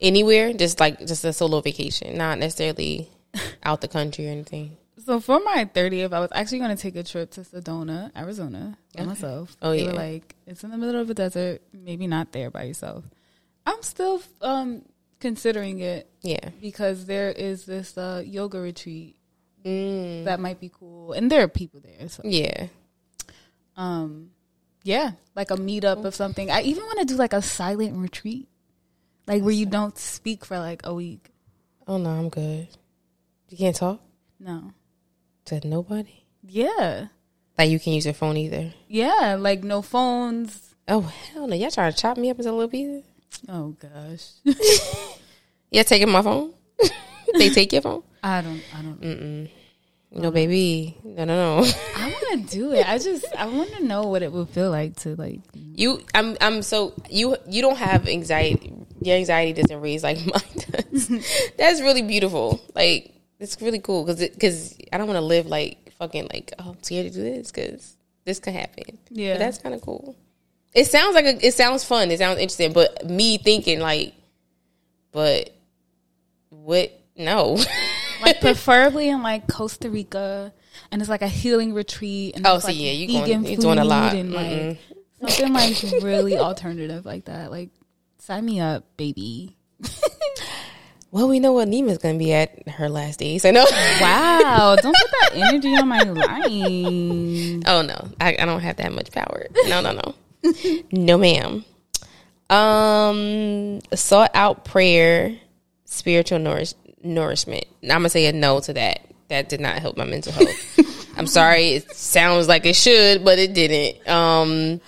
Anywhere, 0.00 0.52
just 0.52 0.78
like 0.80 0.98
just 1.06 1.24
a 1.24 1.32
solo 1.32 1.60
vacation, 1.60 2.16
not 2.18 2.38
necessarily 2.38 3.08
out 3.64 3.80
the 3.80 3.88
country 3.88 4.26
or 4.28 4.30
anything. 4.30 4.76
So 5.04 5.20
for 5.20 5.40
my 5.40 5.64
30th, 5.72 6.12
I 6.12 6.20
was 6.20 6.30
actually 6.34 6.58
going 6.58 6.76
to 6.76 6.82
take 6.82 6.96
a 6.96 7.02
trip 7.04 7.30
to 7.32 7.42
Sedona, 7.42 8.10
Arizona 8.16 8.76
by 8.96 9.04
myself. 9.04 9.56
Oh, 9.62 9.70
They 9.70 9.80
yeah. 9.82 9.86
were 9.86 9.92
like, 9.92 10.34
it's 10.46 10.64
in 10.64 10.70
the 10.70 10.76
middle 10.76 11.00
of 11.00 11.08
a 11.08 11.14
desert, 11.14 11.62
maybe 11.72 12.06
not 12.06 12.32
there 12.32 12.50
by 12.50 12.64
yourself. 12.64 13.04
I'm 13.64 13.82
still 13.82 14.20
um, 14.42 14.82
considering 15.20 15.78
it 15.80 16.08
Yeah. 16.22 16.50
because 16.60 17.06
there 17.06 17.30
is 17.30 17.66
this 17.66 17.96
uh, 17.96 18.22
yoga 18.26 18.58
retreat 18.60 19.16
Mm, 19.64 20.24
that 20.26 20.38
might 20.38 20.60
be 20.60 20.70
cool, 20.72 21.12
and 21.12 21.28
there 21.28 21.42
are 21.42 21.48
people 21.48 21.80
there. 21.80 22.08
So, 22.08 22.22
yeah. 22.24 22.68
um, 23.76 24.30
yeah, 24.84 25.12
like 25.34 25.50
a 25.50 25.56
meetup 25.56 26.04
of 26.04 26.14
something. 26.14 26.50
I 26.52 26.62
even 26.62 26.84
want 26.84 27.00
to 27.00 27.04
do 27.04 27.16
like 27.16 27.32
a 27.32 27.42
silent 27.42 27.96
retreat, 27.96 28.48
like 29.26 29.42
where 29.42 29.52
you 29.54 29.66
don't 29.66 29.96
speak 29.98 30.44
for 30.44 30.58
like 30.58 30.80
a 30.84 30.94
week. 30.94 31.30
Oh 31.86 31.98
no, 31.98 32.10
I'm 32.10 32.28
good. 32.28 32.68
You 33.48 33.56
can't 33.56 33.76
talk 33.76 34.00
No, 34.40 34.72
to 35.46 35.66
nobody. 35.68 36.24
yeah, 36.42 37.06
Like 37.58 37.70
you 37.70 37.78
can't 37.78 37.94
use 37.94 38.04
your 38.06 38.14
phone 38.14 38.36
either. 38.36 38.72
yeah, 38.88 39.36
like 39.38 39.62
no 39.64 39.82
phones. 39.82 40.74
Oh 40.88 41.00
hell 41.00 41.46
no! 41.48 41.54
Y'all 41.56 41.70
trying 41.70 41.92
to 41.92 41.98
chop 41.98 42.16
me 42.16 42.30
up 42.30 42.38
into 42.38 42.52
little 42.52 42.68
pieces? 42.68 43.04
Oh 43.48 43.74
gosh, 43.80 44.32
Yeah, 45.70 45.82
taking 45.82 46.10
my 46.10 46.22
phone. 46.22 46.52
they 47.34 47.50
take 47.50 47.72
your 47.72 47.82
phone? 47.82 48.02
I 48.22 48.40
don't, 48.42 48.62
I 48.74 48.82
don't. 48.82 49.00
Mm-mm. 49.00 49.50
No, 50.16 50.30
baby. 50.30 50.96
No, 51.04 51.24
no, 51.24 51.60
no. 51.60 51.70
I 51.96 52.08
want 52.08 52.48
to 52.48 52.56
do 52.56 52.72
it. 52.72 52.88
I 52.88 52.98
just 52.98 53.24
I 53.36 53.46
want 53.46 53.72
to 53.74 53.84
know 53.84 54.04
what 54.04 54.22
it 54.22 54.32
would 54.32 54.48
feel 54.48 54.70
like 54.70 54.96
to 54.96 55.14
like. 55.16 55.40
You, 55.54 56.02
I'm, 56.14 56.36
I'm 56.40 56.62
so 56.62 56.94
you. 57.10 57.36
You 57.48 57.62
don't 57.62 57.76
have 57.76 58.08
anxiety. 58.08 58.72
Your 59.00 59.16
anxiety 59.16 59.60
doesn't 59.60 59.80
raise 59.80 60.02
like 60.02 60.18
mine 60.26 60.64
does. 60.70 61.08
That's 61.58 61.80
really 61.80 62.02
beautiful. 62.02 62.60
Like 62.74 63.12
it's 63.38 63.60
really 63.60 63.80
cool 63.80 64.04
because 64.04 64.20
because 64.20 64.78
I 64.92 64.98
don't 64.98 65.06
want 65.06 65.18
to 65.18 65.24
live 65.24 65.46
like 65.46 65.92
fucking 65.98 66.28
like 66.32 66.52
oh 66.58 66.70
I'm 66.70 66.82
scared 66.82 67.12
to 67.12 67.12
do 67.12 67.22
this 67.22 67.50
because 67.50 67.96
this 68.24 68.38
could 68.38 68.54
happen. 68.54 68.98
Yeah. 69.10 69.34
but 69.34 69.38
that's 69.40 69.58
kind 69.58 69.74
of 69.74 69.80
cool. 69.80 70.16
It 70.74 70.86
sounds 70.86 71.14
like 71.14 71.24
a, 71.24 71.46
it 71.46 71.54
sounds 71.54 71.84
fun. 71.84 72.10
It 72.10 72.18
sounds 72.18 72.38
interesting, 72.38 72.72
but 72.72 73.06
me 73.06 73.38
thinking 73.38 73.80
like, 73.80 74.12
but 75.12 75.54
what? 76.50 76.92
No. 77.16 77.58
Like 78.22 78.40
preferably 78.40 79.08
in 79.08 79.22
like 79.22 79.46
Costa 79.48 79.90
Rica, 79.90 80.52
and 80.90 81.00
it's 81.02 81.08
like 81.10 81.22
a 81.22 81.28
healing 81.28 81.72
retreat. 81.74 82.36
And 82.36 82.46
Oh, 82.46 82.58
see, 82.58 82.66
like 82.68 82.76
yeah, 82.78 82.90
you 82.92 83.06
going- 83.08 83.24
vegan 83.24 83.44
you 83.44 83.56
doing 83.56 83.78
a 83.78 83.84
lot. 83.84 84.14
and 84.14 84.32
Mm-mm. 84.32 84.78
like 85.20 85.32
something 85.32 85.52
like 85.52 86.02
really 86.02 86.36
alternative 86.38 87.04
like 87.06 87.24
that. 87.26 87.50
Like 87.50 87.70
sign 88.18 88.44
me 88.44 88.60
up, 88.60 88.84
baby. 88.96 89.56
well, 91.10 91.28
we 91.28 91.40
know 91.40 91.52
what 91.52 91.68
Neema's 91.68 91.98
gonna 91.98 92.18
be 92.18 92.32
at 92.32 92.68
her 92.68 92.88
last 92.88 93.18
days. 93.18 93.44
I 93.44 93.50
know. 93.50 93.64
Wow, 94.00 94.76
don't 94.80 94.94
put 94.96 95.10
that 95.10 95.30
energy 95.34 95.74
on 95.76 95.88
my 95.88 96.00
line. 96.02 97.62
Oh 97.66 97.82
no, 97.82 98.08
I, 98.20 98.36
I 98.38 98.44
don't 98.44 98.60
have 98.60 98.76
that 98.76 98.92
much 98.92 99.10
power. 99.12 99.46
No, 99.66 99.80
no, 99.80 99.92
no, 99.92 100.14
no, 100.92 101.18
ma'am. 101.18 101.64
Um, 102.48 103.80
sought 103.94 104.30
out 104.34 104.64
prayer, 104.64 105.36
spiritual 105.84 106.38
nourish, 106.38 106.74
nourishment. 107.06 107.64
I'm 107.82 107.88
gonna 107.88 108.08
say 108.10 108.26
a 108.26 108.32
no 108.32 108.60
to 108.60 108.72
that. 108.74 109.00
That 109.28 109.48
did 109.48 109.60
not 109.60 109.78
help 109.78 109.96
my 109.96 110.04
mental 110.04 110.32
health. 110.32 110.78
I'm 111.18 111.26
sorry. 111.26 111.68
It 111.70 111.94
sounds 111.96 112.46
like 112.46 112.66
it 112.66 112.76
should, 112.76 113.24
but 113.24 113.38
it 113.38 113.54
didn't. 113.54 114.06
Um, 114.08 114.80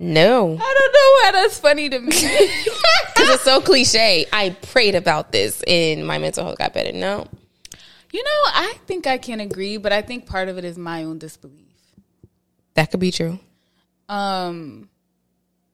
No, 0.00 0.58
I 0.60 0.74
don't 0.74 0.92
know 0.92 1.10
why 1.22 1.30
that's 1.32 1.58
funny 1.58 1.88
to 1.88 1.98
me. 2.00 2.06
because 2.10 3.30
it's 3.30 3.44
so 3.44 3.60
cliche. 3.60 4.26
I 4.32 4.50
prayed 4.50 4.96
about 4.96 5.30
this 5.32 5.62
and 5.62 6.06
my 6.06 6.18
mental 6.18 6.44
health 6.44 6.58
got 6.58 6.74
better. 6.74 6.92
No, 6.92 7.26
you 8.12 8.22
know, 8.22 8.30
I 8.46 8.74
think 8.86 9.06
I 9.06 9.18
can 9.18 9.40
agree, 9.40 9.76
but 9.76 9.92
I 9.92 10.02
think 10.02 10.26
part 10.26 10.48
of 10.48 10.58
it 10.58 10.64
is 10.64 10.76
my 10.76 11.04
own 11.04 11.18
disbelief. 11.18 11.72
that 12.74 12.90
could 12.90 13.00
be 13.00 13.12
true. 13.12 13.38
Um, 14.08 14.88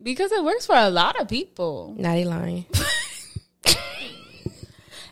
because 0.03 0.31
it 0.33 0.45
works 0.45 0.67
for 0.67 0.77
a 0.77 0.91
lot 0.91 1.19
of 1.21 1.27
people. 1.29 1.95
Not 1.99 2.17
a 2.19 2.25
lying. 2.27 2.67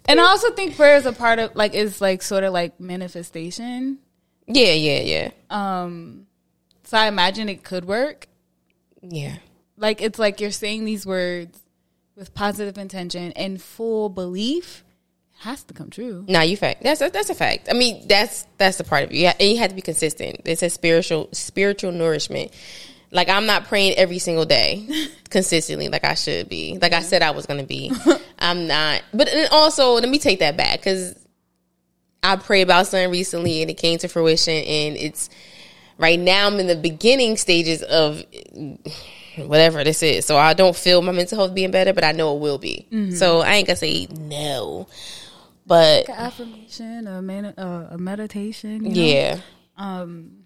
And 0.08 0.18
I 0.20 0.24
also 0.24 0.50
think 0.52 0.74
prayer 0.74 0.96
is 0.96 1.06
a 1.06 1.12
part 1.12 1.38
of 1.38 1.54
like 1.54 1.74
is 1.74 2.00
like 2.00 2.22
sort 2.22 2.42
of 2.42 2.52
like 2.52 2.80
manifestation. 2.80 3.98
Yeah, 4.46 4.72
yeah, 4.72 5.00
yeah, 5.00 5.30
Um, 5.50 6.26
so 6.84 6.96
I 6.96 7.06
imagine 7.08 7.50
it 7.50 7.62
could 7.62 7.84
work. 7.84 8.26
yeah. 9.02 9.36
Like 9.76 10.00
it's 10.02 10.18
like 10.18 10.40
you're 10.40 10.50
saying 10.50 10.86
these 10.86 11.06
words 11.06 11.60
with 12.16 12.34
positive 12.34 12.78
intention 12.78 13.30
and 13.32 13.62
full 13.62 14.08
belief 14.08 14.82
it 15.34 15.44
has 15.44 15.62
to 15.64 15.74
come 15.74 15.88
true. 15.90 16.24
No, 16.26 16.40
you 16.40 16.56
fact. 16.56 16.82
That's 16.82 17.00
a, 17.00 17.10
that's 17.10 17.30
a 17.30 17.34
fact. 17.34 17.68
I 17.70 17.74
mean, 17.74 18.08
that's 18.08 18.44
that's 18.56 18.78
the 18.78 18.84
part 18.84 19.04
of 19.04 19.10
it. 19.12 19.16
Yeah, 19.16 19.34
and 19.38 19.50
you 19.50 19.58
have 19.58 19.68
to 19.68 19.76
be 19.76 19.82
consistent. 19.82 20.40
It's 20.46 20.62
a 20.64 20.70
spiritual 20.70 21.28
spiritual 21.32 21.92
nourishment. 21.92 22.50
Like 23.10 23.28
I'm 23.28 23.46
not 23.46 23.64
praying 23.64 23.94
every 23.96 24.18
single 24.18 24.44
day 24.44 24.86
consistently, 25.30 25.88
like 25.88 26.04
I 26.04 26.14
should 26.14 26.48
be. 26.48 26.78
Like 26.80 26.92
I 26.92 27.00
said, 27.02 27.22
I 27.22 27.30
was 27.30 27.46
going 27.46 27.60
to 27.60 27.66
be. 27.66 27.90
I'm 28.38 28.66
not. 28.66 29.02
But 29.14 29.28
then 29.28 29.48
also, 29.50 29.92
let 29.94 30.08
me 30.08 30.18
take 30.18 30.40
that 30.40 30.56
back 30.56 30.78
because 30.80 31.14
I 32.22 32.36
prayed 32.36 32.62
about 32.62 32.86
something 32.86 33.10
recently 33.10 33.62
and 33.62 33.70
it 33.70 33.74
came 33.78 33.98
to 34.00 34.08
fruition, 34.08 34.52
and 34.54 34.96
it's 34.96 35.30
right 35.96 36.18
now. 36.18 36.46
I'm 36.48 36.58
in 36.60 36.66
the 36.66 36.76
beginning 36.76 37.36
stages 37.38 37.82
of 37.82 38.22
whatever 39.36 39.84
this 39.84 40.02
is. 40.02 40.26
So 40.26 40.36
I 40.36 40.52
don't 40.52 40.76
feel 40.76 41.00
my 41.00 41.12
mental 41.12 41.38
health 41.38 41.54
being 41.54 41.70
better, 41.70 41.92
but 41.92 42.04
I 42.04 42.12
know 42.12 42.36
it 42.36 42.40
will 42.40 42.58
be. 42.58 42.86
So 43.14 43.40
I 43.40 43.54
ain't 43.54 43.66
gonna 43.68 43.76
say 43.76 44.06
no, 44.20 44.86
but 45.66 46.08
Like 46.08 46.18
an 46.18 46.24
affirmation, 46.26 47.06
a 47.06 47.22
man, 47.22 47.46
uh, 47.46 47.88
a 47.92 47.98
meditation. 47.98 48.84
you 48.84 48.90
know? 48.90 49.00
yeah. 49.00 49.40
Um. 49.76 50.44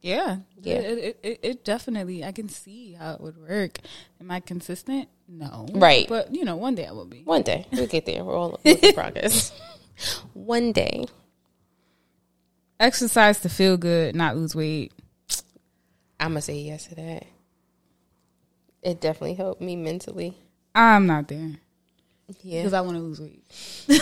Yeah. 0.00 0.38
Yeah. 0.62 0.74
It, 0.76 0.98
it, 0.98 1.20
it, 1.22 1.40
it 1.42 1.64
definitely. 1.64 2.24
I 2.24 2.32
can 2.32 2.48
see 2.48 2.92
how 2.94 3.12
it 3.14 3.20
would 3.20 3.36
work. 3.36 3.78
Am 4.20 4.30
I 4.30 4.40
consistent? 4.40 5.08
No. 5.28 5.66
Right. 5.72 6.08
But 6.08 6.34
you 6.34 6.44
know, 6.44 6.56
one 6.56 6.74
day 6.74 6.86
I 6.86 6.92
will 6.92 7.06
be. 7.06 7.22
One 7.24 7.42
day 7.42 7.66
we'll 7.72 7.86
get 7.86 8.06
there. 8.06 8.24
We're 8.24 8.36
all 8.36 8.58
in 8.64 8.94
progress. 8.94 9.52
One 10.32 10.72
day, 10.72 11.04
Exercise 12.78 13.40
to 13.40 13.50
feel 13.50 13.76
good, 13.76 14.14
not 14.14 14.36
lose 14.36 14.54
weight. 14.56 14.92
I'm 16.18 16.30
gonna 16.30 16.40
say 16.40 16.54
yes 16.56 16.86
to 16.86 16.94
that. 16.94 17.26
It 18.82 19.02
definitely 19.02 19.34
helped 19.34 19.60
me 19.60 19.76
mentally. 19.76 20.34
I'm 20.74 21.06
not 21.06 21.28
there 21.28 21.50
Yeah, 22.42 22.60
because 22.60 22.72
I 22.72 22.80
want 22.80 22.96
to 22.96 23.02
lose 23.02 23.20
weight. 23.20 23.44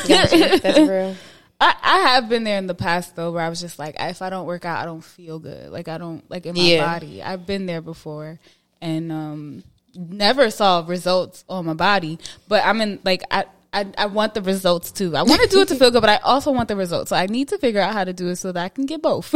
Gotcha. 0.07 0.61
that's 0.63 0.79
real. 0.89 1.17
I, 1.61 1.75
I 1.83 1.99
have 2.11 2.29
been 2.29 2.45
there 2.45 2.59
in 2.59 2.67
the 2.69 2.75
past 2.75 3.17
though, 3.17 3.33
where 3.33 3.43
I 3.43 3.49
was 3.49 3.61
just 3.61 3.79
like, 3.79 3.97
if 3.99 4.23
I 4.23 4.31
don't 4.31 4.47
work 4.47 4.65
out, 4.65 4.79
I 4.79 4.85
don't 4.85 5.03
feel 5.03 5.39
good. 5.39 5.71
Like 5.71 5.89
I 5.89 5.99
don't 5.99 6.29
like 6.31 6.47
in 6.47 6.55
my 6.55 6.61
Yeah. 6.63 6.87
body. 6.87 7.23
I've 7.23 7.47
been 7.47 7.67
there 7.67 7.81
before, 7.81 8.39
and 8.81 9.11
um, 9.11 9.65
never 9.95 10.51
saw 10.51 10.85
results 10.87 11.45
on 11.49 11.67
my 11.67 11.75
body. 11.75 12.19
But 12.49 12.65
I'm 12.65 12.81
in 12.81 13.01
like 13.05 13.23
I. 13.31 13.45
I, 13.71 13.87
I 13.99 14.07
want 14.07 14.33
the 14.33 14.41
results 14.41 14.91
too. 14.91 15.15
I 15.15 15.25
want 15.25 15.43
to 15.43 15.49
do 15.49 15.61
it 15.61 15.69
to 15.69 15.75
feel 15.77 15.91
good, 15.91 16.01
but 16.01 16.09
I 16.09 16.17
also 16.25 16.53
want 16.53 16.69
the 16.69 16.75
results. 16.75 17.11
So 17.11 17.17
I 17.17 17.27
need 17.27 17.49
to 17.49 17.59
figure 17.59 17.83
out 17.83 17.93
how 17.93 18.03
to 18.03 18.15
do 18.15 18.29
it 18.29 18.37
so 18.37 18.51
that 18.51 18.65
I 18.65 18.71
can 18.71 18.87
get 18.87 19.03
both. 19.03 19.35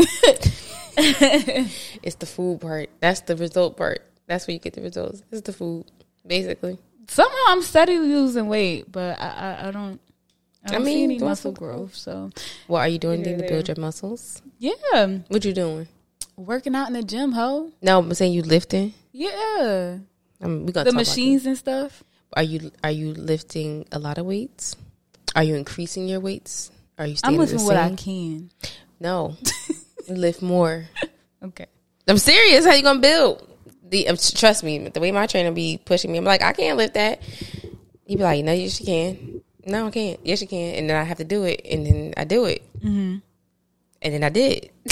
It's 0.96 2.16
the 2.16 2.26
food 2.26 2.60
part. 2.62 2.88
That's 3.00 3.20
the 3.20 3.36
result 3.36 3.76
part. 3.76 4.02
That's 4.26 4.46
where 4.46 4.54
you 4.54 4.58
get 4.60 4.72
the 4.72 4.80
results. 4.80 5.22
It's 5.30 5.42
the 5.42 5.52
food, 5.52 5.84
basically. 6.26 6.78
Somehow 7.08 7.36
I'm 7.48 7.60
steadily 7.62 7.98
losing 7.98 8.48
weight, 8.48 8.90
but 8.90 9.20
I 9.20 9.28
I, 9.64 9.68
I 9.68 9.70
don't. 9.70 10.00
I 10.64 10.76
I 10.76 10.78
mean, 10.78 11.10
any 11.10 11.18
muscle 11.18 11.52
growth. 11.52 11.94
So 11.94 12.30
What 12.66 12.80
are 12.80 12.88
you 12.88 12.98
doing 12.98 13.20
Yeah, 13.20 13.26
anything 13.30 13.46
to 13.46 13.52
build 13.52 13.68
your 13.68 13.76
muscles? 13.78 14.42
yeah, 14.58 15.06
What 15.28 15.44
you 15.44 15.52
doing? 15.52 15.88
working 16.36 16.74
out 16.74 16.88
in 16.88 16.94
the 16.94 17.02
gym, 17.02 17.32
ho. 17.32 17.70
No, 17.82 17.98
I'm 17.98 18.14
saying 18.14 18.32
you 18.32 18.42
lifting. 18.42 18.94
Yeah, 19.12 19.98
I 20.40 20.46
mean, 20.46 20.64
we 20.66 20.72
gonna 20.72 20.84
the 20.84 20.90
talk 20.90 20.92
about 20.92 20.94
machines 21.06 21.46
and 21.46 21.56
stuff. 21.58 22.02
Are 22.34 22.42
you 22.42 22.70
are 22.82 22.90
you 22.90 23.12
lifting 23.12 23.86
a 23.92 23.98
lot 23.98 24.18
of 24.18 24.24
weights? 24.26 24.74
Are 25.36 25.44
you 25.44 25.54
increasing 25.54 26.08
your 26.08 26.20
weights? 26.20 26.70
Are 26.98 27.06
you 27.06 27.12
I'm 27.12 27.16
staying 27.16 27.34
the 27.34 27.40
lifting 27.46 27.64
what 27.66 27.76
I 27.76 27.94
can. 27.94 28.50
No, 29.00 29.36
lift 30.08 30.40
more. 30.42 30.86
Okay. 31.42 31.66
I'm 32.08 32.18
serious. 32.18 32.64
How 32.64 32.72
you 32.74 32.82
gonna 32.82 33.00
build? 33.00 33.46
The 33.88 34.08
um, 34.08 34.16
trust 34.16 34.64
me, 34.64 34.78
the 34.88 35.00
way 35.00 35.12
my 35.12 35.26
trainer 35.26 35.52
be 35.52 35.78
pushing 35.84 36.10
me, 36.12 36.18
I'm 36.18 36.24
like, 36.24 36.42
I 36.42 36.52
can't 36.54 36.78
lift 36.78 36.94
that. 36.94 37.20
He 38.06 38.16
be 38.16 38.22
like, 38.22 38.44
No, 38.44 38.52
you 38.52 38.70
can. 38.70 39.42
No, 39.66 39.86
I 39.86 39.90
can't. 39.90 40.18
Yes 40.24 40.40
you 40.42 40.48
can. 40.48 40.74
And 40.74 40.90
then 40.90 40.96
I 40.96 41.04
have 41.04 41.18
to 41.18 41.24
do 41.24 41.44
it, 41.44 41.62
and 41.70 41.86
then 41.86 42.14
I 42.16 42.24
do 42.24 42.44
it, 42.46 42.62
Mm-hmm. 42.80 43.18
and 44.02 44.14
then 44.14 44.24
I 44.24 44.28
did. 44.28 44.70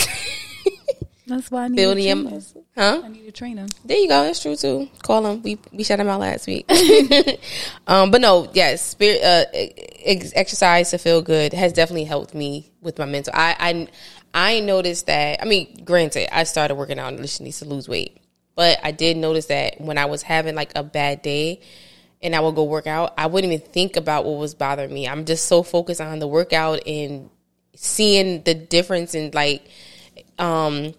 That's 1.26 1.48
why 1.48 1.64
I 1.64 1.68
need 1.68 1.76
Building 1.76 2.08
a 2.10 2.14
trainer. 2.14 2.40
huh? 2.76 3.02
I 3.04 3.08
need 3.08 3.28
a 3.28 3.30
trainer. 3.30 3.66
There 3.84 3.96
you 3.96 4.08
go. 4.08 4.24
That's 4.24 4.42
true 4.42 4.56
too. 4.56 4.88
Call 5.02 5.24
him. 5.26 5.42
We 5.42 5.58
we 5.72 5.84
shut 5.84 6.00
him 6.00 6.08
out 6.08 6.18
last 6.18 6.48
week. 6.48 6.68
um, 7.86 8.10
but 8.10 8.20
no, 8.20 8.50
yes, 8.52 8.84
spirit 8.84 9.22
uh, 9.22 9.44
ex- 9.54 10.32
exercise 10.34 10.90
to 10.90 10.98
feel 10.98 11.22
good 11.22 11.52
has 11.52 11.72
definitely 11.72 12.04
helped 12.04 12.34
me 12.34 12.72
with 12.80 12.98
my 12.98 13.04
mental. 13.04 13.32
I 13.36 13.54
I 14.34 14.54
I 14.56 14.60
noticed 14.60 15.06
that. 15.06 15.40
I 15.40 15.44
mean, 15.44 15.82
granted, 15.84 16.34
I 16.36 16.42
started 16.44 16.74
working 16.74 16.98
out 16.98 17.12
initially 17.14 17.52
to 17.52 17.64
lose 17.64 17.88
weight, 17.88 18.18
but 18.56 18.80
I 18.82 18.90
did 18.90 19.16
notice 19.16 19.46
that 19.46 19.80
when 19.80 19.98
I 19.98 20.06
was 20.06 20.22
having 20.22 20.56
like 20.56 20.72
a 20.74 20.82
bad 20.82 21.22
day. 21.22 21.60
And 22.22 22.36
I 22.36 22.40
would 22.40 22.54
go 22.54 22.64
work 22.64 22.86
out. 22.86 23.14
I 23.16 23.26
wouldn't 23.26 23.52
even 23.52 23.66
think 23.66 23.96
about 23.96 24.24
what 24.26 24.36
was 24.38 24.54
bothering 24.54 24.92
me. 24.92 25.08
I'm 25.08 25.24
just 25.24 25.46
so 25.46 25.62
focused 25.62 26.00
on 26.02 26.18
the 26.18 26.26
workout 26.28 26.86
and 26.86 27.30
seeing 27.74 28.42
the 28.42 28.52
difference 28.54 29.14
in 29.14 29.30
like 29.32 29.62
um 30.38 30.92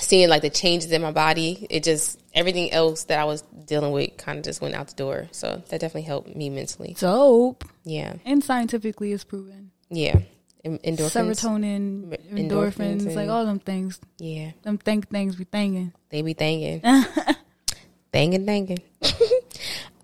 seeing 0.00 0.28
like 0.28 0.42
the 0.42 0.50
changes 0.50 0.90
in 0.90 1.02
my 1.02 1.12
body, 1.12 1.66
it 1.70 1.82
just 1.84 2.18
everything 2.32 2.72
else 2.72 3.04
that 3.04 3.18
I 3.20 3.24
was 3.24 3.42
dealing 3.66 3.92
with 3.92 4.16
kind 4.16 4.38
of 4.38 4.44
just 4.44 4.60
went 4.62 4.74
out 4.74 4.88
the 4.88 4.94
door. 4.94 5.28
So 5.32 5.62
that 5.68 5.80
definitely 5.80 6.02
helped 6.02 6.34
me 6.34 6.48
mentally. 6.50 6.96
Dope. 6.98 7.64
Yeah, 7.84 8.14
And 8.24 8.42
scientifically, 8.42 9.12
it's 9.12 9.24
proven. 9.24 9.70
yeah. 9.90 10.20
Endorphins. 10.64 11.10
Serotonin, 11.10 12.18
Endorphins 12.32 12.48
endorphins, 12.48 13.06
and- 13.06 13.14
like 13.16 13.28
all 13.28 13.44
them 13.44 13.58
things. 13.58 14.00
Yeah, 14.16 14.52
Them 14.62 14.78
think 14.78 15.10
things 15.10 15.36
be 15.36 15.44
thinking. 15.44 15.92
they 16.08 16.22
be 16.22 16.32
thinking, 16.32 16.80
thinking, 18.12 18.46
thinking. 18.46 18.78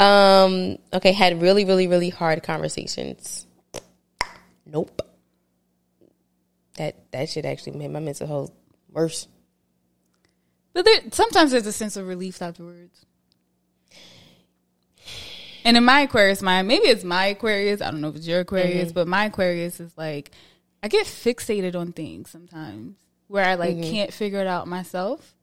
um. 0.01 0.79
Okay. 0.93 1.13
Had 1.13 1.41
really, 1.41 1.65
really, 1.65 1.87
really 1.87 2.11
hard 2.11 2.43
conversations. 2.43 3.47
Nope. 4.67 5.03
That 6.77 6.97
that 7.13 7.29
shit 7.29 7.45
actually 7.45 7.79
made 7.79 7.91
my 7.91 8.01
mental 8.01 8.27
health 8.27 8.53
worse. 8.91 9.29
But 10.73 10.85
there, 10.85 11.01
sometimes 11.11 11.51
there's 11.51 11.67
a 11.67 11.73
sense 11.73 11.97
of 11.97 12.07
relief 12.07 12.41
afterwards. 12.41 13.05
And 15.65 15.77
in 15.77 15.85
my 15.85 16.03
Aquarius 16.03 16.43
mind, 16.43 16.69
maybe 16.69 16.87
it's 16.87 17.05
my 17.05 17.27
Aquarius. 17.27 17.83
I 17.83 17.91
don't 17.91 18.01
know 18.01 18.09
if 18.09 18.17
it's 18.17 18.27
your 18.27 18.41
Aquarius, 18.41 18.93
but 18.93 19.07
my 19.07 19.27
Aquarius 19.27 19.79
is 19.81 19.93
like, 19.97 20.31
I 20.83 20.89
get 20.89 21.07
fixated 21.07 21.77
on 21.77 21.93
things 21.93 22.31
sometimes 22.31 22.97
where 23.29 23.45
I 23.45 23.57
like 23.57 23.83
can't 23.83 24.13
figure 24.13 24.41
it 24.41 24.47
out 24.47 24.67
myself 24.69 25.35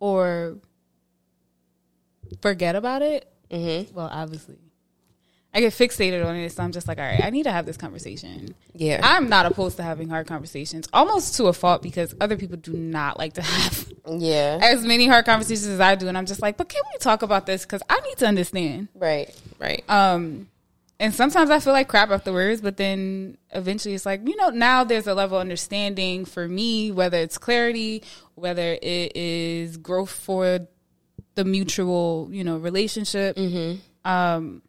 or 0.00 0.58
forget 2.42 2.74
about 2.74 3.02
it. 3.02 3.30
Mm-hmm. 3.50 3.94
Well, 3.94 4.08
obviously. 4.10 4.58
I 5.54 5.60
get 5.60 5.72
fixated 5.72 6.24
on 6.24 6.36
it, 6.36 6.52
so 6.52 6.62
I'm 6.62 6.72
just 6.72 6.86
like, 6.86 6.98
all 6.98 7.04
right, 7.04 7.24
I 7.24 7.30
need 7.30 7.44
to 7.44 7.50
have 7.50 7.64
this 7.64 7.78
conversation. 7.78 8.54
Yeah. 8.74 9.00
I'm 9.02 9.30
not 9.30 9.46
opposed 9.46 9.78
to 9.78 9.82
having 9.82 10.08
hard 10.08 10.26
conversations, 10.26 10.86
almost 10.92 11.36
to 11.36 11.46
a 11.46 11.54
fault 11.54 11.82
because 11.82 12.14
other 12.20 12.36
people 12.36 12.58
do 12.58 12.74
not 12.74 13.18
like 13.18 13.32
to 13.34 13.42
have 13.42 13.92
yeah. 14.06 14.58
as 14.62 14.84
many 14.84 15.06
hard 15.06 15.24
conversations 15.24 15.66
as 15.66 15.80
I 15.80 15.94
do, 15.94 16.06
and 16.06 16.18
I'm 16.18 16.26
just 16.26 16.42
like, 16.42 16.58
but 16.58 16.68
can 16.68 16.82
we 16.92 16.98
talk 16.98 17.22
about 17.22 17.46
this? 17.46 17.64
Because 17.64 17.82
I 17.88 17.98
need 18.00 18.18
to 18.18 18.26
understand. 18.26 18.88
Right. 18.94 19.34
Right. 19.58 19.82
Um, 19.88 20.48
and 21.00 21.14
sometimes 21.14 21.48
I 21.48 21.60
feel 21.60 21.72
like 21.72 21.88
crap 21.88 22.10
afterwards, 22.10 22.60
but 22.60 22.76
then 22.76 23.38
eventually 23.50 23.94
it's 23.94 24.04
like, 24.04 24.26
you 24.28 24.36
know, 24.36 24.50
now 24.50 24.84
there's 24.84 25.06
a 25.06 25.14
level 25.14 25.38
of 25.38 25.40
understanding 25.40 26.24
for 26.24 26.46
me, 26.46 26.90
whether 26.90 27.18
it's 27.18 27.38
clarity, 27.38 28.02
whether 28.34 28.78
it 28.82 29.16
is 29.16 29.76
growth 29.76 30.10
for 30.10 30.66
the 31.38 31.44
mutual, 31.44 32.28
you 32.32 32.42
know, 32.42 32.56
relationship. 32.58 33.38
Um, 34.04 34.60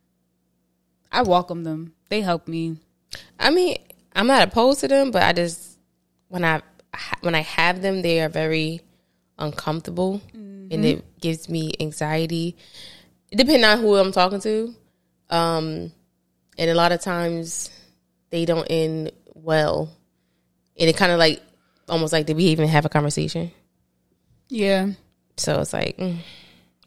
I 1.11 1.23
welcome 1.23 1.63
them. 1.63 1.93
They 2.09 2.21
help 2.21 2.47
me. 2.47 2.77
I 3.39 3.49
mean, 3.49 3.77
I'm 4.13 4.27
not 4.27 4.47
opposed 4.47 4.81
to 4.81 4.87
them, 4.87 5.09
but 5.09 5.23
I 5.23 5.33
just 5.33 5.79
when 6.27 6.45
I 6.45 6.61
when 7.21 7.33
I 7.33 7.41
have 7.41 7.81
them, 7.81 8.03
they 8.03 8.21
are 8.21 8.29
very 8.29 8.81
uncomfortable, 9.39 10.21
and 10.71 10.85
it 10.85 11.19
gives 11.19 11.49
me 11.49 11.71
anxiety. 11.79 12.55
Depending 13.31 13.63
on 13.63 13.79
who 13.79 13.95
I'm 13.95 14.11
talking 14.11 14.39
to, 14.41 14.75
um, 15.31 15.91
and 16.55 16.69
a 16.69 16.75
lot 16.75 16.91
of 16.91 17.01
times 17.01 17.71
they 18.29 18.45
don't 18.45 18.67
end 18.69 19.11
well, 19.33 19.89
and 20.79 20.87
it 20.87 20.95
kind 20.95 21.11
of 21.11 21.17
like 21.17 21.41
almost 21.87 22.13
like 22.13 22.27
did 22.27 22.37
we 22.37 22.43
even 22.45 22.67
have 22.67 22.85
a 22.85 22.89
conversation? 22.89 23.51
Yeah. 24.49 24.91
So 25.37 25.61
it's 25.61 25.73
like, 25.73 25.97
mm, 25.97 26.17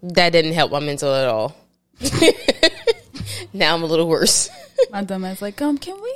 That 0.02 0.30
didn't 0.30 0.52
help 0.52 0.72
my 0.72 0.80
mental 0.80 1.14
at 1.14 1.28
all. 1.28 1.56
now 3.52 3.74
I'm 3.74 3.82
a 3.82 3.86
little 3.86 4.08
worse. 4.08 4.50
My 4.90 5.04
dumb 5.04 5.24
ass 5.24 5.40
like, 5.40 5.60
um, 5.62 5.78
can 5.78 6.00
we 6.02 6.14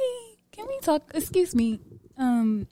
can 0.52 0.66
we 0.66 0.78
talk? 0.80 1.02
Excuse 1.14 1.54
me, 1.54 1.78
um, 2.18 2.66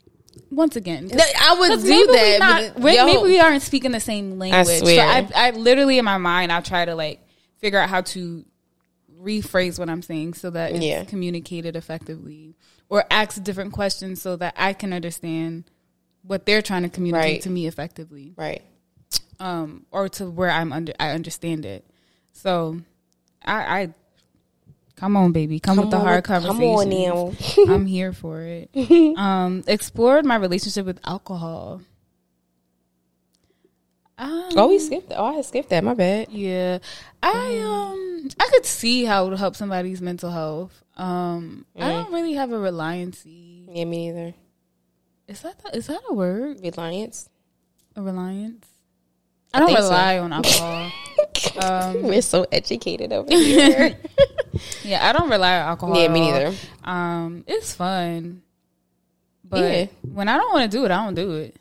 once 0.51 0.75
again. 0.75 1.09
I 1.39 1.55
would 1.57 1.81
do 1.81 1.89
maybe 1.89 2.11
that. 2.11 2.33
we 2.33 2.39
not, 2.39 2.73
but 2.75 2.83
maybe 2.83 3.17
we 3.23 3.39
aren't 3.39 3.61
speaking 3.61 3.91
the 3.91 3.99
same 4.01 4.37
language. 4.37 4.67
I 4.67 4.79
swear. 4.79 4.95
So 4.97 5.31
I, 5.35 5.47
I 5.47 5.51
literally 5.51 5.97
in 5.97 6.05
my 6.05 6.17
mind, 6.17 6.51
I 6.51 6.59
try 6.61 6.83
to 6.83 6.95
like 6.95 7.21
figure 7.59 7.79
out 7.79 7.89
how 7.89 8.01
to 8.01 8.43
rephrase 9.21 9.79
what 9.79 9.89
I'm 9.89 10.01
saying 10.01 10.33
so 10.33 10.49
that 10.49 10.71
it's 10.71 10.83
Yeah. 10.83 11.03
communicated 11.05 11.75
effectively, 11.75 12.55
or 12.89 13.05
ask 13.09 13.41
different 13.41 13.71
questions 13.71 14.21
so 14.21 14.35
that 14.35 14.53
I 14.57 14.73
can 14.73 14.91
understand 14.91 15.63
what 16.23 16.45
they're 16.45 16.61
trying 16.61 16.83
to 16.83 16.89
communicate 16.89 17.33
Right. 17.35 17.41
to 17.43 17.49
me 17.49 17.67
effectively, 17.67 18.33
right. 18.35 18.61
Um, 19.39 19.85
or 19.91 20.09
to 20.09 20.29
where 20.29 20.49
I'm 20.49 20.71
under 20.73 20.93
I 20.99 21.11
understand 21.11 21.65
it. 21.65 21.85
So, 22.31 22.81
I, 23.43 23.81
I 23.81 23.93
come 24.95 25.15
on, 25.17 25.31
baby, 25.31 25.59
come, 25.59 25.77
with 25.77 25.91
the 25.91 25.99
hard 25.99 26.23
conversation. 26.23 26.59
Come 26.59 26.69
on 26.69 26.89
now. 26.89 27.73
I'm 27.73 27.85
here 27.85 28.13
for 28.13 28.41
it. 28.41 28.69
um, 29.17 29.63
explored 29.67 30.25
my 30.25 30.35
relationship 30.35 30.85
with 30.85 30.99
alcohol. 31.05 31.81
Um, 34.17 34.49
Oh, 34.55 34.67
we 34.69 34.79
skipped. 34.79 35.09
That. 35.09 35.19
Oh, 35.19 35.37
I 35.37 35.41
skipped 35.41 35.69
that. 35.69 35.83
My 35.83 35.93
bad. 35.93 36.29
yeah, 36.31 36.79
I 37.21 37.59
um, 37.59 38.29
I 38.39 38.47
could 38.49 38.65
see 38.65 39.03
how 39.03 39.25
it 39.25 39.29
would 39.29 39.39
help 39.39 39.55
somebody's 39.55 40.01
mental 40.01 40.31
health. 40.31 40.83
Um, 40.95 41.65
I 41.77 41.89
don't 41.89 42.13
really 42.13 42.33
have 42.33 42.51
a 42.51 42.55
reliancy. 42.57 43.67
Yeah, 43.69 43.83
me 43.83 44.11
neither. 44.11 44.33
Is 45.27 45.41
that 45.41 45.61
the, 45.63 45.75
is 45.75 45.87
that 45.87 46.01
a 46.09 46.13
word? 46.13 46.59
Reliance. 46.63 47.29
A 47.95 48.01
reliance? 48.01 48.65
I 49.53 49.59
don't 49.59 49.67
think 49.67 49.79
so. 49.79 49.85
rely 49.89 50.19
on 50.19 50.33
alcohol. 50.33 50.91
um, 51.61 52.03
We're 52.03 52.21
so 52.21 52.45
educated 52.51 53.13
over 53.13 53.31
here. 53.31 53.97
yeah, 54.83 55.07
I 55.07 55.13
don't 55.13 55.29
rely 55.29 55.59
on 55.59 55.67
alcohol. 55.69 55.97
yeah, 55.97 56.07
me 56.09 56.21
neither. 56.31 56.53
Um, 56.83 57.43
it's 57.47 57.73
fun, 57.73 58.41
but 59.43 59.59
Yeah. 59.61 59.85
when 60.13 60.27
I 60.27 60.37
don't 60.37 60.51
want 60.53 60.69
to 60.69 60.77
do 60.77 60.83
it, 60.85 60.91
I 60.91 61.03
don't 61.05 61.15
do 61.15 61.31
it. 61.35 61.55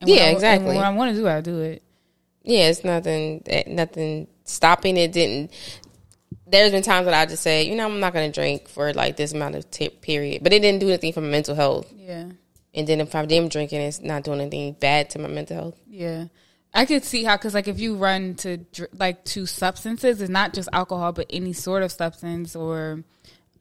And 0.00 0.08
Yeah, 0.10 0.24
I- 0.24 0.28
exactly. 0.28 0.68
when 0.76 0.84
I 0.84 0.90
want 0.90 1.14
to 1.14 1.20
do 1.20 1.26
it, 1.26 1.30
I 1.32 1.40
do 1.40 1.60
it. 1.60 1.82
Yeah, 2.42 2.68
it's 2.68 2.84
nothing. 2.84 3.42
Nothing 3.66 4.28
stopping 4.44 4.96
it. 4.96 5.12
Didn't. 5.12 5.50
There's 6.46 6.70
been 6.70 6.82
times 6.84 7.06
that 7.06 7.14
I 7.14 7.26
just 7.26 7.42
say, 7.42 7.64
you 7.68 7.74
know, 7.74 7.86
I'm 7.86 7.98
not 7.98 8.12
going 8.12 8.30
to 8.30 8.40
drink 8.40 8.68
for 8.68 8.92
like 8.94 9.16
this 9.16 9.32
amount 9.32 9.56
of 9.56 9.68
t- 9.70 9.88
period, 9.88 10.44
but 10.44 10.52
it 10.52 10.60
didn't 10.60 10.78
do 10.80 10.88
anything 10.88 11.12
for 11.12 11.20
my 11.20 11.26
mental 11.28 11.56
health. 11.56 11.92
Yeah, 11.92 12.26
And 12.72 12.86
then 12.86 13.00
if 13.00 13.12
I 13.16 13.22
am 13.24 13.48
drinking, 13.48 13.80
it's 13.80 14.00
not 14.00 14.22
doing 14.22 14.40
anything 14.40 14.74
bad 14.74 15.10
to 15.10 15.18
my 15.18 15.28
mental 15.28 15.56
health. 15.56 15.78
yeah. 15.88 16.26
I 16.76 16.84
could 16.84 17.04
see 17.04 17.24
how, 17.24 17.36
because 17.38 17.54
like 17.54 17.68
if 17.68 17.80
you 17.80 17.96
run 17.96 18.34
to 18.36 18.58
like 18.92 19.24
to 19.26 19.46
substances, 19.46 20.20
it's 20.20 20.30
not 20.30 20.52
just 20.52 20.68
alcohol, 20.74 21.12
but 21.12 21.26
any 21.30 21.54
sort 21.54 21.82
of 21.82 21.90
substance 21.90 22.54
or 22.54 23.02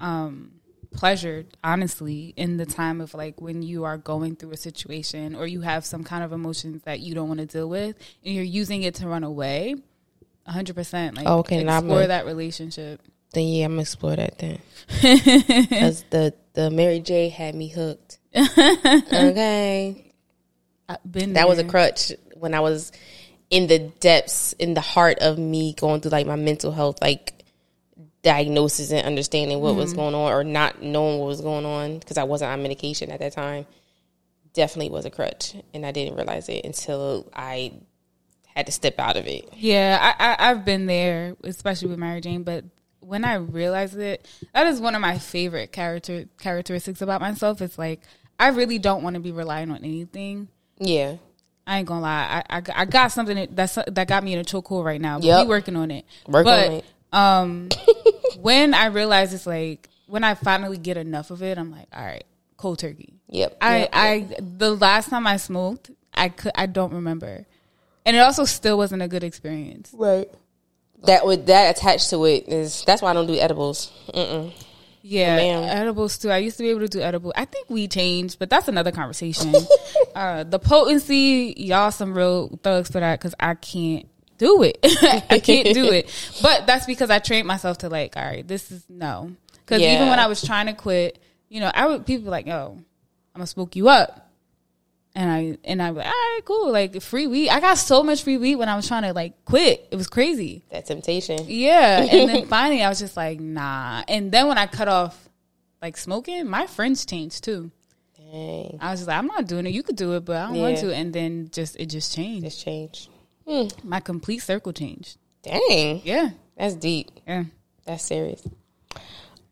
um, 0.02 0.52
pleasure. 0.92 1.46
Honestly, 1.64 2.34
in 2.36 2.58
the 2.58 2.66
time 2.66 3.00
of 3.00 3.14
like 3.14 3.40
when 3.40 3.64
you 3.64 3.86
are 3.86 3.98
going 3.98 4.36
through 4.36 4.52
a 4.52 4.58
situation 4.58 5.34
or 5.34 5.48
you 5.48 5.62
have 5.62 5.86
some 5.86 6.04
kind 6.04 6.26
of 6.26 6.34
emotions 6.34 6.82
that 6.84 7.00
you 7.00 7.16
don't 7.16 7.30
want 7.30 7.40
to 7.40 7.46
deal 7.46 7.70
with, 7.70 7.96
and 8.26 8.36
you're 8.36 8.44
using 8.44 8.84
it 8.84 8.96
to 8.96 9.08
run 9.08 9.24
away. 9.24 9.76
hundred 10.46 10.76
percent, 10.76 11.16
like 11.16 11.26
Oh, 11.26 11.40
okay, 11.40 11.62
explore 11.62 12.04
a- 12.04 12.08
that 12.08 12.26
relationship. 12.26 13.02
Then 13.32 13.48
yeah, 13.48 13.66
I'm 13.66 13.72
gonna 13.72 13.82
explore 13.84 14.18
that 14.18 14.38
then. 14.40 14.60
Because 15.70 16.04
the 16.10 16.34
the 16.54 16.70
Mary 16.70 17.00
J 17.00 17.30
had 17.30 17.56
me 17.56 17.70
hooked. 17.70 18.20
okay, 18.38 20.12
I've 20.90 21.00
been 21.10 21.34
that 21.34 21.48
was 21.48 21.60
a 21.60 21.64
crutch 21.64 22.12
when 22.36 22.54
I 22.54 22.60
was 22.60 22.92
in 23.50 23.68
the 23.68 23.80
depths, 23.80 24.54
in 24.54 24.74
the 24.74 24.82
heart 24.82 25.20
of 25.20 25.38
me 25.38 25.74
going 25.74 26.02
through 26.02 26.12
like 26.12 26.28
my 26.28 26.36
mental 26.36 26.72
health, 26.72 27.02
like 27.02 27.34
diagnosis 28.24 28.92
and 28.92 29.06
understanding 29.06 29.62
what 29.62 29.76
was 29.76 29.92
mm-hmm. 29.92 30.00
going 30.00 30.16
on 30.16 30.32
or 30.32 30.44
not 30.44 30.82
knowing 30.82 31.20
what 31.20 31.28
was 31.28 31.42
going 31.42 31.66
on 31.66 32.00
because 32.00 32.18
I 32.18 32.24
wasn't 32.24 32.52
on 32.52 32.64
medication 32.64 33.12
at 33.12 33.20
that 33.20 33.34
time. 33.34 33.66
Definitely 34.54 34.90
was 34.90 35.06
a 35.06 35.12
crutch, 35.12 35.54
and 35.74 35.86
I 35.86 35.92
didn't 35.92 36.16
realize 36.16 36.48
it 36.50 36.66
until 36.66 37.30
I 37.36 37.74
had 38.56 38.66
to 38.68 38.72
step 38.72 39.00
out 39.00 39.18
of 39.18 39.28
it. 39.28 39.50
Yeah, 39.54 40.00
I, 40.02 40.32
I 40.32 40.50
I've 40.50 40.66
been 40.66 40.86
there, 40.86 41.36
especially 41.44 41.90
with 41.90 42.00
Mary 42.00 42.22
Jane. 42.22 42.44
But 42.44 42.64
when 43.02 43.26
I 43.26 43.36
realized 43.36 43.98
it, 43.98 44.28
that 44.54 44.66
is 44.68 44.80
one 44.80 44.96
of 44.96 45.02
my 45.02 45.18
favorite 45.18 45.72
character 45.72 46.26
characteristics 46.40 47.02
about 47.02 47.22
myself. 47.22 47.62
It's 47.62 47.78
like 47.78 48.02
I 48.40 48.50
really 48.50 48.80
don't 48.80 49.04
want 49.04 49.16
to 49.16 49.20
be 49.20 49.32
relying 49.32 49.72
on 49.72 49.80
anything. 49.80 50.48
Yeah, 50.80 51.18
I 51.68 51.80
ain't 51.80 51.88
gonna 51.88 52.02
lie. 52.02 52.44
I 52.50 52.58
I, 52.58 52.64
I 52.76 52.86
got 52.86 53.12
something 53.12 53.36
that 53.36 53.56
that's, 53.56 53.76
that 53.88 54.08
got 54.08 54.24
me 54.24 54.34
in 54.34 54.40
a 54.40 54.44
chokehold 54.44 54.86
right 54.86 55.02
now. 55.02 55.18
But 55.18 55.26
Yep. 55.26 55.46
we 55.46 55.50
working 55.50 55.76
on 55.76 55.92
it. 55.92 56.06
Work 56.28 56.46
but, 56.46 56.68
on 56.68 56.74
it. 56.74 56.86
Um, 57.12 57.70
when 58.42 58.74
I 58.74 58.88
realize 58.88 59.34
it's 59.34 59.48
like 59.48 59.90
when 60.08 60.24
I 60.24 60.36
finally 60.36 60.78
get 60.78 60.98
enough 60.98 61.32
of 61.32 61.42
it, 61.42 61.58
I'm 61.58 61.72
like, 61.72 61.88
all 61.94 62.04
right, 62.06 62.24
cold 62.58 62.80
turkey. 62.80 63.14
yep. 63.30 63.58
I, 63.62 63.78
yep. 63.80 63.90
I 63.94 64.28
the 64.40 64.76
last 64.76 65.10
time 65.10 65.26
I 65.26 65.38
smoked, 65.38 65.92
I 66.14 66.30
could 66.30 66.52
I 66.56 66.66
don't 66.68 66.94
remember, 66.94 67.46
and 68.06 68.16
it 68.16 68.20
also 68.20 68.46
still 68.46 68.78
wasn't 68.78 69.02
a 69.02 69.08
good 69.08 69.24
experience. 69.24 69.92
Right. 69.94 70.30
That 71.04 71.26
would 71.26 71.48
that 71.48 71.78
attached 71.78 72.10
to 72.12 72.26
it 72.26 72.48
is 72.48 72.84
that's 72.86 73.02
why 73.02 73.12
I 73.12 73.14
don't 73.14 73.28
do 73.28 73.36
edibles. 73.36 73.92
Mm-mm. 74.14 74.52
Yeah, 75.08 75.36
edibles 75.38 76.18
too. 76.18 76.32
I 76.32 76.40
used 76.40 76.58
to 76.58 76.64
be 76.64 76.70
able 76.70 76.80
to 76.80 76.88
do 76.88 77.00
edible. 77.00 77.32
I 77.36 77.46
think 77.46 77.70
we 77.70 77.88
changed, 77.88 78.40
but 78.40 78.50
that's 78.50 78.68
another 78.68 78.92
conversation. 78.92 79.54
uh, 80.16 80.46
the 80.46 80.58
potency, 80.58 81.54
y'all 81.58 81.92
some 81.92 82.18
real 82.18 82.60
thugs 82.64 82.90
for 82.90 83.00
that 83.00 83.20
because 83.20 83.36
I 83.40 83.54
can't 83.54 84.08
do 84.40 84.64
it. 84.64 84.80
I 85.30 85.40
can't 85.40 85.76
do 85.76 85.92
it. 85.92 86.12
But 86.42 86.66
that's 86.66 86.88
because 86.88 87.12
I 87.12 87.20
trained 87.20 87.48
myself 87.48 87.78
to 87.80 87.90
like, 87.90 88.18
all 88.18 88.26
right, 88.26 88.48
this 88.48 88.72
is 88.72 88.84
no. 88.90 89.36
Because 89.54 89.80
even 89.82 90.10
when 90.10 90.18
I 90.18 90.26
was 90.26 90.44
trying 90.44 90.66
to 90.68 90.74
quit, 90.74 91.20
you 91.50 91.60
know, 91.60 91.72
I 91.72 91.86
would 91.86 92.08
people 92.08 92.32
like, 92.32 92.48
yo, 92.48 92.72
I'm 93.36 93.40
gonna 93.40 93.46
smoke 93.46 93.76
you 93.76 93.90
up. 93.90 94.25
And 95.18 95.32
I 95.32 95.58
and 95.64 95.82
I 95.82 95.92
was 95.92 95.98
like, 95.98 96.08
all 96.08 96.12
right, 96.12 96.42
cool. 96.44 96.72
Like 96.74 97.02
free 97.02 97.26
weed. 97.26 97.50
I 97.50 97.62
got 97.62 97.78
so 97.78 98.04
much 98.04 98.24
free 98.24 98.38
weed 98.38 98.58
when 98.58 98.68
I 98.68 98.76
was 98.76 98.86
trying 98.86 99.04
to 99.04 99.14
like 99.14 99.46
quit. 99.46 99.88
It 99.90 99.96
was 99.96 100.08
crazy. 100.08 100.66
That 100.72 100.86
temptation. 100.86 101.40
Yeah. 101.48 102.02
And 102.04 102.30
then 102.30 102.46
finally 102.50 102.84
I 102.84 102.90
was 102.90 103.00
just 103.00 103.16
like, 103.16 103.40
nah. 103.40 104.04
And 104.10 104.30
then 104.30 104.48
when 104.48 104.58
I 104.58 104.68
cut 104.68 104.90
off 104.90 105.30
like 105.82 105.96
smoking, 105.96 106.46
my 106.48 106.68
friends 106.68 107.06
changed 107.06 107.46
too. 107.46 107.72
Dang. 108.18 108.78
I 108.82 108.92
was 108.92 109.00
just 109.00 109.08
like, 109.08 109.18
I'm 109.18 109.28
not 109.28 109.48
doing 109.48 109.66
it. 109.66 109.74
You 109.74 109.84
could 109.84 109.96
do 109.96 110.14
it, 110.14 110.26
but 110.26 110.36
I 110.36 110.48
don't 110.48 110.60
want 110.60 110.78
to. 110.80 110.94
And 110.94 111.14
then 111.14 111.50
just 111.50 111.78
it 111.78 111.86
just 111.86 112.14
changed. 112.14 112.46
This 112.46 112.62
change. 112.62 113.10
My 113.84 114.02
complete 114.02 114.40
circle 114.40 114.74
changed. 114.74 115.18
Dang. 115.44 116.02
Yeah. 116.04 116.32
That's 116.58 116.76
deep. 116.76 117.10
Yeah. 117.26 117.46
That's 117.86 118.04
serious. 118.04 118.46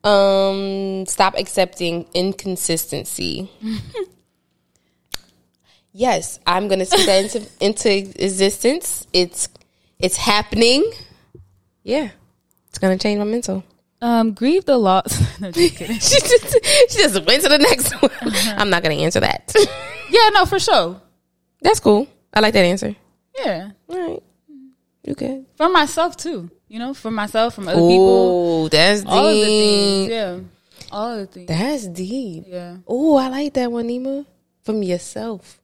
Um 0.04 1.06
stop 1.06 1.36
accepting 1.38 2.06
inconsistency. 2.14 3.50
yes, 5.94 6.40
I'm 6.46 6.68
gonna 6.68 6.86
speak 6.86 7.06
that 7.06 7.24
into 7.36 7.50
into 7.60 8.24
existence. 8.24 9.08
It's 9.14 9.48
it's 10.00 10.18
happening. 10.18 10.92
Yeah. 11.84 12.10
It's 12.70 12.80
gonna 12.80 12.98
change 12.98 13.20
my 13.20 13.26
mental. 13.26 13.64
Um, 14.02 14.34
grieve 14.34 14.66
the 14.66 14.78
loss. 14.78 15.40
no, 15.40 15.52
just 15.52 15.76
kidding. 15.78 15.96
she 16.00 16.20
just 16.20 16.66
she 16.92 16.98
just 16.98 17.26
went 17.26 17.44
to 17.44 17.50
the 17.50 17.58
next 17.60 17.92
one. 18.02 18.12
I'm 18.60 18.70
not 18.70 18.84
gonna 18.84 18.96
answer 18.96 19.20
that. 19.22 19.54
yeah, 20.10 20.30
no, 20.34 20.46
for 20.46 20.60
sure. 20.60 21.00
That's 21.62 21.80
cool. 21.80 22.08
I 22.34 22.40
like 22.42 22.54
that 22.54 22.66
answer. 22.66 22.96
Yeah. 23.38 23.72
All 23.88 23.98
right. 24.12 24.24
You 25.06 25.14
good. 25.16 25.46
For 25.56 25.70
myself 25.70 26.18
too. 26.18 26.50
You 26.68 26.80
know, 26.80 26.94
for 26.94 27.12
myself, 27.12 27.54
from 27.56 27.68
other 27.68 27.78
people. 27.80 28.64
Oh, 28.64 28.68
that's 28.68 29.06
All 29.06 29.28
of 29.28 29.36
the 29.36 29.42
things. 29.44 30.08
deep. 30.08 30.12
Yeah. 30.12 30.40
All 30.92 31.12
of 31.12 31.20
the 31.20 31.26
things. 31.28 31.48
That's 31.48 31.88
deep. 31.88 32.44
yeah. 32.48 32.78
Oh, 32.88 33.16
I 33.18 33.28
like 33.30 33.54
that 33.54 33.72
one, 33.72 33.88
Neema. 33.88 34.26
From 34.64 34.82
yourself. 34.82 35.62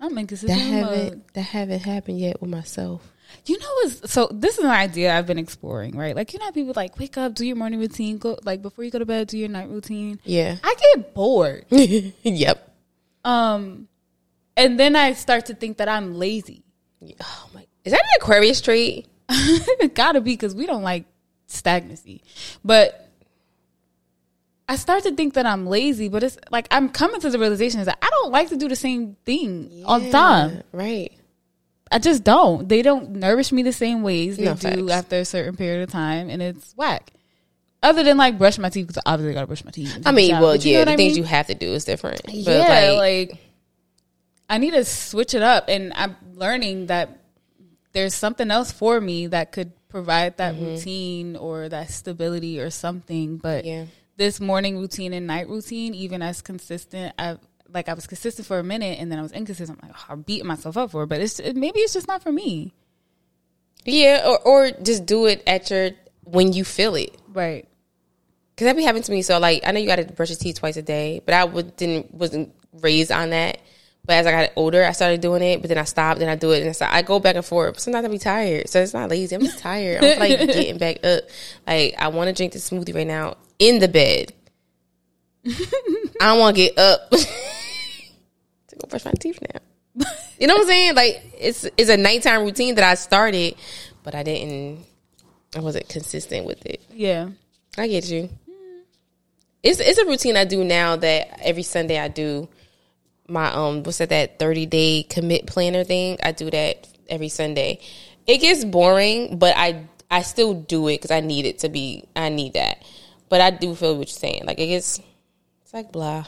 I'm 0.00 0.14
That 0.14 0.20
inconsistent. 0.20 0.60
A- 0.60 0.64
haven't 0.64 1.34
that 1.34 1.40
haven't 1.42 1.80
happened 1.80 2.20
yet 2.20 2.40
with 2.40 2.50
myself. 2.50 3.12
You 3.46 3.58
know, 3.58 3.68
what's 3.82 4.12
so 4.12 4.28
this 4.32 4.58
is 4.58 4.64
an 4.64 4.70
idea 4.70 5.16
I've 5.16 5.26
been 5.26 5.38
exploring, 5.38 5.96
right? 5.96 6.14
Like, 6.14 6.32
you 6.32 6.38
know, 6.38 6.46
how 6.46 6.50
people 6.52 6.72
like 6.76 6.98
wake 6.98 7.16
up, 7.16 7.34
do 7.34 7.46
your 7.46 7.56
morning 7.56 7.80
routine, 7.80 8.18
go 8.18 8.38
like 8.44 8.62
before 8.62 8.84
you 8.84 8.90
go 8.90 8.98
to 8.98 9.06
bed, 9.06 9.28
do 9.28 9.38
your 9.38 9.48
night 9.48 9.68
routine. 9.68 10.20
Yeah. 10.24 10.56
I 10.62 10.74
get 10.94 11.14
bored, 11.14 11.64
yep. 11.70 12.74
um, 13.24 13.88
and 14.56 14.78
then 14.78 14.96
I 14.96 15.12
start 15.14 15.46
to 15.46 15.54
think 15.54 15.78
that 15.78 15.88
I'm 15.88 16.14
lazy. 16.14 16.62
Oh 17.20 17.48
my. 17.54 17.66
Is 17.84 17.92
that 17.92 18.00
an 18.00 18.08
Aquarius 18.20 18.60
trait? 18.60 19.06
it 19.28 19.94
gotta 19.94 20.20
be 20.20 20.32
because 20.32 20.54
we 20.54 20.66
don't 20.66 20.82
like 20.82 21.04
stagnancy, 21.46 22.22
but 22.64 23.05
I 24.68 24.76
start 24.76 25.04
to 25.04 25.12
think 25.14 25.34
that 25.34 25.46
I'm 25.46 25.66
lazy. 25.66 26.08
But 26.08 26.22
it's 26.22 26.38
like 26.50 26.66
I'm 26.70 26.88
coming 26.88 27.20
to 27.20 27.30
the 27.30 27.38
realization 27.38 27.84
that 27.84 27.98
I 28.02 28.08
don't 28.10 28.32
like 28.32 28.48
to 28.48 28.56
do 28.56 28.68
the 28.68 28.76
same 28.76 29.16
thing 29.24 29.82
all 29.86 30.00
the 30.00 30.10
time. 30.10 30.62
Right. 30.72 31.12
I 31.90 31.98
just 31.98 32.24
don't. 32.24 32.68
They 32.68 32.82
don't 32.82 33.12
nourish 33.12 33.52
me 33.52 33.62
the 33.62 33.72
same 33.72 34.02
ways 34.02 34.36
they 34.36 34.44
No, 34.44 34.54
do 34.54 34.88
facts. 34.88 34.90
after 34.90 35.16
a 35.16 35.24
certain 35.24 35.56
period 35.56 35.82
of 35.82 35.90
time, 35.90 36.30
and 36.30 36.42
it's 36.42 36.74
whack. 36.76 37.12
Other 37.82 38.02
than 38.02 38.16
like 38.16 38.38
brush 38.38 38.58
my 38.58 38.70
teeth, 38.70 38.88
because 38.88 39.02
obviously 39.06 39.30
I 39.30 39.34
gotta 39.34 39.46
brush 39.46 39.64
my 39.64 39.70
teeth. 39.70 40.02
I 40.04 40.10
mean, 40.10 40.32
well, 40.40 40.56
yeah, 40.56 40.78
know 40.80 40.84
the 40.86 40.92
I 40.92 40.96
things 40.96 41.16
you 41.16 41.22
have 41.22 41.46
to 41.46 41.54
do 41.54 41.68
is 41.68 41.84
different. 41.84 42.22
But 42.24 42.34
yeah, 42.34 42.92
like, 42.92 43.30
like 43.30 43.38
I 44.50 44.58
need 44.58 44.72
to 44.72 44.84
switch 44.84 45.34
it 45.34 45.42
up, 45.42 45.68
and 45.68 45.92
I'm 45.94 46.16
learning 46.34 46.86
that 46.86 47.20
there's 47.92 48.14
something 48.14 48.50
else 48.50 48.72
for 48.72 49.00
me 49.00 49.28
that 49.28 49.52
could 49.52 49.72
provide 49.88 50.38
that 50.38 50.54
mm-hmm. 50.54 50.64
routine 50.64 51.36
or 51.36 51.68
that 51.68 51.90
stability 51.90 52.58
or 52.58 52.70
something. 52.70 53.36
But 53.36 53.64
Yeah. 53.64 53.84
This 54.16 54.40
morning 54.40 54.78
routine 54.78 55.12
and 55.12 55.26
night 55.26 55.48
routine, 55.48 55.94
even 55.94 56.22
as 56.22 56.42
consistent, 56.42 57.14
I 57.18 57.38
like 57.72 57.88
I 57.88 57.94
was 57.94 58.06
consistent 58.06 58.46
for 58.46 58.58
a 58.58 58.64
minute 58.64 58.98
and 58.98 59.10
then 59.10 59.18
I 59.18 59.22
was 59.22 59.32
inconsistent. 59.32 59.78
I'm 59.82 59.88
like, 59.88 59.98
I'm 60.08 60.22
beating 60.22 60.46
myself 60.46 60.76
up 60.76 60.90
for 60.90 61.04
it, 61.04 61.08
but 61.08 61.20
it's 61.20 61.38
it, 61.38 61.56
maybe 61.56 61.80
it's 61.80 61.92
just 61.92 62.08
not 62.08 62.22
for 62.22 62.32
me. 62.32 62.72
Yeah, 63.84 64.22
or 64.26 64.40
or 64.40 64.70
just 64.70 65.06
do 65.06 65.26
it 65.26 65.42
at 65.46 65.70
your 65.70 65.90
when 66.24 66.52
you 66.52 66.64
feel 66.64 66.94
it. 66.94 67.16
Right. 67.32 67.68
Cause 68.56 68.64
that 68.64 68.76
be 68.76 68.82
happening 68.82 69.02
to 69.02 69.12
me. 69.12 69.20
So 69.20 69.38
like, 69.38 69.66
I 69.66 69.72
know 69.72 69.80
you 69.80 69.86
got 69.86 69.96
to 69.96 70.04
brush 70.04 70.30
your 70.30 70.38
teeth 70.38 70.60
twice 70.60 70.78
a 70.78 70.82
day, 70.82 71.20
but 71.24 71.34
I 71.34 71.44
would, 71.44 71.76
didn't 71.76 72.12
wasn't 72.14 72.54
raised 72.80 73.12
on 73.12 73.30
that. 73.30 73.58
But 74.06 74.14
as 74.14 74.26
I 74.26 74.30
got 74.30 74.52
older, 74.56 74.82
I 74.84 74.92
started 74.92 75.20
doing 75.20 75.42
it. 75.42 75.60
But 75.60 75.68
then 75.68 75.76
I 75.76 75.84
stopped, 75.84 76.22
and 76.22 76.30
I 76.30 76.36
do 76.36 76.52
it, 76.52 76.62
and 76.62 76.74
I, 76.80 76.98
I 76.98 77.02
go 77.02 77.18
back 77.18 77.36
and 77.36 77.44
forth. 77.44 77.78
Sometimes 77.78 78.06
I 78.06 78.08
be 78.08 78.18
tired, 78.18 78.68
so 78.70 78.80
it's 78.80 78.94
not 78.94 79.10
lazy. 79.10 79.34
I'm 79.34 79.42
just 79.42 79.58
tired. 79.58 80.02
I'm 80.02 80.18
like 80.18 80.38
getting 80.46 80.78
back 80.78 81.04
up. 81.04 81.24
Like 81.66 81.96
I 81.98 82.08
want 82.08 82.28
to 82.28 82.32
drink 82.32 82.54
the 82.54 82.60
smoothie 82.60 82.94
right 82.94 83.06
now 83.06 83.36
in 83.58 83.78
the 83.78 83.88
bed. 83.88 84.32
I 85.46 86.32
don't 86.32 86.38
want 86.38 86.56
to 86.56 86.62
get 86.62 86.78
up 86.78 87.10
to 87.10 88.76
go 88.76 88.88
brush 88.88 89.04
my 89.04 89.12
teeth 89.12 89.38
now. 89.52 90.06
You 90.38 90.46
know 90.46 90.54
what 90.54 90.62
I'm 90.62 90.66
saying? 90.66 90.94
Like 90.94 91.22
it's 91.38 91.66
it's 91.76 91.88
a 91.88 91.96
nighttime 91.96 92.42
routine 92.42 92.74
that 92.74 92.84
I 92.84 92.94
started, 92.94 93.54
but 94.02 94.14
I 94.14 94.22
didn't. 94.22 94.84
I 95.54 95.60
wasn't 95.60 95.88
consistent 95.88 96.44
with 96.44 96.64
it. 96.66 96.82
Yeah. 96.92 97.30
I 97.78 97.88
get 97.88 98.08
you. 98.10 98.28
It's 99.62 99.80
it's 99.80 99.98
a 99.98 100.06
routine 100.06 100.36
I 100.36 100.44
do 100.44 100.64
now 100.64 100.96
that 100.96 101.40
every 101.42 101.62
Sunday 101.62 101.98
I 101.98 102.08
do 102.08 102.48
my 103.28 103.52
um 103.52 103.82
what's 103.82 103.98
that 103.98 104.10
that 104.10 104.38
thirty 104.38 104.66
day 104.66 105.02
commit 105.02 105.46
planner 105.46 105.84
thing. 105.84 106.18
I 106.22 106.32
do 106.32 106.50
that 106.50 106.86
every 107.08 107.28
Sunday. 107.28 107.80
It 108.26 108.38
gets 108.38 108.64
boring, 108.64 109.38
but 109.38 109.56
I 109.56 109.84
I 110.10 110.22
still 110.22 110.54
do 110.54 110.88
it 110.88 110.98
because 110.98 111.10
I 111.10 111.20
need 111.20 111.46
it 111.46 111.60
to 111.60 111.68
be. 111.68 112.04
I 112.14 112.28
need 112.28 112.54
that, 112.54 112.82
but 113.28 113.40
I 113.40 113.50
do 113.50 113.74
feel 113.74 113.96
what 113.96 114.08
you're 114.08 114.18
saying. 114.18 114.42
Like 114.46 114.58
it 114.58 114.66
gets 114.66 115.00
it's 115.62 115.74
like 115.74 115.92
blah. 115.92 116.24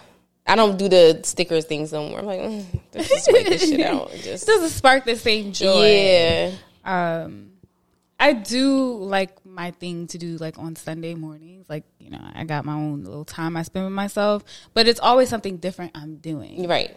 I 0.46 0.56
don't 0.56 0.78
do 0.78 0.88
the 0.88 1.20
stickers 1.24 1.66
things 1.66 1.92
no 1.92 2.08
more. 2.08 2.20
I'm 2.20 2.26
like, 2.26 2.40
mm, 2.40 2.80
just 2.92 3.30
write 3.30 3.46
this 3.46 3.68
shit 3.68 3.80
out. 3.80 4.10
Just 4.22 4.46
doesn't 4.46 4.70
spark 4.70 5.04
the 5.04 5.16
same 5.16 5.52
joy. 5.52 5.86
yeah, 5.86 6.52
um 6.84 7.48
I 8.20 8.32
do 8.32 8.94
like 8.94 9.44
my 9.46 9.70
thing 9.72 10.08
to 10.08 10.18
do 10.18 10.36
like 10.38 10.58
on 10.58 10.74
Sunday 10.74 11.14
mornings. 11.14 11.66
Like, 11.68 11.84
you 11.98 12.10
know, 12.10 12.20
I 12.34 12.44
got 12.44 12.64
my 12.64 12.74
own 12.74 13.04
little 13.04 13.24
time 13.24 13.56
I 13.56 13.62
spend 13.62 13.84
with 13.86 13.94
myself, 13.94 14.42
but 14.74 14.88
it's 14.88 14.98
always 14.98 15.28
something 15.28 15.58
different 15.58 15.92
I'm 15.94 16.16
doing. 16.16 16.66
right. 16.68 16.96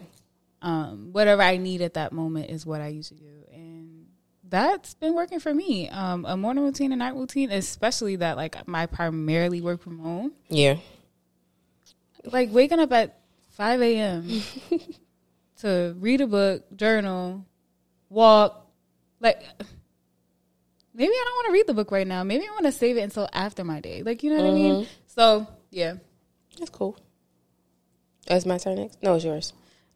Um, 0.63 1.09
whatever 1.11 1.41
I 1.41 1.57
need 1.57 1.81
at 1.81 1.95
that 1.95 2.11
moment 2.11 2.51
is 2.51 2.67
what 2.67 2.81
I 2.81 2.89
usually 2.89 3.21
do. 3.21 3.45
That's 4.51 4.95
been 4.95 5.15
working 5.15 5.39
for 5.39 5.53
me. 5.53 5.87
Um, 5.89 6.25
a 6.27 6.35
morning 6.35 6.65
routine 6.65 6.91
and 6.91 6.99
night 6.99 7.15
routine, 7.15 7.51
especially 7.51 8.17
that 8.17 8.35
like 8.35 8.67
my 8.67 8.85
primarily 8.85 9.61
work 9.61 9.81
from 9.81 9.99
home. 9.99 10.33
Yeah, 10.49 10.75
Like 12.25 12.51
waking 12.51 12.79
up 12.79 12.91
at 12.91 13.17
5 13.51 13.81
a.m. 13.81 14.41
to 15.61 15.95
read 15.99 16.19
a 16.19 16.27
book, 16.27 16.65
journal, 16.75 17.45
walk. 18.09 18.67
Like, 19.21 19.41
maybe 20.93 21.13
I 21.13 21.23
don't 21.25 21.35
want 21.35 21.47
to 21.47 21.53
read 21.53 21.67
the 21.67 21.73
book 21.73 21.89
right 21.89 22.07
now. 22.07 22.23
Maybe 22.23 22.45
I 22.45 22.51
want 22.51 22.65
to 22.65 22.73
save 22.73 22.97
it 22.97 23.01
until 23.01 23.29
after 23.31 23.63
my 23.63 23.79
day. 23.79 24.03
Like, 24.03 24.21
you 24.21 24.31
know 24.35 24.43
what 24.43 24.51
I 24.51 24.53
mean? 24.53 24.87
So, 25.07 25.47
yeah. 25.69 25.93
that's 26.57 26.69
cool. 26.69 26.97
That's 28.27 28.45
my 28.45 28.57
turn 28.57 28.75
next. 28.75 29.01
No, 29.01 29.15
it's 29.15 29.23
yours. 29.23 29.53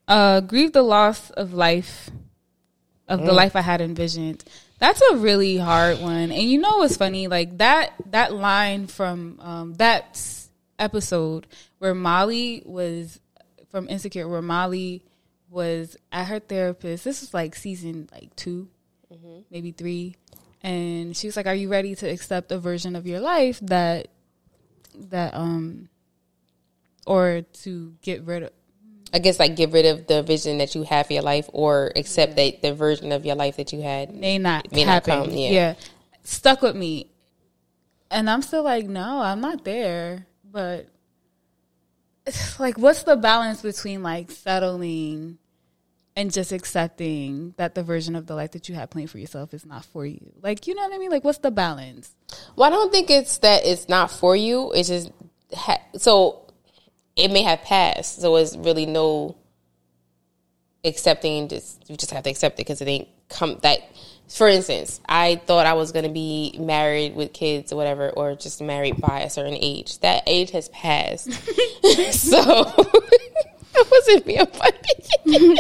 Uh, 0.08 0.40
grieve 0.40 0.72
the 0.72 0.84
loss 0.84 1.30
of 1.32 1.54
life, 1.54 2.10
of 3.08 3.24
the 3.24 3.34
life 3.34 3.56
I 3.56 3.62
had 3.62 3.82
envisioned. 3.82 4.44
That's 4.80 5.02
a 5.02 5.18
really 5.18 5.58
hard 5.58 6.00
one. 6.00 6.32
And 6.32 6.44
you 6.44 6.60
know 6.60 6.78
what's 6.78 6.98
funny? 6.98 7.28
Like 7.28 7.58
that 7.60 7.94
that 8.08 8.34
line 8.34 8.88
from 8.88 9.40
um, 9.42 9.74
that 9.76 10.22
episode 10.80 11.48
where 11.80 11.96
Molly 11.96 12.62
was 12.66 13.20
from 13.70 13.88
Insecure, 13.88 14.28
where 14.28 14.42
Molly 14.42 15.04
was 15.50 15.96
at 16.12 16.28
her 16.28 16.40
therapist. 16.40 17.04
This 17.04 17.22
was 17.22 17.34
like 17.34 17.56
season 17.56 18.10
like 18.12 18.36
2 18.36 18.68
maybe 19.50 19.72
three, 19.72 20.16
and 20.62 21.16
she 21.16 21.28
was 21.28 21.38
like, 21.38 21.48
"Are 21.48 21.56
you 21.56 21.70
ready 21.70 21.96
to 21.96 22.10
accept 22.10 22.52
a 22.52 22.58
version 22.58 22.96
of 22.96 23.08
your 23.08 23.20
life 23.20 23.60
that 23.62 24.08
that 25.10 25.34
um 25.34 25.90
or 27.06 27.44
to 27.64 27.96
get 28.02 28.24
rid 28.24 28.44
of?" 28.44 28.52
I 29.16 29.20
guess 29.20 29.40
like 29.40 29.56
get 29.56 29.72
rid 29.72 29.86
of 29.86 30.08
the 30.08 30.24
vision 30.24 30.58
that 30.58 30.76
you 30.76 30.84
have 30.84 31.08
for 31.08 31.14
your 31.14 31.22
life, 31.22 31.50
or 31.54 31.94
accept 31.96 32.36
that 32.36 32.62
the 32.62 32.74
version 32.74 33.14
of 33.14 33.26
your 33.26 33.36
life 33.36 33.56
that 33.56 33.72
you 33.72 33.82
had. 33.82 34.14
may 34.14 34.38
not 34.38 34.70
May 34.74 34.84
not 34.84 35.06
come, 35.06 35.32
yeah. 35.32 35.76
Stuck 36.24 36.62
with 36.62 36.76
me. 36.76 37.10
And 38.12 38.30
I'm 38.30 38.42
still 38.42 38.64
like, 38.64 38.88
no, 38.88 39.22
I'm 39.22 39.40
not 39.40 39.64
there. 39.64 40.28
But 40.52 40.90
like 42.60 42.78
what's 42.78 43.04
the 43.04 43.16
balance 43.16 43.62
between 43.62 44.04
like 44.04 44.32
settling 44.32 45.38
and 46.18 46.34
just 46.34 46.52
accepting 46.52 47.54
that 47.56 47.74
the 47.74 47.84
version 47.84 48.18
of 48.18 48.28
the 48.28 48.36
life 48.36 48.52
that 48.52 48.68
you 48.68 48.76
have 48.76 48.90
planned 48.90 49.12
for 49.12 49.18
yourself 49.18 49.54
is 49.54 49.66
not 49.66 49.86
for 49.86 50.06
you? 50.06 50.34
Like, 50.42 50.68
you 50.68 50.76
know 50.76 50.84
what 50.84 50.94
I 50.94 50.98
mean? 50.98 51.10
Like 51.10 51.24
what's 51.24 51.38
the 51.38 51.52
balance? 51.52 52.14
Well, 52.58 52.68
I 52.68 52.70
don't 52.70 52.92
think 52.92 53.10
it's 53.10 53.38
that 53.38 53.66
it's 53.66 53.88
not 53.88 54.12
for 54.12 54.36
you. 54.36 54.74
It's 54.74 54.90
just 54.90 55.10
ha- 55.54 55.82
so 55.96 56.45
it 57.16 57.32
may 57.32 57.44
have 57.44 57.62
passed, 57.62 58.22
so 58.22 58.36
it's 58.36 58.56
really 58.56 58.86
no 58.86 59.36
accepting. 60.84 61.48
Just 61.48 61.90
you 61.90 61.98
just 61.98 62.12
have 62.12 62.24
to 62.24 62.30
accept 62.30 62.56
it 62.56 62.58
because 62.58 62.82
it 62.82 62.88
ain't 62.88 63.08
come 63.30 63.60
that. 63.62 63.80
For 64.28 64.48
instance, 64.48 65.00
I 65.08 65.36
thought 65.36 65.68
I 65.68 65.74
was 65.74 65.92
going 65.92 66.06
to 66.06 66.12
be 66.12 66.58
married 66.60 67.16
with 67.16 67.32
kids 67.32 67.72
or 67.72 67.76
whatever, 67.76 68.10
or 68.10 68.36
just 68.36 68.60
married 68.62 69.00
by 69.00 69.22
a 69.22 69.30
certain 69.30 69.58
age. 69.60 70.00
That 70.00 70.24
age 70.26 70.52
has 70.52 70.68
passed, 70.70 71.32
so 72.12 72.72
it 73.80 73.92
wasn't 73.92 74.26
being 74.26 74.46
funny. 74.46 75.58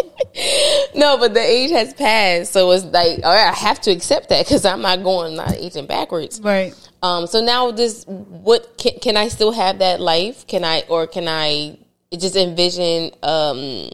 no, 0.95 1.17
but 1.17 1.33
the 1.33 1.41
age 1.41 1.71
has 1.71 1.93
passed, 1.93 2.53
so 2.53 2.71
it's 2.71 2.85
like 2.85 3.19
all 3.23 3.33
right, 3.33 3.49
I 3.49 3.53
have 3.53 3.81
to 3.81 3.91
accept 3.91 4.29
that 4.29 4.45
because 4.45 4.65
I'm 4.65 4.81
not 4.81 5.03
going 5.03 5.35
not 5.35 5.53
aging 5.53 5.87
backwards. 5.87 6.39
Right. 6.41 6.73
Um, 7.05 7.27
so 7.27 7.39
now 7.39 7.69
this, 7.69 8.03
what 8.07 8.79
can, 8.79 8.93
can 8.99 9.15
I 9.15 9.27
still 9.27 9.51
have 9.51 9.77
that 9.77 10.01
life? 10.01 10.47
Can 10.47 10.63
I, 10.63 10.83
or 10.89 11.05
can 11.05 11.27
I 11.27 11.77
just 12.17 12.35
envision, 12.35 13.11
um, 13.21 13.91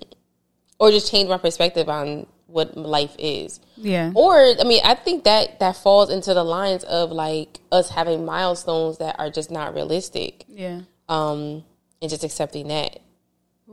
or 0.79 0.91
just 0.91 1.11
change 1.11 1.27
my 1.27 1.37
perspective 1.37 1.89
on 1.89 2.25
what 2.47 2.77
life 2.77 3.13
is? 3.19 3.59
Yeah. 3.75 4.13
Or, 4.15 4.37
I 4.37 4.63
mean, 4.63 4.81
I 4.85 4.95
think 4.95 5.25
that 5.25 5.59
that 5.59 5.75
falls 5.75 6.09
into 6.09 6.33
the 6.33 6.43
lines 6.45 6.85
of 6.85 7.11
like 7.11 7.59
us 7.69 7.89
having 7.89 8.23
milestones 8.23 8.99
that 8.99 9.17
are 9.19 9.29
just 9.29 9.51
not 9.51 9.73
realistic. 9.73 10.45
Yeah. 10.47 10.81
Um, 11.09 11.65
and 12.01 12.09
just 12.09 12.23
accepting 12.23 12.69
that. 12.69 12.99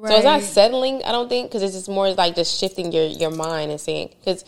Right. 0.00 0.10
So 0.10 0.16
it's 0.16 0.24
not 0.24 0.42
settling, 0.42 1.02
I 1.04 1.10
don't 1.10 1.28
think, 1.28 1.50
because 1.50 1.62
it's 1.62 1.74
just 1.74 1.88
more 1.88 2.08
like 2.12 2.36
just 2.36 2.58
shifting 2.60 2.92
your, 2.92 3.06
your 3.06 3.30
mind 3.32 3.72
and 3.72 3.80
saying, 3.80 4.14
because 4.18 4.44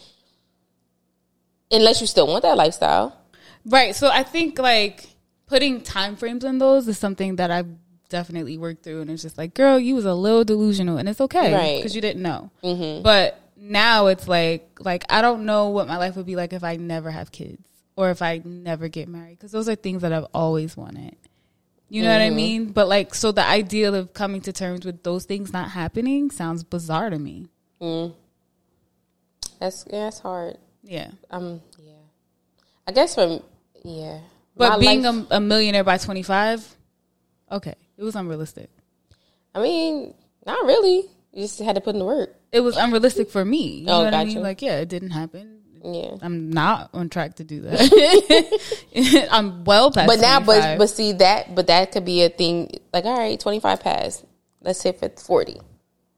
unless 1.73 2.01
you 2.01 2.07
still 2.07 2.29
want 2.29 2.43
that 2.43 2.57
lifestyle. 2.57 3.17
Right. 3.67 3.95
So 3.97 4.09
I 4.09 4.23
think 4.23 4.59
like 4.61 5.09
putting 5.47 5.83
time 5.83 6.15
frames 6.15 6.45
on 6.45 6.59
those 6.59 6.87
is 6.87 6.99
something 6.99 7.37
that 7.37 7.51
I've 7.51 7.67
definitely 8.09 8.59
worked 8.59 8.85
through, 8.85 9.01
and 9.03 9.11
it's 9.11 9.23
just 9.23 9.39
like, 9.39 9.55
girl, 9.55 9.79
you 9.79 9.95
was 9.97 10.05
a 10.05 10.15
little 10.15 10.45
delusional, 10.45 10.99
and 10.99 11.09
it's 11.09 11.21
okay 11.21 11.53
Right. 11.53 11.77
because 11.79 11.95
you 11.95 12.01
didn't 12.01 12.23
know. 12.23 12.51
Mm-hmm. 12.63 13.03
But 13.03 13.41
now 13.57 14.07
it's 14.07 14.29
like, 14.29 14.79
like 14.81 15.05
I 15.09 15.21
don't 15.21 15.45
know 15.45 15.69
what 15.69 15.89
my 15.89 15.97
life 15.97 16.17
would 16.17 16.27
be 16.27 16.37
like 16.37 16.53
if 16.53 16.63
I 16.65 16.77
never 16.77 17.11
have 17.11 17.33
kids 17.33 17.63
or 17.97 18.11
if 18.11 18.23
I 18.23 18.41
never 18.45 18.89
get 18.89 19.09
married, 19.09 19.39
because 19.39 19.53
those 19.53 19.69
are 19.69 19.75
things 19.75 20.03
that 20.03 20.13
I've 20.13 20.27
always 20.33 20.77
wanted. 20.77 21.17
You 21.93 22.03
know 22.05 22.13
what 22.13 22.23
I 22.23 22.31
mean? 22.31 22.67
But 22.73 22.87
like, 22.89 23.15
so 23.15 23.33
the 23.33 23.45
idea 23.45 23.93
of 23.93 24.15
coming 24.15 24.41
to 24.43 24.53
terms 24.53 24.87
with 24.87 25.03
those 25.03 25.25
things 25.25 25.53
not 25.53 25.71
happening 25.71 26.31
sounds 26.31 26.63
bizarre 26.63 27.11
to 27.11 27.19
me. 27.19 27.49
That's, 29.59 29.85
yeah, 29.91 30.05
that's 30.05 30.21
hard. 30.21 30.57
Yeah. 30.83 31.11
Um, 31.31 31.61
yeah. 31.79 31.93
I 32.87 32.93
guess 32.93 33.15
from 33.15 33.43
yeah. 33.85 34.21
But 34.57 34.71
My 34.71 34.79
being 34.79 35.03
life- 35.03 35.27
a, 35.31 35.37
a 35.37 35.41
millionaire 35.41 35.85
by 35.85 35.99
25, 35.99 36.77
okay, 37.53 37.75
it 37.97 38.03
was 38.03 38.15
unrealistic. 38.17 38.71
I 39.55 39.61
mean, 39.61 40.15
not 40.47 40.65
really. 40.65 41.07
You 41.33 41.43
just 41.43 41.59
had 41.61 41.75
to 41.75 41.81
put 41.81 41.95
in 41.95 41.99
the 41.99 42.05
work. 42.05 42.35
it 42.53 42.61
was 42.61 42.77
unrealistic 42.77 43.31
for 43.31 43.45
me. 43.45 43.81
You 43.81 43.89
Oh, 43.89 43.99
know 43.99 44.05
what 44.05 44.15
I 44.15 44.25
mean? 44.25 44.43
Like, 44.43 44.63
yeah, 44.63 44.79
it 44.81 44.89
didn't 44.89 45.11
happen. 45.11 45.60
Yeah. 45.83 46.17
I'm 46.21 46.51
not 46.51 46.91
on 46.93 47.09
track 47.09 47.37
to 47.37 47.45
do 47.45 47.63
that. 47.63 49.29
I'm 49.31 49.65
well 49.65 49.91
past. 49.91 50.07
But 50.07 50.21
now, 50.21 50.41
but 50.41 50.61
25. 50.61 50.79
but 50.79 50.91
see 50.91 51.13
that, 51.13 51.55
but 51.55 51.67
that 51.69 51.93
could 51.93 52.05
be 52.05 52.23
a 52.23 52.29
thing. 52.29 52.71
Like, 52.93 53.05
all 53.05 53.17
right, 53.17 53.39
twenty 53.39 53.61
five 53.61 53.81
pass. 53.81 54.23
Let's 54.61 54.83
hit 54.83 54.99
for 54.99 55.09
forty. 55.09 55.59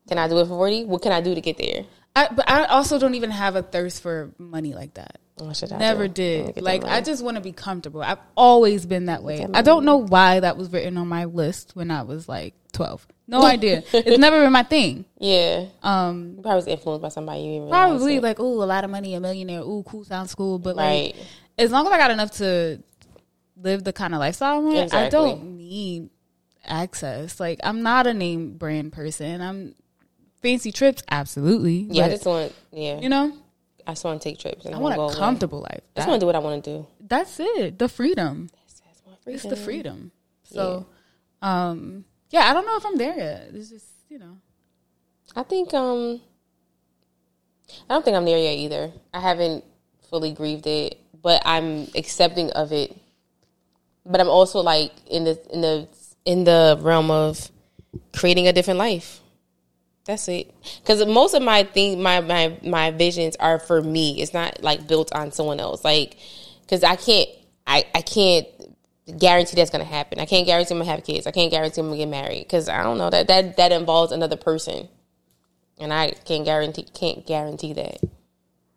Can 0.09 0.19
I 0.19 0.29
do 0.29 0.39
it 0.39 0.45
for 0.45 0.57
forty? 0.57 0.85
What 0.85 1.03
can 1.03 1.13
I 1.13 1.21
do 1.21 1.35
to 1.35 1.41
get 1.41 1.59
there? 1.59 1.85
I, 2.15 2.29
but 2.31 2.49
I 2.51 2.65
also 2.67 2.99
don't 2.99 3.15
even 3.15 3.31
have 3.31 3.57
a 3.57 3.63
thirst 3.63 4.03
for 4.03 4.33
money 4.39 4.75
like 4.75 4.95
that. 4.95 5.19
I 5.41 5.79
Never 5.79 6.09
do? 6.09 6.45
Did. 6.47 6.55
get 6.57 6.65
Like, 6.65 6.85
I 6.85 7.01
just 7.01 7.25
want 7.25 7.37
to 7.37 7.41
be 7.41 7.53
comfortable. 7.53 8.03
I've 8.03 8.19
always 8.37 8.85
been 8.85 9.07
that 9.07 9.23
way. 9.23 9.47
I 9.55 9.63
don't 9.63 9.85
know 9.85 9.97
why 9.97 10.41
that 10.41 10.57
was 10.57 10.71
written 10.71 10.99
on 10.99 11.09
my 11.09 11.25
list 11.25 11.75
when 11.75 11.91
I 11.91 12.03
was 12.03 12.29
like 12.29 12.55
12. 12.73 13.07
No 13.33 13.43
idea. 13.45 13.83
It's 13.93 14.19
never 14.19 14.41
been 14.43 14.53
my 14.53 14.63
thing. 14.63 15.05
Yeah, 15.19 15.67
Um, 15.83 16.35
you 16.37 16.43
probably 16.43 16.57
was 16.57 16.67
influenced 16.67 17.01
by 17.03 17.09
somebody. 17.09 17.43
You 17.43 17.67
probably 17.69 18.19
like, 18.21 18.41
ooh, 18.41 18.63
a 18.63 18.67
lot 18.67 18.83
of 18.85 18.91
money, 18.91 19.15
a 19.15 19.21
millionaire. 19.21 19.61
Ooh, 19.61 19.85
cool, 19.87 20.05
sounds 20.05 20.35
cool. 20.35 20.59
But 20.59 20.77
right. 20.77 21.15
like, 21.15 21.27
as 21.59 21.71
long 21.71 21.87
as 21.87 21.93
I 21.93 21.99
got 21.99 22.11
enough 22.11 22.33
to 22.39 22.83
live 23.57 23.85
the 23.85 23.93
kind 23.93 24.15
of 24.15 24.21
lifestyle 24.21 24.57
I 24.57 24.59
want, 24.59 24.95
I 24.95 25.09
don't 25.09 25.57
need 25.57 26.11
access. 26.65 27.39
Like, 27.39 27.61
I'm 27.63 27.83
not 27.83 28.07
a 28.09 28.15
name 28.15 28.57
brand 28.59 28.93
person. 28.93 29.41
I'm 29.41 29.75
fancy 30.43 30.73
trips, 30.73 31.03
absolutely. 31.11 31.87
Yeah, 31.89 32.07
I 32.07 32.09
just 32.09 32.27
want. 32.27 32.53
Yeah, 32.73 32.99
you 33.01 33.09
know, 33.09 33.33
I 33.87 33.93
just 33.93 34.05
want 34.05 34.21
to 34.21 34.29
take 34.29 34.39
trips. 34.41 34.65
And 34.67 34.75
I 34.75 34.79
want 34.79 34.97
a 34.97 35.01
away. 35.01 35.15
comfortable 35.15 35.61
life. 35.61 35.83
I 35.97 36.01
just 36.01 36.09
want 36.09 36.19
to 36.21 36.25
do 36.25 36.27
what 36.27 36.35
I 36.35 36.41
want 36.41 36.65
to 36.65 36.71
do. 36.79 36.87
that's 37.01 37.39
it. 37.39 37.79
The 37.79 37.89
freedom. 37.89 38.49
That's 38.53 38.83
my 39.07 39.33
It's 39.33 39.43
the 39.45 39.55
freedom. 39.57 40.11
freedom. 40.11 40.13
So, 40.45 40.87
um, 41.41 42.05
yeah, 42.33 42.51
I 42.51 42.55
don't 42.55 42.67
know 42.67 42.77
if 42.77 42.87
I'm 42.87 42.97
there 42.97 43.17
yet. 43.17 43.51
It's 43.53 43.69
just, 43.69 43.87
you 44.09 44.19
know. 44.19 44.39
I 45.37 45.43
think 45.45 45.73
um 45.75 46.21
I 47.89 47.95
don't 47.95 48.05
think 48.05 48.17
I'm 48.17 48.25
there 48.25 48.39
yet 48.39 48.59
either. 48.59 48.91
I 49.15 49.21
haven't 49.21 49.65
fully 50.09 50.33
grieved 50.33 50.67
it, 50.67 50.99
but 51.23 51.43
I'm 51.45 51.89
accepting 51.95 52.51
of 52.51 52.73
it. 52.73 52.97
But 54.05 54.21
I'm 54.21 54.29
also 54.29 54.61
like 54.61 54.93
in 55.09 55.25
the 55.25 55.39
in 55.53 55.61
the 55.61 55.89
in 56.25 56.45
the 56.45 56.79
realm 56.81 57.11
of 57.11 57.51
creating 58.15 58.49
a 58.49 58.53
different 58.53 58.79
life. 58.79 59.21
That's 60.05 60.27
it. 60.29 60.53
Because 60.81 61.07
most 61.07 61.35
of 61.35 61.43
my 61.43 61.65
thing, 61.65 62.03
my 62.03 62.21
my 62.21 62.59
my 62.65 62.91
visions 62.91 63.37
are 63.37 63.59
for 63.59 63.81
me. 63.83 64.23
It's 64.23 64.33
not 64.33 64.63
like 64.63 64.89
built 64.89 65.15
on 65.15 65.33
someone 65.33 65.61
else. 65.61 65.85
Like, 65.85 66.17
because 66.63 66.83
I 66.83 66.97
can't, 66.97 67.29
I 67.67 67.85
I 67.95 68.01
can't 68.01 68.47
guarantee 69.19 69.57
that's 69.57 69.71
gonna 69.71 69.85
happen. 69.85 70.21
I 70.21 70.27
can't 70.27 70.47
guarantee 70.47 70.75
I'm 70.75 70.81
gonna 70.81 70.91
have 70.91 71.05
kids. 71.05 71.27
I 71.27 71.31
can't 71.31 71.51
guarantee 71.51 71.81
I'm 71.81 71.89
gonna 71.89 71.97
get 71.97 72.09
married. 72.09 72.45
Because 72.45 72.69
I 72.69 72.83
don't 72.83 72.99
know 72.99 73.11
that 73.11 73.29
that 73.29 73.57
that 73.57 73.73
involves 73.73 74.13
another 74.13 74.37
person, 74.37 74.89
and 75.79 75.93
I 75.93 76.13
can't 76.25 76.45
guarantee 76.45 76.87
can't 76.95 77.27
guarantee 77.27 77.73
that 77.75 77.99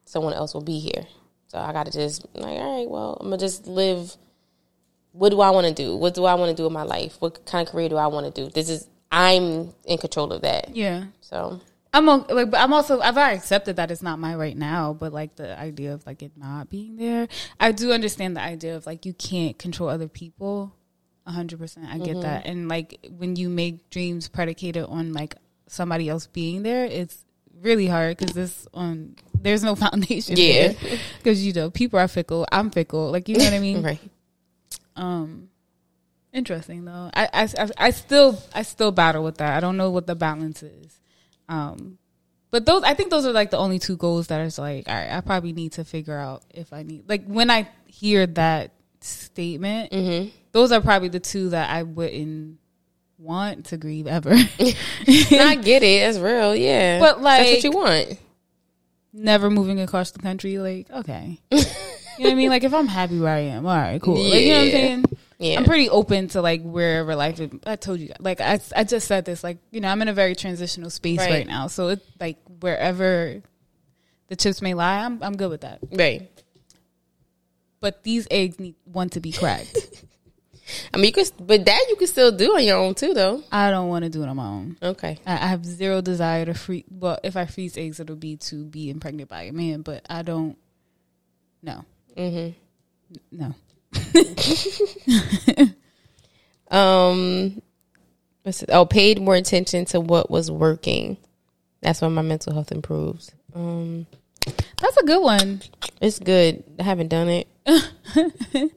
someone 0.05 0.33
else 0.33 0.53
will 0.53 0.63
be 0.63 0.79
here. 0.79 1.05
So 1.47 1.59
I 1.59 1.71
gotta 1.73 1.91
just 1.91 2.25
like, 2.33 2.59
all 2.59 2.79
right, 2.79 2.89
well, 2.89 3.17
I'm 3.19 3.27
gonna 3.27 3.37
just 3.37 3.67
live. 3.67 4.15
What 5.11 5.29
do 5.29 5.39
I 5.39 5.51
want 5.51 5.65
to 5.67 5.73
do? 5.73 5.95
What 5.95 6.13
do 6.13 6.25
I 6.25 6.33
want 6.33 6.49
to 6.49 6.61
do 6.61 6.67
in 6.67 6.73
my 6.73 6.83
life? 6.83 7.15
What 7.19 7.45
kind 7.45 7.65
of 7.65 7.71
career 7.71 7.87
do 7.87 7.95
I 7.95 8.07
want 8.07 8.33
to 8.33 8.41
do? 8.43 8.49
This 8.49 8.67
is 8.69 8.87
I'm 9.11 9.73
in 9.85 9.97
control 9.97 10.33
of 10.33 10.41
that. 10.41 10.75
Yeah. 10.75 11.05
So 11.21 11.61
I'm 11.95 12.05
like, 12.05 12.51
but 12.51 12.59
I'm 12.59 12.73
also 12.73 12.99
I've 12.99 13.15
already 13.15 13.37
accepted 13.37 13.77
that 13.77 13.89
it's 13.89 14.01
not 14.01 14.19
my 14.19 14.35
right 14.35 14.57
now, 14.57 14.91
but 14.91 15.13
like 15.13 15.37
the 15.37 15.57
idea 15.57 15.93
of 15.93 16.05
like 16.05 16.21
it 16.21 16.33
not 16.35 16.69
being 16.69 16.97
there, 16.97 17.29
I 17.57 17.71
do 17.71 17.93
understand 17.93 18.35
the 18.35 18.41
idea 18.41 18.75
of 18.75 18.85
like 18.85 19.05
you 19.05 19.13
can't 19.13 19.57
control 19.57 19.87
other 19.87 20.09
people. 20.09 20.75
A 21.25 21.31
hundred 21.31 21.57
percent, 21.57 21.87
I 21.89 21.97
get 21.97 22.21
that, 22.21 22.45
and 22.45 22.67
like 22.67 23.07
when 23.09 23.35
you 23.35 23.49
make 23.49 23.89
dreams 23.89 24.27
predicated 24.27 24.85
on 24.85 25.13
like 25.13 25.35
somebody 25.67 26.07
else 26.09 26.27
being 26.27 26.61
there, 26.61 26.85
it's 26.85 27.25
really 27.61 27.87
hard 27.87 28.17
because 28.17 28.35
this 28.35 28.67
on 28.73 29.15
there's 29.33 29.63
no 29.63 29.73
foundation. 29.85 30.35
Yeah. 30.37 30.73
because 31.17 31.45
you 31.45 31.53
know 31.53 31.71
people 31.71 31.97
are 31.97 32.07
fickle. 32.09 32.45
I'm 32.51 32.71
fickle. 32.71 33.09
Like 33.09 33.29
you 33.29 33.37
know 33.37 33.45
what 33.45 33.53
I 33.53 33.59
mean. 33.59 33.81
right. 33.83 33.99
Um, 34.97 35.49
interesting 36.33 36.83
though. 36.83 37.09
I, 37.13 37.29
I, 37.33 37.69
I 37.77 37.89
still, 37.91 38.41
I 38.53 38.63
still 38.63 38.91
battle 38.91 39.23
with 39.23 39.37
that. 39.37 39.55
I 39.55 39.59
don't 39.61 39.77
know 39.77 39.89
what 39.91 40.07
the 40.07 40.15
balance 40.15 40.61
is. 40.61 40.99
Um, 41.49 41.97
but 42.51 42.65
those, 42.65 42.83
I 42.83 42.93
think 42.93 43.09
those 43.09 43.25
are 43.25 43.31
like 43.33 43.51
the 43.51 43.57
only 43.57 43.79
two 43.79 43.97
goals 43.97 44.27
that 44.27 44.41
is 44.41 44.57
like, 44.57 44.87
all 44.87 44.95
right, 44.95 45.11
I 45.11 45.21
probably 45.21 45.53
need 45.53 45.73
to 45.73 45.83
figure 45.83 46.17
out 46.17 46.43
if 46.53 46.71
I 46.73 46.83
need, 46.83 47.07
like 47.09 47.25
when 47.25 47.49
I 47.51 47.67
hear 47.87 48.25
that 48.27 48.71
statement, 49.01 49.91
Mm-hmm. 49.91 50.29
those 50.51 50.71
are 50.71 50.81
probably 50.81 51.09
the 51.09 51.19
two 51.19 51.49
that 51.49 51.69
I 51.69 51.83
wouldn't 51.83 52.57
want 53.17 53.65
to 53.67 53.77
grieve 53.77 54.07
ever. 54.07 54.31
I 54.59 55.57
get 55.61 55.83
it. 55.83 56.05
That's 56.05 56.17
real. 56.17 56.55
Yeah. 56.55 56.99
But, 56.99 57.21
like, 57.21 57.45
that's 57.47 57.51
what 57.55 57.63
you 57.63 57.71
want. 57.71 58.19
Never 59.13 59.49
moving 59.49 59.79
across 59.79 60.11
the 60.11 60.19
country, 60.19 60.57
like, 60.57 60.89
okay. 60.91 61.39
You 61.51 61.57
know 62.23 62.29
what 62.29 62.31
I 62.31 62.35
mean? 62.35 62.49
Like 62.49 62.63
if 62.63 62.73
I'm 62.73 62.87
happy 62.87 63.19
where 63.19 63.33
I 63.33 63.39
am, 63.39 63.65
all 63.65 63.75
right, 63.75 64.01
cool. 64.01 64.15
Like, 64.15 64.41
you 64.43 64.49
know 64.51 64.57
what 64.59 64.65
I'm 64.65 64.71
saying? 64.71 65.05
Yeah. 65.37 65.57
I'm 65.59 65.65
pretty 65.65 65.89
open 65.89 66.29
to 66.29 66.41
like 66.41 66.61
wherever 66.63 67.15
life. 67.15 67.39
Is. 67.39 67.51
I 67.65 67.75
told 67.75 67.99
you, 67.99 68.11
like 68.19 68.39
I, 68.39 68.59
I 68.75 68.83
just 68.85 69.07
said 69.07 69.25
this, 69.25 69.43
like 69.43 69.57
you 69.71 69.81
know, 69.81 69.89
I'm 69.89 70.01
in 70.01 70.07
a 70.07 70.13
very 70.13 70.35
transitional 70.35 70.89
space 70.89 71.19
right, 71.19 71.29
Right. 71.29 71.47
now. 71.47 71.67
So 71.67 71.89
it's 71.89 72.05
like 72.19 72.37
wherever 72.61 73.41
the 74.27 74.35
chips 74.35 74.61
may 74.61 74.73
lie, 74.73 74.99
I'm 75.03 75.21
I'm 75.21 75.35
good 75.35 75.49
with 75.49 75.61
that. 75.61 75.79
right. 75.91 76.31
But 77.81 78.03
these 78.03 78.27
eggs 78.31 78.59
need 78.59 78.75
want 78.85 79.11
to 79.13 79.19
be 79.19 79.31
cracked. 79.31 79.77
I 80.93 80.97
mean, 80.97 81.05
you 81.07 81.11
could, 81.11 81.29
but 81.39 81.63
that 81.65 81.85
you 81.89 81.95
can 81.97 82.07
still 82.07 82.31
do 82.31 82.55
on 82.55 82.63
your 82.63 82.77
own 82.77 82.95
too, 82.95 83.13
though. 83.13 83.43
I 83.51 83.69
don't 83.69 83.87
want 83.89 84.03
to 84.05 84.09
do 84.09 84.23
it 84.23 84.27
on 84.29 84.35
my 84.37 84.47
own. 84.47 84.77
Okay. 84.81 85.19
I, 85.25 85.33
I 85.33 85.47
have 85.47 85.63
zero 85.63 86.01
desire 86.01 86.45
to 86.45 86.55
free. 86.55 86.85
Well, 86.89 87.19
if 87.23 87.37
I 87.37 87.45
freeze 87.45 87.77
eggs, 87.77 87.99
it'll 87.99 88.15
be 88.15 88.37
to 88.37 88.63
be 88.65 88.89
impregnated 88.89 89.27
by 89.27 89.43
a 89.43 89.51
man. 89.51 89.81
But 89.81 90.03
I 90.09 90.23
don't. 90.23 90.57
No. 91.61 91.85
Mm-hmm. 92.17 92.51
No. 93.37 93.53
Um? 96.71 97.61
Oh, 98.69 98.85
paid 98.85 99.21
more 99.21 99.35
attention 99.35 99.85
to 99.85 99.99
what 99.99 100.29
was 100.29 100.51
working. 100.51 101.17
That's 101.81 102.01
when 102.01 102.13
my 102.13 102.21
mental 102.21 102.53
health 102.53 102.71
improves. 102.71 103.31
Um, 103.55 104.05
That's 104.79 104.97
a 104.97 105.05
good 105.05 105.21
one. 105.21 105.61
it's 106.01 106.19
good. 106.19 106.63
I 106.79 106.83
haven't 106.83 107.07
done 107.07 107.29
it. 107.29 107.47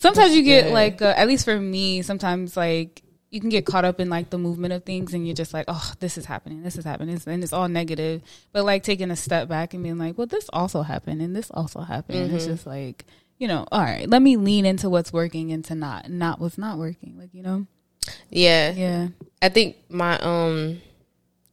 Sometimes 0.00 0.34
you 0.34 0.42
get 0.42 0.64
good. 0.64 0.72
like, 0.72 1.00
uh, 1.02 1.14
at 1.16 1.28
least 1.28 1.44
for 1.44 1.58
me, 1.58 2.02
sometimes 2.02 2.56
like 2.56 3.02
you 3.30 3.40
can 3.40 3.48
get 3.48 3.64
caught 3.64 3.84
up 3.84 4.00
in 4.00 4.10
like 4.10 4.30
the 4.30 4.38
movement 4.38 4.72
of 4.74 4.84
things, 4.84 5.14
and 5.14 5.26
you're 5.26 5.34
just 5.34 5.54
like, 5.54 5.64
oh, 5.68 5.92
this 6.00 6.18
is 6.18 6.26
happening, 6.26 6.62
this 6.62 6.76
is 6.76 6.84
happening, 6.84 7.18
and 7.26 7.42
it's 7.42 7.52
all 7.52 7.68
negative. 7.68 8.22
But 8.52 8.64
like 8.64 8.82
taking 8.82 9.10
a 9.10 9.16
step 9.16 9.48
back 9.48 9.72
and 9.74 9.82
being 9.82 9.98
like, 9.98 10.18
well, 10.18 10.26
this 10.26 10.48
also 10.52 10.82
happened, 10.82 11.22
and 11.22 11.34
this 11.34 11.50
also 11.50 11.80
happened. 11.80 12.32
It's 12.32 12.46
just 12.46 12.66
like, 12.66 13.04
you 13.38 13.48
know, 13.48 13.66
all 13.70 13.80
right, 13.82 14.08
let 14.08 14.22
me 14.22 14.36
lean 14.36 14.64
into 14.66 14.88
what's 14.88 15.12
working 15.12 15.50
into 15.50 15.74
not 15.74 16.10
not 16.10 16.40
what's 16.40 16.58
not 16.58 16.78
working. 16.78 17.16
Like 17.18 17.30
you 17.34 17.42
know, 17.42 17.66
Yeah. 18.30 18.72
yeah, 18.72 19.08
I 19.42 19.48
think 19.48 19.76
my 19.88 20.18
um 20.20 20.80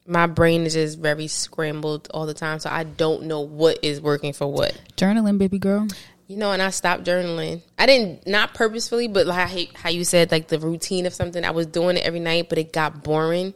my 0.06 0.28
brain 0.28 0.64
is 0.64 0.74
just 0.74 1.00
very 1.00 1.28
scrambled 1.28 2.10
all 2.14 2.26
the 2.26 2.34
time, 2.34 2.60
so 2.60 2.70
I 2.70 2.84
don't 2.84 3.24
know 3.24 3.42
what 3.42 3.80
is 3.84 4.02
working 4.02 4.34
for 4.34 4.52
what. 4.52 4.80
journaling, 4.98 5.38
baby 5.38 5.60
girl. 5.60 5.88
You 6.28 6.38
know, 6.38 6.52
and 6.52 6.62
I 6.62 6.70
stopped 6.72 7.04
journaling. 7.04 7.62
I 7.78 7.86
didn't 7.86 8.26
not 8.28 8.54
purposefully, 8.54 9.08
but 9.08 9.28
like 9.28 9.50
how- 9.50 9.82
how 9.82 9.90
you 9.90 10.04
said, 10.04 10.32
like 10.32 10.48
the 10.48 10.60
routine 10.60 11.06
of 11.06 11.14
something. 11.14 11.44
I 11.44 11.52
was 11.52 11.68
doing 11.68 11.98
it 11.98 12.06
every 12.06 12.20
night, 12.22 12.48
but 12.50 12.58
it 12.58 12.72
got 12.74 13.04
boring 13.04 13.54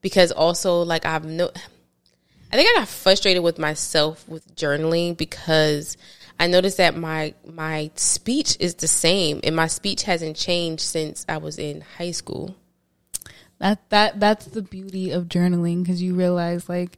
because 0.00 0.30
also 0.32 0.82
like 0.82 1.06
I've 1.06 1.24
no. 1.24 1.50
I 2.52 2.56
think 2.56 2.68
I 2.68 2.80
got 2.80 2.88
frustrated 2.88 3.44
with 3.44 3.58
myself 3.60 4.28
with 4.28 4.56
journaling 4.56 5.16
because 5.16 5.96
I 6.40 6.46
noticed 6.48 6.78
that 6.78 6.96
my 6.96 7.34
my 7.46 7.90
speech 7.94 8.56
is 8.58 8.74
the 8.76 8.88
same, 8.88 9.40
and 9.44 9.54
my 9.54 9.66
speech 9.68 10.02
hasn't 10.04 10.36
changed 10.36 10.82
since 10.82 11.24
I 11.28 11.36
was 11.36 11.58
in 11.58 11.82
high 11.98 12.10
school. 12.12 12.56
That 13.58 13.78
that 13.90 14.18
that's 14.18 14.46
the 14.46 14.62
beauty 14.62 15.10
of 15.10 15.24
journaling 15.26 15.82
because 15.82 16.02
you 16.02 16.14
realize 16.14 16.66
like 16.68 16.96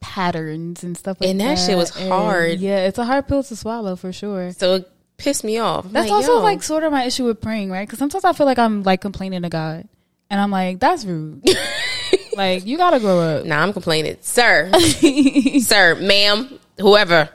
patterns 0.00 0.84
and 0.84 0.96
stuff 0.96 1.16
like 1.20 1.26
that. 1.26 1.30
And 1.30 1.40
that 1.40 1.58
shit 1.58 1.76
was 1.76 1.96
And, 1.96 2.10
hard. 2.10 2.60
yeah, 2.60 2.86
it's 2.86 2.98
a 2.98 3.04
hard 3.04 3.26
pill 3.26 3.42
to 3.42 3.56
swallow 3.56 3.96
for 3.96 4.12
sure. 4.12 4.52
So 4.52 4.74
it 4.74 4.90
pissed 5.16 5.44
me 5.44 5.58
off. 5.58 5.86
I'm 5.86 5.92
That's 5.92 6.10
like, 6.10 6.16
also 6.16 6.34
yo. 6.34 6.42
like 6.42 6.62
sort 6.62 6.84
of 6.84 6.92
my 6.92 7.04
issue 7.04 7.24
with 7.24 7.40
praying, 7.40 7.70
right? 7.70 7.86
Because 7.86 7.98
sometimes 7.98 8.24
I 8.24 8.34
feel 8.34 8.46
like 8.46 8.58
I'm 8.58 8.82
like 8.82 9.00
complaining 9.00 9.42
to 9.42 9.48
God, 9.48 9.88
and 10.28 10.40
I'm 10.40 10.50
like, 10.50 10.80
that's 10.80 11.04
rude. 11.06 11.42
like 12.36 12.66
you 12.66 12.76
gotta 12.76 13.00
grow 13.00 13.18
up. 13.20 13.46
Nah, 13.46 13.62
I'm 13.62 13.72
complaining, 13.72 14.18
sir, 14.20 14.70
sir, 15.60 15.94
ma'am, 15.98 16.58
whoever. 16.78 17.30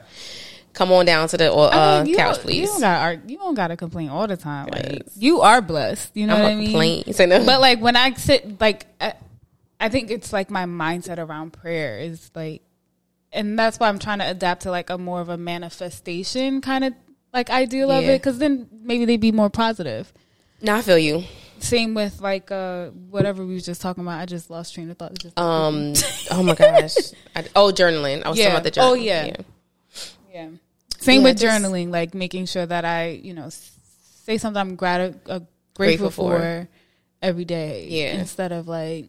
Come 0.79 0.93
on 0.93 1.05
down 1.05 1.27
to 1.27 1.35
the 1.35 1.51
uh, 1.53 1.69
I 1.73 1.97
mean, 2.03 2.11
you 2.11 2.15
couch, 2.15 2.37
please. 2.39 2.61
You 2.61 2.65
don't 2.67 2.79
gotta 2.79 3.21
you 3.27 3.37
don't 3.37 3.53
gotta 3.53 3.75
complain 3.75 4.07
all 4.07 4.27
the 4.27 4.37
time. 4.37 4.67
Like 4.71 5.03
you 5.17 5.41
are 5.41 5.61
blessed. 5.61 6.15
You 6.15 6.25
know 6.25 6.35
I'm 6.35 6.41
what 6.41 6.51
I 6.51 6.55
mean? 6.55 6.65
complain. 6.67 7.13
So 7.13 7.25
no. 7.25 7.45
But 7.45 7.59
like 7.59 7.81
when 7.81 7.97
I 7.97 8.13
sit, 8.13 8.61
like 8.61 8.85
I, 9.01 9.11
I 9.77 9.89
think 9.89 10.09
it's 10.09 10.31
like 10.31 10.49
my 10.49 10.63
mindset 10.63 11.17
around 11.17 11.51
prayer 11.51 11.99
is 11.99 12.31
like, 12.33 12.61
and 13.33 13.59
that's 13.59 13.77
why 13.77 13.89
I'm 13.89 13.99
trying 13.99 14.19
to 14.19 14.29
adapt 14.31 14.61
to 14.61 14.71
like 14.71 14.89
a 14.89 14.97
more 14.97 15.19
of 15.19 15.27
a 15.27 15.35
manifestation 15.37 16.61
kind 16.61 16.85
of 16.85 16.93
like 17.33 17.49
ideal 17.49 17.91
of 17.91 18.05
Yeah. 18.05 18.11
it, 18.11 18.19
because 18.19 18.37
then 18.37 18.69
maybe 18.71 19.03
they'd 19.03 19.17
be 19.17 19.33
more 19.33 19.49
positive. 19.49 20.13
no, 20.61 20.75
I 20.77 20.81
feel 20.81 20.97
you. 20.97 21.25
Same 21.59 21.93
with 21.93 22.21
like 22.21 22.51
uh 22.51 22.85
whatever 23.09 23.45
we 23.45 23.53
was 23.53 23.65
just 23.65 23.81
talking 23.81 24.01
about. 24.01 24.17
I 24.21 24.25
just 24.25 24.49
lost 24.49 24.73
train 24.75 24.89
of 24.89 24.97
thought. 24.97 25.11
Um. 25.35 25.91
oh 26.31 26.41
my 26.41 26.55
gosh. 26.55 26.95
I, 27.35 27.43
oh, 27.53 27.69
journaling. 27.73 28.23
I 28.23 28.29
was 28.29 28.37
Yeah. 28.37 28.45
talking 28.45 28.59
about 28.59 28.63
the 28.63 28.71
journaling. 28.71 28.89
Oh, 28.91 28.93
yeah. 28.93 29.35
Yeah. 30.33 30.47
Same 30.99 31.21
Yeah, 31.21 31.27
with 31.29 31.39
just- 31.39 31.63
journaling, 31.63 31.89
like 31.91 32.13
making 32.13 32.45
sure 32.45 32.65
that 32.65 32.85
I, 32.85 33.09
you 33.23 33.33
know, 33.33 33.49
say 33.49 34.37
something 34.37 34.59
I'm 34.59 34.75
grat- 34.75 35.15
uh, 35.27 35.39
grateful, 35.73 36.07
Grateful 36.09 36.11
for. 36.11 36.67
every 37.21 37.45
day. 37.45 37.87
Yeah. 37.89 38.19
Instead 38.19 38.51
of 38.51 38.67
like. 38.67 39.05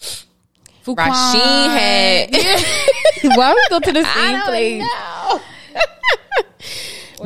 Rasheen 0.84 1.68
had. 1.78 2.30
Why 3.36 3.52
we 3.54 3.60
go 3.68 3.78
to 3.80 3.92
the 3.92 4.00
I 4.06 4.14
same 4.14 4.32
don't 4.32 4.46
place? 4.46 4.82
know. 4.82 5.40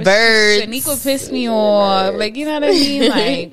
Birds. 0.03 0.67
Shaniqua 0.67 1.03
pissed 1.03 1.31
me 1.33 1.49
off. 1.51 2.15
Like, 2.15 2.35
you 2.37 2.47
know 2.47 2.55
what 2.55 2.65
I 2.65 2.71
mean? 2.71 3.11
Like, 3.11 3.53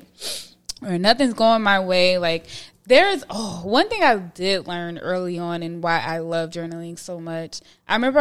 or 0.82 0.98
nothing's 0.98 1.34
going 1.34 1.62
my 1.62 1.80
way, 1.80 2.16
like 2.18 2.46
there's 2.90 3.24
oh 3.30 3.62
one 3.64 3.88
thing 3.88 4.02
I 4.02 4.16
did 4.16 4.66
learn 4.66 4.98
early 4.98 5.38
on 5.38 5.62
and 5.62 5.80
why 5.82 6.00
I 6.00 6.18
love 6.18 6.50
journaling 6.50 6.98
so 6.98 7.20
much. 7.20 7.60
I 7.88 7.94
remember 7.94 8.18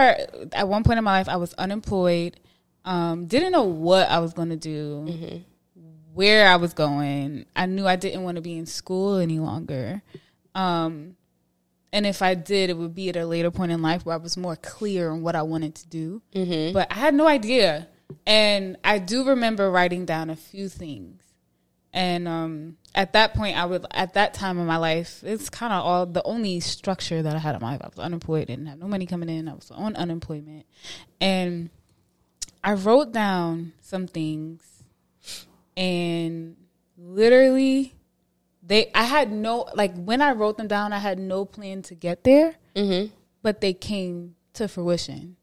at 0.53 0.67
one 0.67 0.83
point 0.83 0.99
in 0.99 1.03
my 1.03 1.17
life 1.17 1.27
I 1.27 1.37
was 1.37 1.53
unemployed, 1.55 2.39
um, 2.85 3.25
didn't 3.25 3.51
know 3.51 3.63
what 3.63 4.07
I 4.09 4.19
was 4.19 4.33
going 4.33 4.49
to 4.49 4.55
do, 4.55 5.05
Mm-hmm. 5.09 5.37
where 6.13 6.47
I 6.47 6.55
was 6.57 6.73
going. 6.73 7.45
I 7.55 7.65
knew 7.65 7.87
I 7.87 7.95
didn't 7.95 8.23
want 8.23 8.35
to 8.35 8.41
be 8.41 8.57
in 8.57 8.67
school 8.67 9.17
any 9.17 9.39
longer. 9.39 10.01
Um, 10.53 11.15
and 11.91 12.05
if 12.05 12.21
I 12.21 12.35
did, 12.35 12.69
it 12.69 12.77
would 12.77 12.93
be 12.93 13.09
at 13.09 13.15
a 13.15 13.25
later 13.25 13.49
point 13.49 13.71
in 13.71 13.81
life 13.81 14.05
where 14.05 14.13
I 14.13 14.19
was 14.19 14.37
more 14.37 14.55
clear 14.55 15.09
on 15.09 15.23
what 15.23 15.35
I 15.35 15.41
wanted 15.41 15.73
to 15.75 15.87
do. 15.87 16.21
Mm-hmm. 16.35 16.73
But 16.73 16.91
I 16.91 16.95
had 16.95 17.15
no 17.15 17.25
idea. 17.27 17.87
And 18.27 18.77
I 18.83 18.99
do 18.99 19.23
remember 19.23 19.71
writing 19.71 20.05
down 20.05 20.29
a 20.29 20.35
few 20.35 20.69
things. 20.69 21.23
And 21.91 22.27
um, 22.27 22.77
at 22.93 23.13
that 23.13 23.33
point, 23.33 23.57
I 23.57 23.65
would, 23.65 23.85
at 23.91 24.13
that 24.13 24.33
time 24.35 24.59
in 24.59 24.67
my 24.67 24.77
life, 24.77 25.23
it's 25.23 25.49
kind 25.49 25.73
of 25.73 25.83
all 25.83 26.05
the 26.05 26.21
only 26.23 26.59
structure 26.59 27.21
that 27.23 27.35
I 27.35 27.39
had 27.39 27.55
in 27.55 27.61
my 27.61 27.71
life. 27.71 27.81
I 27.83 27.87
was 27.87 27.99
unemployed, 27.99 28.47
didn't 28.47 28.67
have 28.67 28.77
no 28.77 28.87
money 28.87 29.05
coming 29.07 29.27
in. 29.29 29.47
I 29.47 29.53
was 29.53 29.71
on 29.71 29.95
unemployment. 29.95 30.65
And 31.19 31.71
I 32.63 32.73
wrote 32.73 33.11
down 33.11 33.73
some 33.81 34.05
things 34.05 34.63
and 35.77 36.57
literally 36.97 37.93
they 38.61 38.91
I 38.93 39.03
had 39.03 39.31
no 39.31 39.67
like 39.73 39.95
when 39.95 40.21
I 40.21 40.33
wrote 40.33 40.57
them 40.57 40.67
down 40.67 40.91
I 40.91 40.99
had 40.99 41.17
no 41.17 41.45
plan 41.45 41.81
to 41.83 41.95
get 41.95 42.23
there 42.23 42.55
Mm-hmm. 42.75 43.13
but 43.41 43.61
they 43.61 43.73
came 43.73 44.35
to 44.53 44.67
fruition 44.67 45.37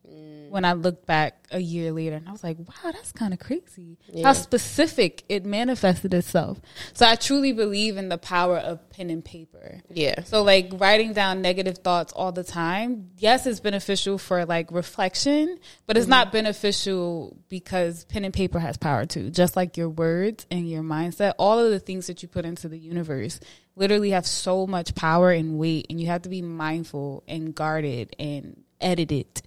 when 0.51 0.65
I 0.65 0.73
looked 0.75 1.07
back 1.07 1.47
a 1.51 1.61
year 1.61 1.93
later 1.93 2.17
and 2.17 2.29
I 2.29 2.33
was 2.33 2.43
like 2.43 2.59
wow 2.59 2.93
that's 2.93 3.13
kind 3.13 3.33
of 3.33 3.39
crazy 3.39 3.99
Yeah. 4.09 4.27
how 4.27 4.33
specific 4.33 5.25
it 5.29 5.45
manifested 5.45 6.13
itself 6.13 6.61
so 6.93 7.07
I 7.07 7.15
truly 7.17 7.53
believe 7.53 7.97
in 7.97 8.09
the 8.09 8.19
power 8.19 8.59
of 8.59 8.89
pen 8.91 9.11
and 9.11 9.25
paper 9.25 9.81
Yeah. 9.91 10.23
so 10.25 10.43
like 10.43 10.71
writing 10.75 11.13
down 11.13 11.43
negative 11.43 11.79
thoughts 11.79 12.13
all 12.13 12.33
the 12.33 12.45
time, 12.45 13.11
yes, 13.19 13.47
it's 13.47 13.61
beneficial 13.61 14.19
for 14.19 14.45
like 14.45 14.71
reflection, 14.73 15.59
but 15.87 15.97
it's 15.97 16.07
not 16.07 16.29
mm-hmm. 16.29 16.39
beneficial 16.39 17.37
because 17.49 18.05
pen 18.05 18.25
and 18.25 18.35
paper 18.35 18.59
has 18.59 18.77
power 18.77 19.07
too. 19.07 19.31
Just 19.31 19.57
like 19.57 19.77
your 19.77 19.89
words 19.89 20.47
and 20.51 20.69
your 20.69 20.83
mindset, 20.83 21.35
all 21.39 21.59
of 21.59 21.71
the 21.71 21.81
things 21.81 22.07
that 22.07 22.23
you 22.23 22.29
put 22.29 22.45
into 22.45 22.69
the 22.69 22.79
universe 22.79 23.41
literally 23.75 24.11
have 24.11 24.27
so 24.27 24.67
much 24.67 24.95
power 24.95 25.31
and 25.31 25.59
weight 25.59 25.87
and 25.91 26.01
you 26.01 26.07
have 26.07 26.23
to 26.23 26.29
be 26.29 26.43
mindful 26.43 27.23
and 27.29 27.55
guarded 27.55 28.15
and 28.19 28.63
edited 28.81 29.43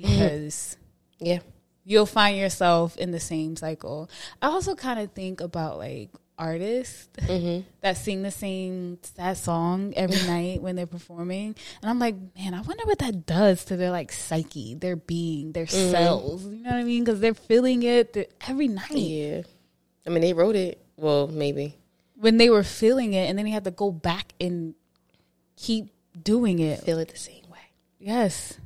Mm. 0.00 0.08
because 0.08 0.76
Yeah. 1.18 1.40
you'll 1.84 2.06
find 2.06 2.38
yourself 2.38 2.96
in 2.96 3.10
the 3.10 3.20
same 3.20 3.56
cycle. 3.56 4.08
I 4.40 4.46
also 4.46 4.74
kind 4.74 4.98
of 5.00 5.12
think 5.12 5.40
about 5.40 5.78
like 5.78 6.10
artists 6.38 7.08
mm-hmm. 7.18 7.68
that 7.82 7.98
sing 7.98 8.22
the 8.22 8.30
same 8.30 8.98
sad 9.02 9.36
song 9.36 9.92
every 9.94 10.22
night 10.26 10.62
when 10.62 10.74
they're 10.74 10.86
performing, 10.86 11.54
and 11.82 11.90
I'm 11.90 11.98
like, 11.98 12.16
man, 12.34 12.54
I 12.54 12.62
wonder 12.62 12.84
what 12.86 12.98
that 13.00 13.26
does 13.26 13.64
to 13.66 13.76
their 13.76 13.90
like 13.90 14.10
psyche, 14.10 14.74
their 14.74 14.96
being, 14.96 15.52
their 15.52 15.66
mm-hmm. 15.66 15.90
cells. 15.90 16.44
You 16.46 16.62
know 16.62 16.70
what 16.70 16.78
I 16.78 16.84
mean? 16.84 17.04
Because 17.04 17.20
they're 17.20 17.34
feeling 17.34 17.82
it 17.82 18.14
th- 18.14 18.30
every 18.48 18.68
night 18.68 18.90
Yeah. 18.92 19.42
I 20.06 20.10
mean, 20.10 20.22
they 20.22 20.32
wrote 20.32 20.56
it. 20.56 20.82
Well, 20.96 21.28
maybe. 21.28 21.76
when 22.16 22.36
they 22.36 22.50
were 22.50 22.62
feeling 22.62 23.14
it, 23.14 23.28
and 23.28 23.38
then 23.38 23.44
they 23.44 23.52
had 23.52 23.64
to 23.64 23.70
go 23.70 23.90
back 23.92 24.32
and 24.40 24.74
keep 25.56 25.92
doing 26.22 26.58
it. 26.58 26.80
Feel 26.80 26.98
it 26.98 27.08
the 27.08 27.16
same 27.16 27.44
way. 27.50 27.58
Yes, 27.98 28.58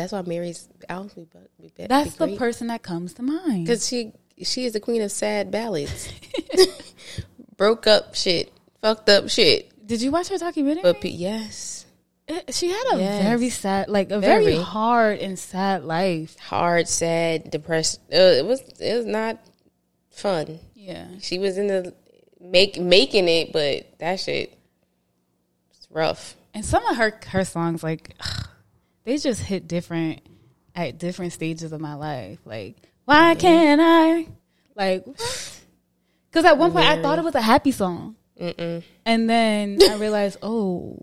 That's 0.00 0.12
why 0.12 0.22
Mary's 0.22 0.68
albums 0.88 1.12
be, 1.14 1.26
be, 1.60 1.72
be 1.76 1.86
that's 1.86 2.14
the 2.14 2.36
person 2.36 2.68
that 2.68 2.82
comes 2.82 3.12
to 3.14 3.22
mind. 3.22 3.66
Because 3.66 3.86
she 3.86 4.12
she 4.42 4.64
is 4.64 4.72
the 4.72 4.80
queen 4.80 5.02
of 5.02 5.12
sad 5.12 5.50
ballads. 5.50 6.08
Broke 7.56 7.86
up 7.86 8.14
shit, 8.14 8.52
fucked 8.80 9.08
up 9.08 9.28
shit. 9.28 9.70
Did 9.86 10.00
you 10.02 10.10
watch 10.10 10.28
her 10.28 10.38
documentary? 10.38 10.82
But 10.82 11.04
yes, 11.04 11.84
It- 12.28 12.54
she 12.54 12.68
had 12.68 12.84
a 12.94 12.98
Yes. 12.98 13.22
very 13.24 13.50
sad, 13.50 13.88
like 13.88 14.10
a 14.10 14.18
very. 14.20 14.44
Very. 14.44 14.56
hard 14.56 15.18
and 15.18 15.38
sad 15.38 15.84
life. 15.84 16.38
hard, 16.38 16.88
sad, 16.88 17.50
depressed. 17.50 18.00
Uh, 18.12 18.16
it 18.16 18.46
was 18.46 18.60
it 18.80 18.96
was 18.96 19.06
not 19.06 19.38
fun. 20.10 20.58
Yeah, 20.74 21.06
She 21.20 21.38
was 21.38 21.58
in 21.58 21.66
the 21.66 21.94
make 22.40 22.80
making 22.80 23.28
it, 23.28 23.52
but 23.52 23.98
that 23.98 24.18
shit 24.20 24.56
it's 25.76 25.86
rough. 25.90 26.36
and 26.54 26.64
some 26.64 26.84
of 26.86 26.96
her 26.96 27.18
her 27.28 27.44
songs, 27.44 27.82
like 27.82 28.14
they 29.04 29.16
just 29.18 29.40
hit 29.42 29.66
different 29.68 30.20
at 30.74 30.98
different 30.98 31.32
stages 31.32 31.72
of 31.72 31.80
my 31.80 31.94
life. 31.94 32.38
Like, 32.44 32.76
why 33.04 33.34
can't 33.34 33.80
I? 33.82 34.26
Like, 34.76 35.04
because 35.04 36.44
at 36.44 36.56
one 36.58 36.72
point 36.72 36.86
I 36.86 37.00
thought 37.02 37.18
it 37.18 37.24
was 37.24 37.34
a 37.34 37.40
happy 37.42 37.72
song, 37.72 38.16
Mm-mm. 38.40 38.82
and 39.04 39.28
then 39.28 39.78
I 39.88 39.94
realized, 39.98 40.38
oh, 40.42 40.96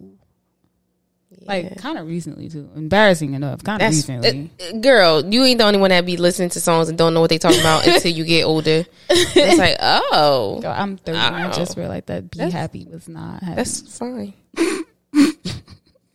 like 1.42 1.78
kind 1.78 1.98
of 1.98 2.08
recently 2.08 2.50
too. 2.50 2.70
Embarrassing 2.76 3.34
enough, 3.34 3.64
kind 3.64 3.82
of 3.82 3.90
recently. 3.90 4.50
uh, 4.62 4.78
girl. 4.80 5.24
You 5.26 5.44
ain't 5.44 5.60
the 5.60 5.66
only 5.66 5.80
one 5.80 5.90
that 5.92 6.06
be 6.06 6.18
listening 6.18 6.50
to 6.50 6.60
songs 6.62 6.90
and 6.90 6.98
don't 6.98 7.14
know 7.14 7.22
what 7.22 7.30
they 7.30 7.38
talking 7.38 7.60
about 7.60 7.86
until 7.86 8.12
you 8.12 8.24
get 8.24 8.44
older. 8.46 8.86
It's 9.10 9.60
like, 9.60 9.78
oh, 9.80 10.60
Girl, 10.62 10.74
I'm 10.76 10.98
30. 10.98 11.18
and 11.18 11.36
I 11.36 11.48
Oh. 11.50 11.52
just 11.52 11.78
realized 11.78 12.08
that 12.08 12.32
be 12.32 12.38
That's- 12.40 12.54
happy 12.54 12.88
was 12.90 13.08
not 13.08 13.44
happy. 13.44 13.56
that's 13.56 13.98
fine. 13.98 14.34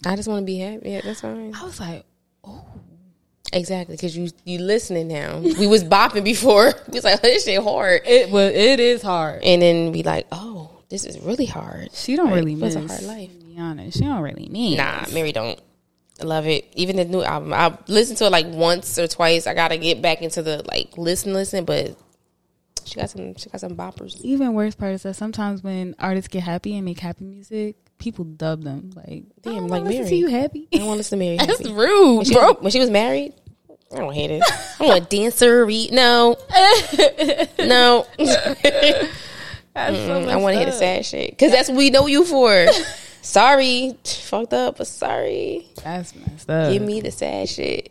I 0.04 0.16
just 0.16 0.28
want 0.28 0.42
to 0.42 0.46
be 0.46 0.58
happy. 0.58 0.90
Yeah, 0.90 1.00
that's 1.02 1.20
fine. 1.20 1.54
I 1.54 1.64
was 1.64 1.78
like, 1.80 2.04
oh. 2.44 2.64
Exactly, 3.54 3.96
because 3.96 4.16
you 4.16 4.30
you 4.44 4.58
listening 4.60 5.08
now. 5.08 5.38
We 5.40 5.66
was 5.66 5.84
bopping 5.84 6.24
before. 6.24 6.72
We 6.88 6.94
was 6.94 7.04
like, 7.04 7.16
oh, 7.18 7.22
this 7.22 7.44
shit 7.44 7.62
hard, 7.62 8.00
it 8.06 8.30
was. 8.30 8.50
It 8.54 8.80
is 8.80 9.02
hard. 9.02 9.42
and 9.42 9.60
then 9.60 9.92
we 9.92 10.02
like, 10.02 10.26
oh, 10.32 10.70
this 10.88 11.04
is 11.04 11.18
really 11.20 11.44
hard. 11.44 11.92
She 11.92 12.16
don't 12.16 12.28
Right. 12.28 12.36
really 12.36 12.54
miss. 12.54 12.76
was 12.76 12.84
a 12.90 12.94
hard 12.94 13.02
life. 13.02 13.30
To 13.38 13.44
be 13.44 13.58
honest, 13.58 13.98
she 13.98 14.04
don't 14.04 14.22
really 14.22 14.48
need. 14.48 14.78
Nah, 14.78 15.04
Mary 15.12 15.32
don't. 15.32 15.60
I 16.20 16.24
love 16.24 16.46
it. 16.46 16.66
Even 16.76 16.96
the 16.96 17.04
new 17.04 17.22
album, 17.22 17.52
I 17.52 17.76
listened 17.88 18.16
to 18.18 18.26
it 18.26 18.32
like 18.32 18.46
once 18.46 18.98
or 18.98 19.06
twice. 19.06 19.46
I 19.46 19.52
gotta 19.52 19.76
get 19.76 20.00
back 20.00 20.22
into 20.22 20.40
the 20.42 20.62
like 20.70 20.96
listen, 20.96 21.34
listen. 21.34 21.66
But 21.66 21.94
she 22.86 22.94
got 23.00 23.10
some, 23.10 23.34
she 23.36 23.50
got 23.50 23.60
some 23.60 23.76
boppers. 23.76 24.18
Even 24.22 24.54
worse 24.54 24.74
part 24.74 24.94
is 24.94 25.02
that 25.02 25.14
sometimes 25.14 25.62
when 25.62 25.94
artists 25.98 26.28
get 26.28 26.42
happy 26.44 26.74
and 26.76 26.86
make 26.86 27.00
happy 27.00 27.24
music, 27.24 27.76
people 28.02 28.24
dub 28.24 28.62
them 28.62 28.90
like, 28.96 29.24
Damn, 29.42 29.54
"Damn, 29.54 29.62
like 29.68 29.82
like 29.82 29.84
listen 29.84 30.06
to 30.06 30.14
you 30.16 30.26
happy." 30.28 30.68
I 30.74 30.78
don't 30.78 30.86
want 30.88 30.96
to 30.96 30.98
listen 30.98 31.18
to 31.18 31.24
Mary. 31.24 31.36
That's 31.38 31.58
Happy. 31.58 31.72
rude, 31.72 32.16
When 32.16 32.24
she, 32.26 32.34
bro. 32.34 32.54
when 32.54 32.72
she 32.72 32.80
was 32.80 32.90
married, 32.90 33.32
I 33.92 33.96
don't 33.98 34.12
hate 34.12 34.30
it. 34.30 34.42
I 34.80 34.86
want 34.86 35.04
a 35.04 35.06
dancer. 35.08 35.66
No, 35.92 36.36
no. 37.58 38.06
That's 39.74 39.96
so 39.96 40.20
Mm, 40.20 40.28
I 40.28 40.36
want 40.36 40.52
to 40.54 40.58
hear 40.58 40.66
the 40.66 40.72
sad 40.72 41.06
shit 41.06 41.30
because 41.30 41.50
that's 41.50 41.68
what 41.70 41.78
we 41.78 41.88
know 41.90 42.06
you 42.06 42.24
for. 42.26 42.66
sorry, 43.22 43.96
fucked 44.04 44.52
up, 44.52 44.76
but 44.78 44.86
sorry. 44.86 45.66
That's 45.82 46.14
messed 46.14 46.50
up. 46.50 46.70
Give 46.72 46.82
me 46.82 47.00
the 47.00 47.10
sad 47.10 47.48
shit. 47.48 47.90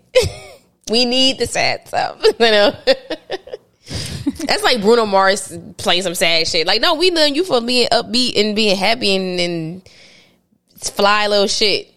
we 0.92 1.06
need 1.06 1.40
the 1.40 1.48
sad 1.48 1.88
stuff. 1.88 2.22
You 2.24 2.34
know. 2.40 2.76
That's 4.46 4.64
like 4.64 4.82
Bruno 4.82 5.06
Mars 5.08 5.58
playing 5.78 6.04
some 6.04 6.14
sad 6.16 6.48
shit. 6.48 6.68
Like, 6.68 6.82
no, 6.82 6.94
we 6.96 7.10
know 7.10 7.26
you 7.26 7.44
for 7.44 7.62
being 7.62 7.88
upbeat 7.92 8.40
and 8.40 8.56
being 8.56 8.78
happy 8.78 9.16
and, 9.16 9.40
and 9.40 9.90
fly 10.90 11.28
little 11.28 11.48
shit. 11.48 11.88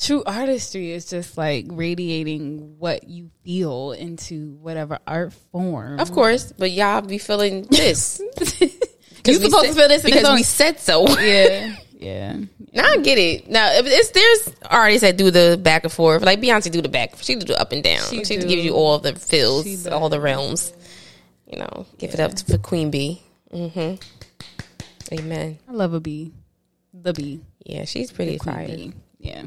True 0.00 0.22
artistry 0.24 0.92
is 0.92 1.06
just 1.06 1.36
like 1.36 1.66
radiating 1.68 2.76
what 2.78 3.08
you 3.08 3.30
feel 3.44 3.90
into 3.92 4.52
whatever 4.60 4.98
art 5.06 5.32
form. 5.50 5.98
Of 5.98 6.12
course, 6.12 6.52
but 6.56 6.70
y'all 6.70 7.00
be 7.00 7.18
feeling 7.18 7.62
this. 7.70 8.20
you 8.20 9.34
supposed 9.34 9.52
said- 9.52 9.62
to 9.66 9.74
feel 9.74 9.88
this 9.88 10.02
because 10.02 10.32
we 10.34 10.44
said 10.44 10.78
so. 10.78 11.08
yeah, 11.18 11.74
yeah. 11.98 12.36
Now 12.72 12.84
I 12.92 12.98
get 12.98 13.18
it. 13.18 13.48
Now 13.50 13.72
if 13.72 13.86
it's 13.86 14.10
there's 14.10 14.54
artists 14.70 15.00
that 15.00 15.16
do 15.16 15.32
the 15.32 15.58
back 15.60 15.82
and 15.82 15.92
forth, 15.92 16.22
like 16.22 16.40
Beyonce 16.40 16.70
do 16.70 16.80
the 16.80 16.88
back. 16.88 17.14
She 17.20 17.34
do 17.34 17.46
the 17.46 17.60
up 17.60 17.72
and 17.72 17.82
down. 17.82 18.02
She 18.08 18.22
She, 18.24 18.36
do. 18.36 18.46
gives 18.46 18.64
you 18.64 18.74
all 18.74 19.00
the 19.00 19.16
feels, 19.16 19.86
all 19.88 20.08
the 20.08 20.20
realms. 20.20 20.72
You 21.50 21.58
know, 21.58 21.86
give 21.98 22.14
it 22.14 22.20
up 22.20 22.34
to, 22.34 22.44
for 22.44 22.58
Queen 22.58 22.90
Bey. 22.92 23.20
hmm 23.50 23.94
Amen. 25.12 25.58
I 25.68 25.72
love 25.72 25.94
a 25.94 26.00
bee, 26.00 26.34
the 26.92 27.12
bee, 27.14 27.40
Yeah, 27.68 27.84
she's 27.84 28.10
pretty 28.10 28.38
fire. 28.38 28.76
Yeah. 29.18 29.44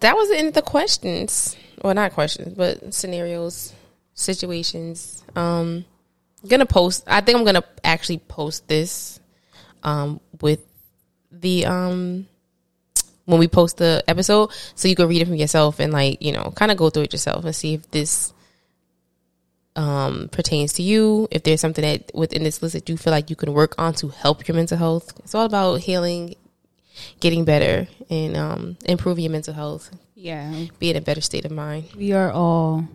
That 0.00 0.16
was 0.16 0.30
the 0.30 0.38
end 0.38 0.48
of 0.48 0.54
the 0.54 0.62
questions. 0.62 1.54
Well, 1.82 1.94
not 1.94 2.12
questions, 2.12 2.54
but 2.54 2.94
scenarios, 2.94 3.72
situations. 4.14 5.22
Um, 5.36 5.84
gonna 6.46 6.66
post. 6.66 7.04
I 7.06 7.20
think 7.20 7.38
I'm 7.38 7.44
gonna 7.44 7.64
actually 7.84 8.18
post 8.18 8.66
this, 8.68 9.20
um, 9.82 10.20
with 10.40 10.60
the 11.30 11.66
um 11.66 12.26
when 13.26 13.38
we 13.38 13.48
post 13.48 13.76
the 13.76 14.02
episode, 14.08 14.50
so 14.74 14.88
you 14.88 14.96
can 14.96 15.08
read 15.08 15.20
it 15.20 15.26
from 15.26 15.34
yourself 15.34 15.78
and 15.80 15.92
like 15.92 16.22
you 16.22 16.32
know 16.32 16.52
kind 16.56 16.72
of 16.72 16.78
go 16.78 16.88
through 16.88 17.04
it 17.04 17.12
yourself 17.12 17.44
and 17.44 17.54
see 17.54 17.74
if 17.74 17.90
this 17.90 18.32
um 19.76 20.28
pertains 20.32 20.72
to 20.74 20.82
you. 20.82 21.28
If 21.30 21.42
there's 21.42 21.60
something 21.60 21.82
that 21.82 22.10
within 22.14 22.44
this 22.44 22.62
list 22.62 22.72
that 22.72 22.88
you 22.88 22.96
feel 22.96 23.10
like 23.10 23.30
you 23.30 23.36
can 23.36 23.52
work 23.52 23.74
on 23.78 23.92
to 23.94 24.08
help 24.08 24.48
your 24.48 24.54
mental 24.54 24.78
health. 24.78 25.12
It's 25.20 25.34
all 25.34 25.44
about 25.44 25.80
healing, 25.80 26.34
getting 27.20 27.44
better, 27.44 27.86
and 28.10 28.36
um 28.36 28.76
improving 28.84 29.24
your 29.24 29.32
mental 29.32 29.54
health 29.54 29.90
Yeah. 30.14 30.66
be 30.78 30.90
in 30.90 30.96
a 30.96 31.00
better 31.00 31.20
state 31.20 31.44
of 31.44 31.50
mind. 31.50 31.84
We 31.96 32.12
are 32.12 32.30
all. 32.30 32.86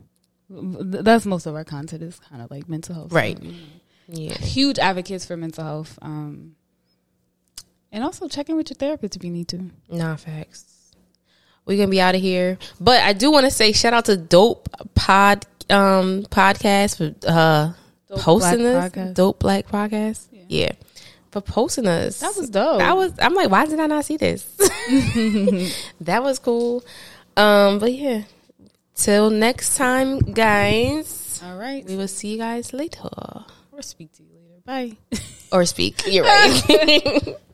That's 0.49 1.26
most 1.26 1.45
of 1.45 1.56
our 1.56 1.64
content 1.64 2.04
is 2.04 2.20
kind 2.20 2.41
of 2.41 2.51
like 2.51 2.70
mental 2.70 2.93
health. 2.95 3.12
Right. 3.12 3.39
Yeah. 4.08 4.34
huge 4.38 4.78
advocates 4.80 5.26
for 5.26 5.38
mental 5.38 5.64
health. 5.64 5.97
Um, 6.01 6.56
and 7.91 8.04
also 8.04 8.28
check 8.28 8.49
in 8.49 8.56
with 8.56 8.70
your 8.70 8.76
therapist 8.76 9.16
if 9.16 9.24
you 9.24 9.32
need 9.32 9.47
to. 9.49 9.70
Nah, 9.89 10.16
facts. 10.18 10.91
We're 11.66 11.78
gonna 11.78 11.89
be 11.89 12.01
out 12.01 12.14
of 12.16 12.22
here. 12.22 12.58
But 12.80 13.01
I 13.01 13.14
do 13.14 13.32
want 13.32 13.45
to 13.45 13.51
say 13.51 13.72
shout 13.72 13.93
out 13.93 14.06
to 14.06 14.18
Dope 14.18 14.68
Pod 14.95 15.45
um 15.70 16.24
podcast 16.24 16.97
for 16.97 17.16
uh 17.28 17.72
Dope 18.10 18.20
posting 18.20 18.66
us. 18.66 18.91
Podcast. 18.91 19.14
Dope 19.14 19.39
Black 19.39 19.68
Podcast. 19.68 20.28
Yeah. 20.49 20.74
For 21.34 21.42
posting 21.42 21.88
us. 21.88 22.20
That 22.20 22.38
was 22.38 22.52
dope. 22.52 22.78
That 22.78 22.96
was 22.96 23.12
I'm 23.20 23.34
like, 23.34 23.50
why 23.50 23.66
did 23.66 23.80
I 23.80 23.88
not 23.88 24.06
see 24.06 24.18
this? 24.18 24.44
that 26.02 26.22
was 26.22 26.38
cool. 26.38 26.86
Um, 27.36 27.80
but 27.80 27.92
yeah. 27.92 28.26
Till 28.94 29.32
next 29.32 29.76
time, 29.76 30.20
guys. 30.20 31.42
All 31.44 31.58
right. 31.58 31.84
We 31.86 31.96
will 31.96 32.08
see 32.08 32.34
you 32.34 32.38
guys 32.38 32.72
later. 32.72 33.10
Or 33.72 33.82
speak 33.82 34.12
to 34.14 34.22
you 34.22 34.30
later. 34.30 34.62
Bye. 34.64 34.98
Or 35.52 35.66
speak. 35.66 36.04
You're 36.06 36.24
right. 36.24 37.36